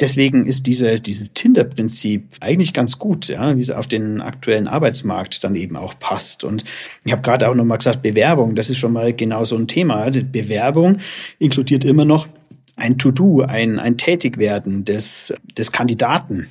Deswegen 0.00 0.46
ist 0.46 0.66
dieses, 0.66 1.02
dieses 1.02 1.32
Tinder-Prinzip 1.34 2.36
eigentlich 2.40 2.72
ganz 2.72 2.98
gut, 2.98 3.28
ja, 3.28 3.56
wie 3.56 3.60
es 3.60 3.70
auf 3.70 3.86
den 3.86 4.20
aktuellen 4.20 4.68
Arbeitsmarkt 4.68 5.44
dann 5.44 5.56
eben 5.56 5.76
auch 5.76 5.98
passt. 5.98 6.42
Und 6.42 6.64
ich 7.04 7.12
habe 7.12 7.20
gerade 7.20 7.48
auch 7.48 7.54
nochmal 7.54 7.78
gesagt, 7.78 8.02
Bewerbung, 8.02 8.54
das 8.54 8.70
ist 8.70 8.78
schon 8.78 8.92
mal 8.92 9.12
genau 9.12 9.44
so 9.44 9.56
ein 9.56 9.66
Thema. 9.66 10.08
Die 10.10 10.22
Bewerbung 10.22 10.96
inkludiert 11.38 11.84
immer 11.84 12.04
noch 12.04 12.28
ein 12.76 12.96
To-Do, 12.96 13.42
ein, 13.42 13.78
ein 13.78 13.98
Tätigwerden 13.98 14.84
des, 14.84 15.34
des 15.56 15.72
Kandidaten. 15.72 16.48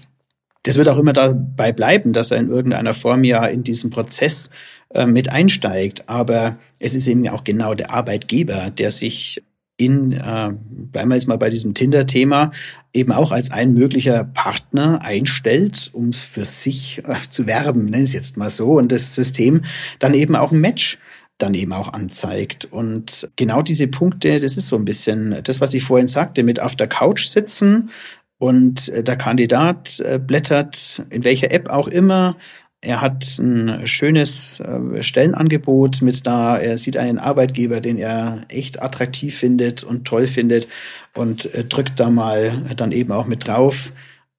Das 0.67 0.75
wird 0.75 0.89
auch 0.89 0.97
immer 0.97 1.13
dabei 1.13 1.71
bleiben, 1.71 2.11
dass 2.11 2.29
er 2.29 2.39
in 2.39 2.49
irgendeiner 2.49 2.93
Form 2.93 3.23
ja 3.23 3.45
in 3.45 3.63
diesen 3.63 3.89
Prozess 3.89 4.49
äh, 4.93 5.05
mit 5.05 5.31
einsteigt. 5.31 6.09
Aber 6.09 6.55
es 6.77 6.93
ist 6.93 7.07
eben 7.07 7.25
auch 7.29 7.45
genau 7.45 7.73
der 7.73 7.91
Arbeitgeber, 7.91 8.69
der 8.69 8.91
sich 8.91 9.41
in, 9.77 10.11
äh, 10.11 10.51
bleiben 10.51 11.09
wir 11.09 11.15
jetzt 11.15 11.29
mal 11.29 11.37
bei 11.37 11.49
diesem 11.49 11.73
Tinder-Thema, 11.73 12.51
eben 12.91 13.13
auch 13.13 13.31
als 13.31 13.49
ein 13.49 13.75
möglicher 13.75 14.25
Partner 14.25 15.01
einstellt, 15.01 15.89
um 15.93 16.11
für 16.11 16.43
sich 16.43 17.01
äh, 17.07 17.15
zu 17.29 17.47
werben, 17.47 17.85
nenne 17.85 18.03
es 18.03 18.11
jetzt 18.11 18.35
mal 18.35 18.49
so, 18.49 18.73
und 18.73 18.91
das 18.91 19.15
System 19.15 19.63
dann 19.99 20.13
eben 20.13 20.35
auch 20.35 20.51
ein 20.51 20.59
Match 20.59 20.97
dann 21.37 21.53
eben 21.53 21.71
auch 21.71 21.93
anzeigt. 21.93 22.65
Und 22.65 23.29
genau 23.35 23.61
diese 23.61 23.87
Punkte, 23.87 24.39
das 24.39 24.57
ist 24.57 24.67
so 24.67 24.75
ein 24.75 24.85
bisschen 24.85 25.37
das, 25.43 25.61
was 25.61 25.73
ich 25.73 25.83
vorhin 25.83 26.07
sagte, 26.07 26.43
mit 26.43 26.59
auf 26.59 26.75
der 26.75 26.87
Couch 26.87 27.27
sitzen 27.27 27.91
und 28.37 28.89
äh, 28.89 29.03
der 29.03 29.15
Kandidat 29.15 29.99
äh, 29.99 30.19
blättert 30.19 31.03
in 31.09 31.23
welcher 31.23 31.51
App 31.51 31.69
auch 31.69 31.87
immer 31.87 32.35
er 32.79 33.01
hat 33.01 33.39
ein 33.39 33.87
schönes 33.87 34.59
äh, 34.59 35.01
Stellenangebot 35.01 36.03
mit 36.03 36.27
da. 36.27 36.57
Er 36.57 36.77
sieht 36.77 36.95
einen 36.95 37.17
Arbeitgeber, 37.17 37.81
den 37.81 37.97
er 37.97 38.45
echt 38.49 38.83
attraktiv 38.83 39.35
findet 39.35 39.83
und 39.83 40.05
toll 40.05 40.27
findet 40.27 40.67
und 41.15 41.49
drückt 41.69 41.99
da 41.99 42.11
mal 42.11 42.63
dann 42.77 42.91
eben 42.91 43.11
auch 43.11 43.25
mit 43.25 43.47
drauf 43.47 43.91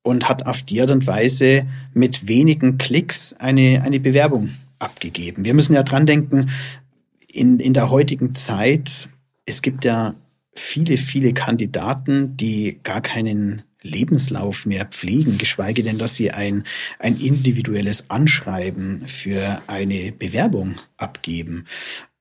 und 0.03 0.29
hat 0.29 0.47
auf 0.47 0.63
die 0.63 0.81
Art 0.81 0.93
und 0.93 1.07
Weise 1.09 1.67
mit 1.95 2.29
wenigen 2.29 2.79
Klicks 2.79 3.35
eine, 3.41 3.83
eine 3.83 3.99
Bewerbung 3.99 4.51
abgegeben. 4.79 5.45
Wir 5.45 5.55
müssen 5.55 5.75
ja 5.75 5.83
dran 5.83 6.07
denken, 6.07 6.51
in, 7.31 7.59
in 7.59 7.75
der 7.75 7.91
heutigen 7.91 8.35
Zeit, 8.35 9.09
es 9.47 9.63
gibt 9.63 9.85
ja 9.85 10.15
viele, 10.53 10.97
viele 10.97 11.35
Kandidaten, 11.35 12.37
die 12.37 12.79
gar 12.83 13.01
keinen 13.01 13.63
Lebenslauf 13.83 14.66
mehr 14.66 14.87
pflegen, 14.87 15.39
geschweige 15.39 15.83
denn, 15.83 15.99
dass 15.99 16.16
sie 16.16 16.31
ein, 16.31 16.64
ein 16.99 17.16
individuelles 17.16 18.11
Anschreiben 18.11 19.07
für 19.07 19.62
eine 19.66 20.12
Bewerbung 20.12 20.76
abgeben. 20.97 21.66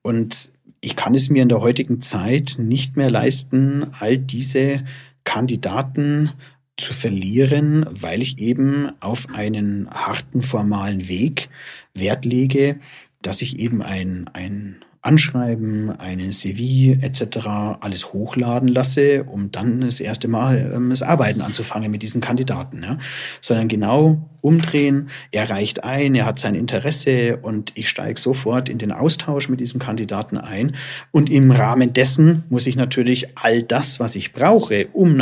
Und 0.02 0.52
ich 0.80 0.94
kann 0.94 1.14
es 1.14 1.28
mir 1.28 1.42
in 1.42 1.48
der 1.48 1.60
heutigen 1.60 2.00
Zeit 2.00 2.56
nicht 2.58 2.96
mehr 2.96 3.10
leisten, 3.10 3.88
all 3.98 4.18
diese 4.18 4.84
Kandidaten 5.24 6.30
zu 6.76 6.94
verlieren, 6.94 7.84
weil 7.90 8.22
ich 8.22 8.38
eben 8.38 8.92
auf 9.00 9.34
einen 9.34 9.90
harten 9.90 10.42
formalen 10.42 11.08
Weg 11.08 11.48
Wert 11.92 12.24
lege, 12.24 12.78
dass 13.20 13.42
ich 13.42 13.58
eben 13.58 13.82
ein, 13.82 14.30
ein 14.32 14.84
Anschreiben, 15.08 15.90
einen 15.98 16.30
CV 16.32 17.00
etc. 17.00 17.38
alles 17.80 18.12
hochladen 18.12 18.68
lasse, 18.68 19.24
um 19.24 19.50
dann 19.50 19.80
das 19.80 20.00
erste 20.00 20.28
Mal 20.28 20.70
ähm, 20.74 20.90
das 20.90 21.02
Arbeiten 21.02 21.40
anzufangen 21.40 21.90
mit 21.90 22.02
diesen 22.02 22.20
Kandidaten. 22.20 22.82
Ja? 22.82 22.98
Sondern 23.40 23.68
genau 23.68 24.20
umdrehen, 24.42 25.08
er 25.32 25.48
reicht 25.48 25.82
ein, 25.82 26.14
er 26.14 26.26
hat 26.26 26.38
sein 26.38 26.54
Interesse 26.54 27.38
und 27.38 27.72
ich 27.74 27.88
steige 27.88 28.20
sofort 28.20 28.68
in 28.68 28.76
den 28.76 28.92
Austausch 28.92 29.48
mit 29.48 29.60
diesem 29.60 29.80
Kandidaten 29.80 30.36
ein. 30.36 30.76
Und 31.10 31.30
im 31.30 31.50
Rahmen 31.50 31.94
dessen 31.94 32.44
muss 32.50 32.66
ich 32.66 32.76
natürlich 32.76 33.38
all 33.38 33.62
das, 33.62 34.00
was 34.00 34.14
ich 34.14 34.34
brauche, 34.34 34.88
um 34.92 35.16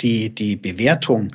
die, 0.00 0.34
die 0.34 0.56
Bewertung 0.56 1.28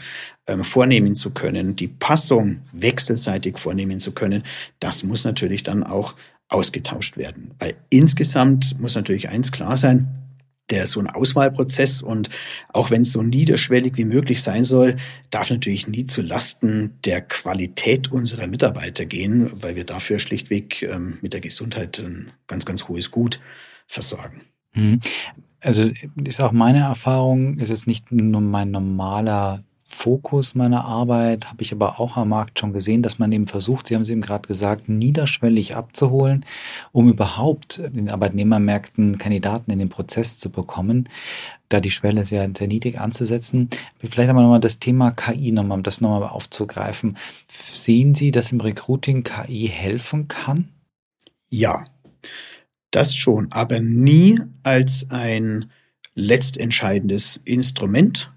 ähm, 0.48 0.64
vornehmen 0.64 1.16
zu 1.16 1.32
können, 1.32 1.76
die 1.76 1.88
Passung 1.88 2.62
wechselseitig 2.72 3.58
vornehmen 3.58 4.00
zu 4.00 4.12
können, 4.12 4.44
das 4.80 5.04
muss 5.04 5.24
natürlich 5.24 5.64
dann 5.64 5.84
auch 5.84 6.16
ausgetauscht 6.50 7.18
werden. 7.18 7.54
Weil 7.60 7.76
insgesamt 7.90 8.80
muss 8.80 8.96
natürlich 8.96 9.30
eins 9.30 9.52
klar 9.52 9.78
sein, 9.78 10.26
der 10.70 10.88
so 10.88 11.00
ein 11.00 11.08
Auswahlprozess 11.08 12.02
und 12.02 12.30
auch 12.70 12.90
wenn 12.90 13.04
es 13.04 13.12
so 13.12 13.22
niederschwellig 13.22 13.98
wie 13.98 14.06
möglich 14.06 14.42
sein 14.42 14.64
soll, 14.64 14.98
darf 15.30 15.52
natürlich 15.52 15.88
nie 15.88 16.06
zu 16.06 16.22
Lasten 16.22 16.98
der 17.06 17.22
Qualität 17.22 18.12
unserer 18.12 18.48
Mitarbeiter 18.48 19.06
gehen, 19.06 19.52
weil 19.54 19.76
wir 19.76 19.84
dafür 19.84 20.18
schlichtweg 20.18 20.82
ähm, 20.82 21.20
mit 21.22 21.34
der 21.34 21.42
Gesundheit 21.42 22.00
ein 22.00 22.32
ganz, 22.48 22.66
ganz 22.66 22.88
hohes 22.88 23.12
Gut 23.12 23.40
versorgen. 23.88 24.42
Mhm. 24.74 25.00
Also 25.62 25.90
ist 26.24 26.42
auch 26.42 26.52
meine 26.52 26.80
Erfahrung, 26.80 27.58
ist 27.58 27.70
es 27.72 27.88
nicht 27.88 28.12
nur 28.12 28.42
mein 28.42 28.72
normaler 28.72 29.64
Fokus 29.96 30.56
meiner 30.56 30.84
Arbeit 30.84 31.50
habe 31.50 31.64
ich 31.64 31.72
aber 31.72 32.02
auch 32.02 32.18
am 32.18 32.30
Markt 32.30 32.60
schon 32.60 32.74
gesehen, 32.74 33.02
dass 33.02 33.18
man 33.18 33.32
eben 33.32 33.48
versucht, 33.48 33.88
Sie 33.88 33.96
haben 33.96 34.02
es 34.02 34.10
eben 34.10 34.20
gerade 34.20 34.46
gesagt, 34.46 34.90
niederschwellig 34.90 35.76
abzuholen, 35.76 36.46
um 36.92 37.08
überhaupt 37.08 37.80
in 37.80 37.94
den 37.94 38.10
Arbeitnehmermärkten 38.10 39.18
Kandidaten 39.18 39.72
in 39.72 39.80
den 39.80 39.90
Prozess 39.90 40.38
zu 40.38 40.52
bekommen, 40.52 41.08
da 41.70 41.80
die 41.80 41.92
Schwelle 41.92 42.26
sehr, 42.26 42.48
sehr 42.56 42.68
niedrig 42.68 43.00
anzusetzen. 43.00 43.70
Vielleicht 43.98 44.30
aber 44.30 44.42
nochmal 44.42 44.60
das 44.60 44.80
Thema 44.80 45.12
KI 45.12 45.54
nochmal, 45.54 45.78
um 45.78 45.84
das 45.84 46.02
nochmal 46.02 46.28
aufzugreifen. 46.28 47.18
Sehen 47.48 48.16
Sie, 48.16 48.32
dass 48.32 48.52
im 48.52 48.60
Recruiting 48.60 49.24
KI 49.24 49.68
helfen 49.74 50.28
kann? 50.28 50.68
Ja, 51.48 51.86
das 52.92 53.16
schon, 53.16 53.48
aber 53.52 53.80
nie 53.80 54.40
als 54.62 55.10
ein 55.10 55.72
letztentscheidendes 56.16 57.40
Instrument, 57.46 58.32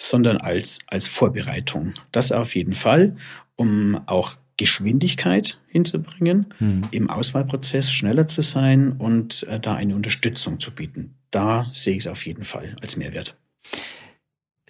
sondern 0.00 0.38
als, 0.38 0.78
als 0.86 1.06
Vorbereitung. 1.06 1.94
Das 2.12 2.32
auf 2.32 2.54
jeden 2.54 2.74
Fall, 2.74 3.16
um 3.56 4.00
auch 4.06 4.36
Geschwindigkeit 4.56 5.58
hinzubringen, 5.68 6.46
hm. 6.58 6.82
im 6.90 7.10
Auswahlprozess 7.10 7.90
schneller 7.90 8.26
zu 8.26 8.42
sein 8.42 8.92
und 8.92 9.44
äh, 9.44 9.60
da 9.60 9.74
eine 9.74 9.94
Unterstützung 9.94 10.60
zu 10.60 10.74
bieten. 10.74 11.14
Da 11.30 11.68
sehe 11.72 11.94
ich 11.94 12.04
es 12.04 12.06
auf 12.06 12.26
jeden 12.26 12.42
Fall 12.42 12.74
als 12.82 12.96
Mehrwert. 12.96 13.36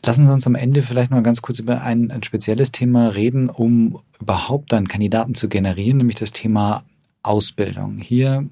Lassen 0.04 0.26
Sie 0.26 0.32
uns 0.32 0.46
am 0.46 0.54
Ende 0.54 0.82
vielleicht 0.82 1.10
mal 1.10 1.22
ganz 1.22 1.42
kurz 1.42 1.58
über 1.58 1.82
ein, 1.82 2.10
ein 2.10 2.22
spezielles 2.22 2.70
Thema 2.70 3.08
reden, 3.08 3.50
um 3.50 4.00
überhaupt 4.20 4.72
dann 4.72 4.88
Kandidaten 4.88 5.34
zu 5.34 5.48
generieren, 5.48 5.98
nämlich 5.98 6.16
das 6.16 6.32
Thema 6.32 6.84
Ausbildung. 7.22 7.98
Hier 7.98 8.48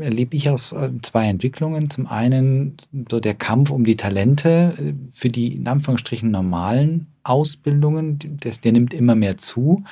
erlebe 0.00 0.36
ich 0.36 0.50
aus 0.50 0.72
äh, 0.72 0.90
zwei 1.02 1.28
Entwicklungen. 1.28 1.90
Zum 1.90 2.06
einen 2.06 2.76
so 3.10 3.20
der 3.20 3.34
Kampf 3.34 3.70
um 3.70 3.84
die 3.84 3.96
Talente 3.96 4.74
äh, 4.78 4.94
für 5.12 5.28
die 5.28 5.54
in 5.54 5.66
Anführungsstrichen 5.66 6.30
normalen 6.30 7.08
Ausbildungen, 7.22 8.18
der, 8.20 8.52
der 8.52 8.72
nimmt 8.72 8.94
immer 8.94 9.14
mehr 9.14 9.36
zu. 9.36 9.84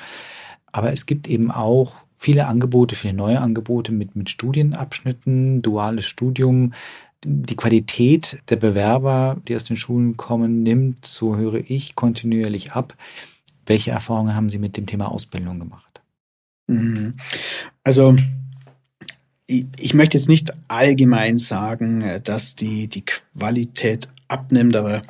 Aber 0.71 0.91
es 0.91 1.05
gibt 1.05 1.27
eben 1.27 1.51
auch 1.51 1.95
viele 2.17 2.47
Angebote, 2.47 2.95
viele 2.95 3.13
neue 3.13 3.41
Angebote 3.41 3.91
mit, 3.91 4.15
mit 4.15 4.29
Studienabschnitten, 4.29 5.61
duales 5.61 6.05
Studium. 6.05 6.73
Die 7.25 7.55
Qualität 7.55 8.39
der 8.49 8.57
Bewerber, 8.57 9.37
die 9.47 9.55
aus 9.55 9.63
den 9.63 9.77
Schulen 9.77 10.17
kommen, 10.17 10.63
nimmt, 10.63 11.05
so 11.05 11.35
höre 11.35 11.69
ich, 11.69 11.95
kontinuierlich 11.95 12.73
ab. 12.73 12.95
Welche 13.65 13.91
Erfahrungen 13.91 14.35
haben 14.35 14.49
Sie 14.49 14.59
mit 14.59 14.75
dem 14.77 14.87
Thema 14.87 15.09
Ausbildung 15.09 15.59
gemacht? 15.59 16.01
Mhm. 16.67 17.15
Also 17.83 18.15
ich 19.79 19.93
möchte 19.93 20.17
jetzt 20.17 20.29
nicht 20.29 20.53
allgemein 20.67 21.37
sagen, 21.37 22.01
äh, 22.01 22.21
dass 22.21 22.55
die, 22.55 22.87
die 22.87 23.05
Qualität 23.05 24.07
abnimmt, 24.27 24.75
aber 24.75 25.01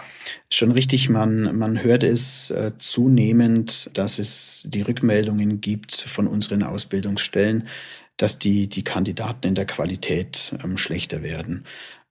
schon 0.50 0.72
richtig, 0.72 1.10
man, 1.10 1.58
man 1.58 1.82
hört 1.82 2.04
es 2.04 2.50
äh, 2.50 2.72
zunehmend, 2.78 3.90
dass 3.94 4.20
es 4.20 4.64
die 4.66 4.82
Rückmeldungen 4.82 5.62
gibt 5.62 5.96
von 5.96 6.28
unseren 6.28 6.64
Ausbildungsstellen, 6.64 7.68
dass 8.18 8.38
die, 8.38 8.68
die 8.68 8.84
Kandidaten 8.84 9.48
in 9.48 9.56
der 9.56 9.66
Qualität 9.66 10.56
ähm, 10.64 10.78
schlechter 10.78 11.24
werden. 11.24 11.64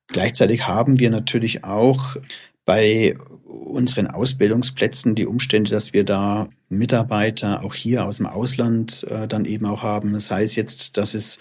Gleichzeitig 0.08 0.66
haben 0.66 0.98
wir 0.98 1.10
natürlich 1.10 1.64
auch 1.64 2.16
bei 2.64 3.14
unseren 3.44 4.06
Ausbildungsplätzen 4.06 5.14
die 5.14 5.26
Umstände, 5.26 5.70
dass 5.70 5.92
wir 5.92 6.04
da 6.04 6.48
Mitarbeiter 6.68 7.62
auch 7.64 7.74
hier 7.74 8.06
aus 8.06 8.18
dem 8.18 8.26
Ausland 8.26 9.04
äh, 9.10 9.26
dann 9.26 9.44
eben 9.44 9.66
auch 9.66 9.82
haben, 9.82 10.18
sei 10.20 10.42
es 10.42 10.56
jetzt, 10.56 10.96
dass 10.96 11.14
es 11.14 11.38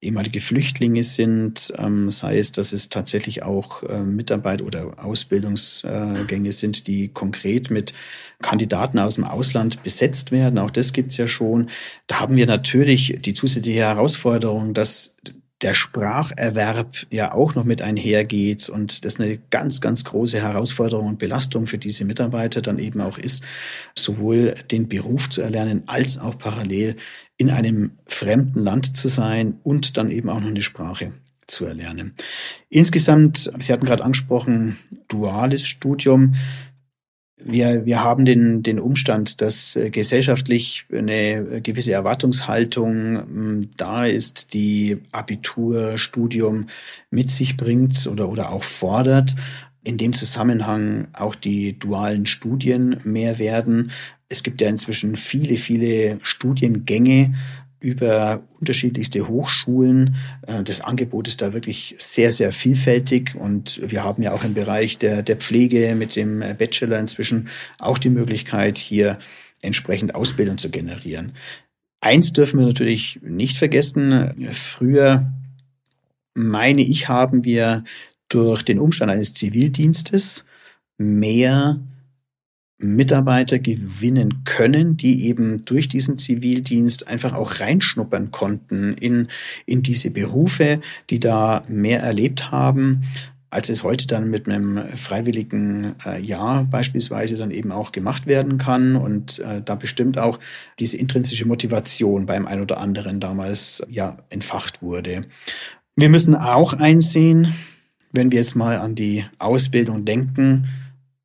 ehemalige 0.00 0.40
Flüchtlinge 0.40 1.02
sind, 1.02 1.72
ähm, 1.78 2.10
sei 2.10 2.38
es, 2.38 2.52
dass 2.52 2.72
es 2.72 2.88
tatsächlich 2.88 3.42
auch 3.42 3.82
äh, 3.82 4.00
Mitarbeit 4.00 4.62
oder 4.62 5.02
Ausbildungsgänge 5.02 6.52
sind, 6.52 6.86
die 6.86 7.08
konkret 7.08 7.70
mit 7.70 7.94
Kandidaten 8.42 8.98
aus 8.98 9.14
dem 9.14 9.24
Ausland 9.24 9.82
besetzt 9.82 10.32
werden. 10.32 10.58
Auch 10.58 10.70
das 10.70 10.92
gibt's 10.92 11.16
ja 11.16 11.26
schon. 11.26 11.70
Da 12.06 12.20
haben 12.20 12.36
wir 12.36 12.46
natürlich 12.46 13.18
die 13.20 13.34
zusätzliche 13.34 13.80
Herausforderung, 13.80 14.74
dass 14.74 15.14
der 15.62 15.72
Spracherwerb 15.72 17.06
ja 17.10 17.32
auch 17.32 17.54
noch 17.54 17.64
mit 17.64 17.80
einhergeht 17.80 18.68
und 18.68 19.04
das 19.04 19.18
eine 19.18 19.38
ganz, 19.50 19.80
ganz 19.80 20.04
große 20.04 20.40
Herausforderung 20.42 21.06
und 21.06 21.18
Belastung 21.18 21.66
für 21.66 21.78
diese 21.78 22.04
Mitarbeiter 22.04 22.60
dann 22.60 22.78
eben 22.78 23.00
auch 23.00 23.16
ist, 23.16 23.42
sowohl 23.96 24.54
den 24.70 24.88
Beruf 24.88 25.30
zu 25.30 25.40
erlernen 25.40 25.84
als 25.86 26.18
auch 26.18 26.36
parallel 26.36 26.96
in 27.38 27.50
einem 27.50 27.92
fremden 28.06 28.60
Land 28.60 28.96
zu 28.96 29.08
sein 29.08 29.58
und 29.62 29.96
dann 29.96 30.10
eben 30.10 30.28
auch 30.28 30.40
noch 30.40 30.48
eine 30.48 30.62
Sprache 30.62 31.12
zu 31.46 31.64
erlernen. 31.64 32.12
Insgesamt, 32.68 33.50
Sie 33.60 33.72
hatten 33.72 33.86
gerade 33.86 34.04
angesprochen, 34.04 34.76
duales 35.08 35.66
Studium. 35.66 36.34
Wir, 37.38 37.84
wir 37.84 38.02
haben 38.02 38.24
den, 38.24 38.62
den 38.62 38.80
Umstand, 38.80 39.42
dass 39.42 39.76
äh, 39.76 39.90
gesellschaftlich 39.90 40.86
eine 40.90 41.60
gewisse 41.60 41.92
Erwartungshaltung 41.92 43.18
hm, 43.18 43.70
da 43.76 44.06
ist, 44.06 44.54
die 44.54 45.02
Abiturstudium 45.12 46.68
mit 47.10 47.30
sich 47.30 47.56
bringt 47.56 48.06
oder, 48.06 48.30
oder 48.30 48.52
auch 48.52 48.62
fordert. 48.62 49.36
In 49.84 49.98
dem 49.98 50.14
Zusammenhang 50.14 51.08
auch 51.12 51.34
die 51.34 51.78
dualen 51.78 52.26
Studien 52.26 53.00
mehr 53.04 53.38
werden. 53.38 53.90
Es 54.28 54.42
gibt 54.42 54.60
ja 54.60 54.68
inzwischen 54.68 55.14
viele, 55.14 55.56
viele 55.56 56.18
Studiengänge, 56.22 57.34
über 57.80 58.42
unterschiedlichste 58.58 59.28
Hochschulen. 59.28 60.16
Äh, 60.46 60.62
das 60.62 60.80
Angebot 60.80 61.28
ist 61.28 61.42
da 61.42 61.52
wirklich 61.52 61.94
sehr, 61.98 62.32
sehr 62.32 62.52
vielfältig 62.52 63.34
und 63.34 63.80
wir 63.84 64.02
haben 64.04 64.22
ja 64.22 64.32
auch 64.32 64.44
im 64.44 64.54
Bereich 64.54 64.98
der, 64.98 65.22
der 65.22 65.36
Pflege 65.36 65.94
mit 65.94 66.16
dem 66.16 66.40
Bachelor 66.58 66.98
inzwischen 66.98 67.48
auch 67.78 67.98
die 67.98 68.10
Möglichkeit, 68.10 68.78
hier 68.78 69.18
entsprechend 69.62 70.14
Ausbildung 70.14 70.58
zu 70.58 70.70
generieren. 70.70 71.32
Eins 72.00 72.32
dürfen 72.32 72.60
wir 72.60 72.66
natürlich 72.66 73.20
nicht 73.22 73.56
vergessen. 73.56 74.34
Früher, 74.52 75.32
meine 76.34 76.82
ich, 76.82 77.08
haben 77.08 77.44
wir 77.44 77.84
durch 78.28 78.62
den 78.62 78.78
Umstand 78.78 79.10
eines 79.10 79.34
Zivildienstes 79.34 80.44
mehr 80.98 81.80
Mitarbeiter 82.78 83.58
gewinnen 83.58 84.44
können, 84.44 84.96
die 84.96 85.26
eben 85.26 85.64
durch 85.64 85.88
diesen 85.88 86.18
Zivildienst 86.18 87.08
einfach 87.08 87.32
auch 87.32 87.60
reinschnuppern 87.60 88.30
konnten 88.30 88.94
in, 88.94 89.28
in 89.64 89.82
diese 89.82 90.10
Berufe, 90.10 90.80
die 91.08 91.18
da 91.18 91.64
mehr 91.68 92.00
erlebt 92.00 92.50
haben, 92.50 93.02
als 93.48 93.70
es 93.70 93.82
heute 93.82 94.06
dann 94.06 94.28
mit 94.28 94.48
einem 94.48 94.78
freiwilligen 94.96 95.94
äh, 96.04 96.20
Jahr 96.20 96.64
beispielsweise 96.64 97.38
dann 97.38 97.50
eben 97.50 97.72
auch 97.72 97.92
gemacht 97.92 98.26
werden 98.26 98.58
kann 98.58 98.96
und 98.96 99.38
äh, 99.38 99.62
da 99.62 99.76
bestimmt 99.76 100.18
auch 100.18 100.38
diese 100.78 100.98
intrinsische 100.98 101.46
Motivation 101.46 102.26
beim 102.26 102.46
ein 102.46 102.60
oder 102.60 102.78
anderen 102.78 103.20
damals 103.20 103.82
ja 103.88 104.18
entfacht 104.28 104.82
wurde. 104.82 105.22
Wir 105.94 106.10
müssen 106.10 106.34
auch 106.34 106.74
einsehen, 106.74 107.54
wenn 108.12 108.30
wir 108.30 108.40
jetzt 108.40 108.56
mal 108.56 108.78
an 108.78 108.94
die 108.94 109.24
Ausbildung 109.38 110.04
denken, 110.04 110.66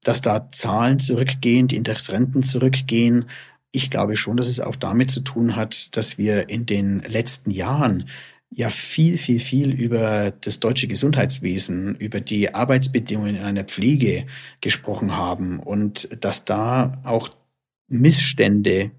dass 0.04 0.22
da 0.22 0.50
Zahlen 0.52 1.00
zurückgehen, 1.00 1.68
die 1.68 1.76
Interessenten 1.76 2.44
zurückgehen. 2.44 3.26
Ich 3.72 3.90
glaube 3.90 4.18
schon, 4.18 4.38
dass 4.38 4.48
es 4.48 4.60
auch 4.60 4.76
damit 4.76 5.12
zu 5.12 5.22
tun 5.22 5.56
hat, 5.56 5.96
dass 5.96 6.18
wir 6.18 6.50
in 6.50 6.66
den 6.66 7.00
letzten 7.02 7.52
Jahren 7.52 8.10
ja 8.50 8.70
viel, 8.70 9.16
viel, 9.16 9.40
viel 9.40 9.72
über 9.72 10.34
das 10.42 10.60
deutsche 10.60 10.88
Gesundheitswesen, 10.88 11.96
über 11.96 12.20
die 12.20 12.54
Arbeitsbedingungen 12.54 13.38
in 13.38 13.44
einer 13.44 13.64
Pflege 13.64 14.26
gesprochen 14.60 15.16
haben 15.16 15.60
und 15.60 16.10
dass 16.24 16.44
da 16.44 17.02
auch 17.04 17.30
Missstände 17.88 18.92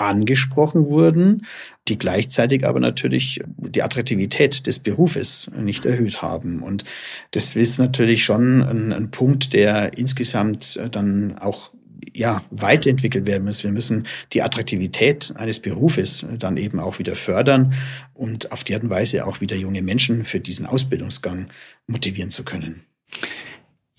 angesprochen 0.00 0.86
wurden, 0.86 1.46
die 1.88 1.98
gleichzeitig 1.98 2.66
aber 2.66 2.80
natürlich 2.80 3.40
die 3.46 3.82
Attraktivität 3.82 4.66
des 4.66 4.78
Berufes 4.78 5.50
nicht 5.56 5.84
erhöht 5.84 6.22
haben. 6.22 6.62
Und 6.62 6.84
das 7.32 7.56
ist 7.56 7.78
natürlich 7.78 8.24
schon 8.24 8.62
ein, 8.62 8.92
ein 8.92 9.10
Punkt, 9.10 9.52
der 9.52 9.96
insgesamt 9.98 10.80
dann 10.90 11.38
auch 11.38 11.72
ja, 12.14 12.42
weiterentwickelt 12.50 13.26
werden 13.26 13.44
muss. 13.44 13.62
Wir 13.62 13.72
müssen 13.72 14.06
die 14.32 14.42
Attraktivität 14.42 15.32
eines 15.36 15.60
Berufes 15.60 16.26
dann 16.38 16.56
eben 16.56 16.80
auch 16.80 16.98
wieder 16.98 17.14
fördern 17.14 17.74
und 18.14 18.52
auf 18.52 18.64
die 18.64 18.74
Art 18.74 18.82
und 18.82 18.90
Weise 18.90 19.26
auch 19.26 19.40
wieder 19.40 19.56
junge 19.56 19.82
Menschen 19.82 20.24
für 20.24 20.40
diesen 20.40 20.66
Ausbildungsgang 20.66 21.48
motivieren 21.86 22.30
zu 22.30 22.44
können. 22.44 22.84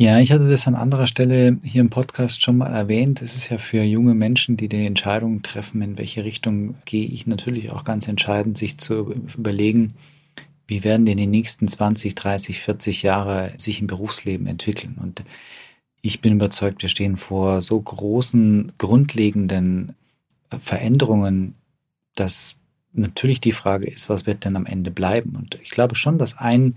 Ja, 0.02 0.18
ich 0.18 0.32
hatte 0.32 0.50
das 0.50 0.66
an 0.66 0.74
anderer 0.74 1.06
Stelle 1.06 1.60
hier 1.62 1.82
im 1.82 1.92
Podcast 1.92 2.42
schon 2.42 2.58
mal 2.58 2.74
erwähnt. 2.74 3.22
Es 3.22 3.36
ist 3.36 3.50
ja 3.50 3.60
für 3.60 3.84
junge 3.84 4.16
Menschen, 4.16 4.58
die 4.58 4.68
die 4.68 4.88
Entscheidung 4.88 5.44
treffen, 5.44 5.84
in 5.84 6.00
welche 6.00 6.24
Richtung 6.24 6.74
gehe 6.86 7.06
ich, 7.06 7.28
natürlich 7.28 7.70
auch 7.70 7.84
ganz 7.84 8.08
entscheidend, 8.08 8.58
sich 8.58 8.80
zu 8.80 9.14
überlegen, 9.38 9.90
wie 10.66 10.84
werden 10.84 11.06
denn 11.06 11.18
die 11.18 11.28
nächsten 11.28 11.68
20, 11.68 12.16
30, 12.16 12.62
40 12.62 13.04
Jahre 13.04 13.54
sich 13.60 13.80
im 13.80 13.86
Berufsleben 13.86 14.48
entwickeln. 14.48 14.98
Und 15.00 15.22
ich 16.02 16.20
bin 16.20 16.34
überzeugt, 16.34 16.82
wir 16.82 16.90
stehen 16.90 17.16
vor 17.16 17.62
so 17.62 17.80
großen, 17.80 18.72
grundlegenden 18.80 19.94
Veränderungen, 20.50 21.54
dass 22.16 22.56
natürlich 22.92 23.40
die 23.40 23.52
Frage 23.52 23.86
ist, 23.86 24.10
was 24.10 24.26
wird 24.26 24.46
denn 24.46 24.56
am 24.56 24.66
Ende 24.66 24.90
bleiben? 24.90 25.36
Und 25.36 25.60
ich 25.62 25.70
glaube 25.70 25.94
schon, 25.94 26.18
dass 26.18 26.40
ein 26.40 26.74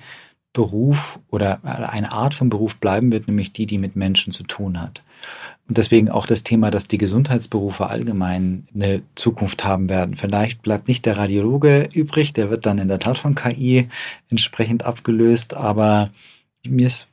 Beruf 0.55 1.19
oder 1.31 1.59
eine 1.65 2.13
Art 2.13 2.33
von 2.33 2.49
Beruf 2.49 2.77
bleiben 2.77 3.13
wird, 3.13 3.27
nämlich 3.27 3.53
die, 3.53 3.67
die 3.67 3.79
mit 3.79 3.97
Menschen 3.97 4.33
zu 4.33 4.45
tun 4.45 4.81
hat. 4.81 5.03
Und 5.69 5.77
deswegen 5.79 6.09
auch 6.11 6.27
das 6.27 6.45
Thema, 6.45 6.71
dass 6.71 6.89
die 6.89 6.97
Gesundheitsberufe 6.97 7.89
allgemein 7.89 8.67
eine 8.73 9.03
Zukunft 9.17 9.65
haben 9.65 9.89
werden. 9.89 10.15
Vielleicht 10.15 10.63
bleibt 10.63 10.89
nicht 10.89 11.05
der 11.07 11.19
Radiologe 11.19 11.89
übrig, 11.93 12.33
der 12.33 12.51
wird 12.51 12.67
dann 12.67 12.79
in 12.79 12.89
der 12.89 13.01
Tat 13.01 13.19
von 13.19 13.35
KI 13.35 13.89
entsprechend 14.31 14.85
abgelöst, 14.85 15.55
aber 15.55 16.11
mir 16.65 16.87
ist 16.87 17.09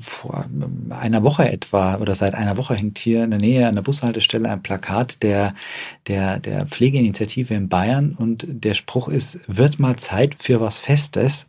vor 0.00 0.44
einer 0.90 1.22
Woche 1.22 1.50
etwa 1.50 1.96
oder 1.96 2.14
seit 2.14 2.34
einer 2.34 2.58
Woche 2.58 2.74
hängt 2.74 2.98
hier 2.98 3.24
in 3.24 3.30
der 3.30 3.40
Nähe 3.40 3.66
an 3.66 3.74
der 3.74 3.82
Bushaltestelle 3.82 4.50
ein 4.50 4.62
Plakat 4.62 5.22
der, 5.22 5.54
der, 6.06 6.38
der 6.38 6.66
Pflegeinitiative 6.66 7.54
in 7.54 7.70
Bayern 7.70 8.12
und 8.12 8.46
der 8.46 8.74
Spruch 8.74 9.08
ist, 9.08 9.40
wird 9.46 9.78
mal 9.78 9.96
Zeit 9.96 10.34
für 10.36 10.60
was 10.60 10.78
Festes. 10.78 11.46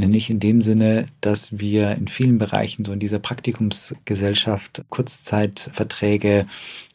Nämlich 0.00 0.30
in 0.30 0.40
dem 0.40 0.62
Sinne, 0.62 1.04
dass 1.20 1.58
wir 1.58 1.90
in 1.92 2.08
vielen 2.08 2.38
Bereichen 2.38 2.86
so 2.86 2.92
in 2.94 3.00
dieser 3.00 3.18
Praktikumsgesellschaft 3.18 4.82
Kurzzeitverträge 4.88 6.46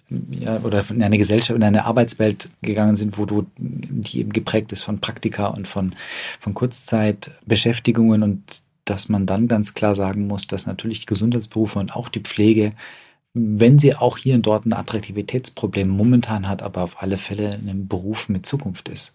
ja, 0.10 0.60
oder 0.64 0.84
in 0.90 1.04
eine 1.04 1.20
Gesellschaft, 1.20 1.56
in 1.56 1.62
eine 1.62 1.86
Arbeitswelt 1.86 2.50
gegangen 2.64 2.96
sind, 2.96 3.20
wo 3.20 3.28
du, 3.28 3.46
die 3.58 4.22
eben 4.22 4.34
geprägt 4.34 4.72
ist 4.72 4.82
von 4.82 5.02
Praktika 5.02 5.48
und 5.48 5.68
von, 5.68 5.96
von 6.40 6.56
Kurzzeitbeschäftigungen 6.56 8.24
und 8.24 8.64
dass 8.86 9.08
man 9.08 9.28
dann 9.28 9.48
ganz 9.48 9.76
klar 9.76 9.94
sagen 9.94 10.26
muss, 10.26 10.48
dass 10.48 10.66
natürlich 10.66 11.02
die 11.02 11.06
Gesundheitsberufe 11.06 11.78
und 11.78 11.96
auch 11.96 12.10
die 12.10 12.22
Pflege, 12.22 12.72
wenn 13.36 13.78
sie 13.78 13.94
auch 13.94 14.18
hier 14.18 14.34
und 14.34 14.48
dort 14.48 14.66
ein 14.66 14.74
Attraktivitätsproblem 14.74 15.90
momentan 15.90 16.48
hat, 16.48 16.64
aber 16.64 16.82
auf 16.82 17.04
alle 17.04 17.20
Fälle 17.20 17.54
ein 17.54 17.88
Beruf 17.88 18.30
mit 18.30 18.48
Zukunft 18.48 18.90
ist. 18.90 19.14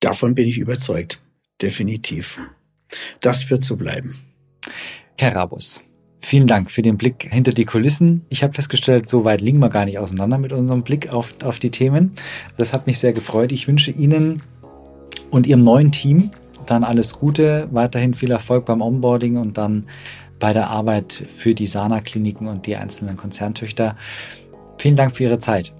Davon 0.00 0.34
bin 0.34 0.48
ich 0.48 0.58
überzeugt. 0.58 1.20
Definitiv. 1.62 2.40
Das 3.20 3.50
wird 3.50 3.64
so 3.64 3.76
bleiben. 3.76 4.14
Herr 5.18 5.34
Rabus, 5.34 5.82
vielen 6.20 6.46
Dank 6.46 6.70
für 6.70 6.82
den 6.82 6.96
Blick 6.96 7.28
hinter 7.30 7.52
die 7.52 7.64
Kulissen. 7.64 8.24
Ich 8.28 8.42
habe 8.42 8.52
festgestellt, 8.52 9.08
so 9.08 9.24
weit 9.24 9.40
liegen 9.40 9.60
wir 9.60 9.70
gar 9.70 9.84
nicht 9.84 9.98
auseinander 9.98 10.38
mit 10.38 10.52
unserem 10.52 10.82
Blick 10.82 11.12
auf, 11.12 11.34
auf 11.44 11.58
die 11.58 11.70
Themen. 11.70 12.12
Das 12.56 12.72
hat 12.72 12.86
mich 12.86 12.98
sehr 12.98 13.12
gefreut. 13.12 13.52
Ich 13.52 13.68
wünsche 13.68 13.90
Ihnen 13.90 14.42
und 15.30 15.46
Ihrem 15.46 15.64
neuen 15.64 15.92
Team 15.92 16.30
dann 16.66 16.84
alles 16.84 17.14
Gute, 17.14 17.68
weiterhin 17.72 18.14
viel 18.14 18.30
Erfolg 18.30 18.64
beim 18.64 18.80
Onboarding 18.80 19.36
und 19.36 19.58
dann 19.58 19.86
bei 20.38 20.52
der 20.52 20.68
Arbeit 20.68 21.12
für 21.12 21.54
die 21.54 21.66
Sana-Kliniken 21.66 22.48
und 22.48 22.66
die 22.66 22.76
einzelnen 22.76 23.16
Konzerntöchter. 23.16 23.96
Vielen 24.78 24.96
Dank 24.96 25.16
für 25.16 25.24
Ihre 25.24 25.38
Zeit. 25.38 25.72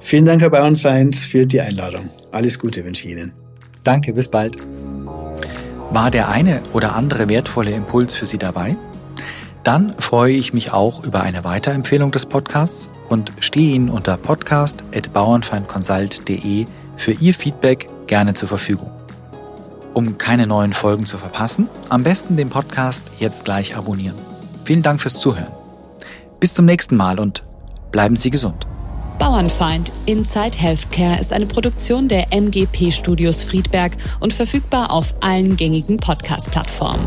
Vielen 0.00 0.24
Dank, 0.24 0.42
Herr 0.42 0.50
Bauernfeind, 0.50 1.16
für 1.16 1.46
die 1.46 1.60
Einladung. 1.60 2.10
Alles 2.32 2.58
Gute 2.58 2.84
wünsche 2.84 3.06
ich 3.06 3.12
Ihnen. 3.12 3.32
Danke, 3.84 4.12
bis 4.12 4.28
bald. 4.28 4.56
War 5.92 6.12
der 6.12 6.28
eine 6.28 6.62
oder 6.72 6.94
andere 6.94 7.28
wertvolle 7.28 7.72
Impuls 7.72 8.14
für 8.14 8.24
Sie 8.24 8.38
dabei? 8.38 8.76
Dann 9.64 9.92
freue 9.98 10.34
ich 10.34 10.54
mich 10.54 10.72
auch 10.72 11.02
über 11.04 11.22
eine 11.22 11.42
Weiterempfehlung 11.42 12.12
des 12.12 12.26
Podcasts 12.26 12.88
und 13.08 13.32
stehe 13.40 13.74
Ihnen 13.74 13.90
unter 13.90 14.16
podcast.bauernfeindconsult.de 14.16 16.66
für 16.96 17.12
Ihr 17.12 17.34
Feedback 17.34 17.88
gerne 18.06 18.34
zur 18.34 18.46
Verfügung. 18.48 18.92
Um 19.92 20.16
keine 20.16 20.46
neuen 20.46 20.72
Folgen 20.72 21.06
zu 21.06 21.18
verpassen, 21.18 21.68
am 21.88 22.04
besten 22.04 22.36
den 22.36 22.50
Podcast 22.50 23.06
jetzt 23.18 23.44
gleich 23.44 23.76
abonnieren. 23.76 24.14
Vielen 24.64 24.82
Dank 24.82 25.00
fürs 25.00 25.18
Zuhören. 25.18 25.50
Bis 26.38 26.54
zum 26.54 26.66
nächsten 26.66 26.94
Mal 26.94 27.18
und 27.18 27.42
bleiben 27.90 28.14
Sie 28.14 28.30
gesund. 28.30 28.68
Bauernfeind 29.20 29.92
Inside 30.06 30.56
Healthcare 30.56 31.20
ist 31.20 31.34
eine 31.34 31.44
Produktion 31.44 32.08
der 32.08 32.32
MGP 32.32 32.90
Studios 32.90 33.42
Friedberg 33.42 33.92
und 34.18 34.32
verfügbar 34.32 34.90
auf 34.90 35.14
allen 35.20 35.58
gängigen 35.58 35.98
Podcast-Plattformen. 35.98 37.04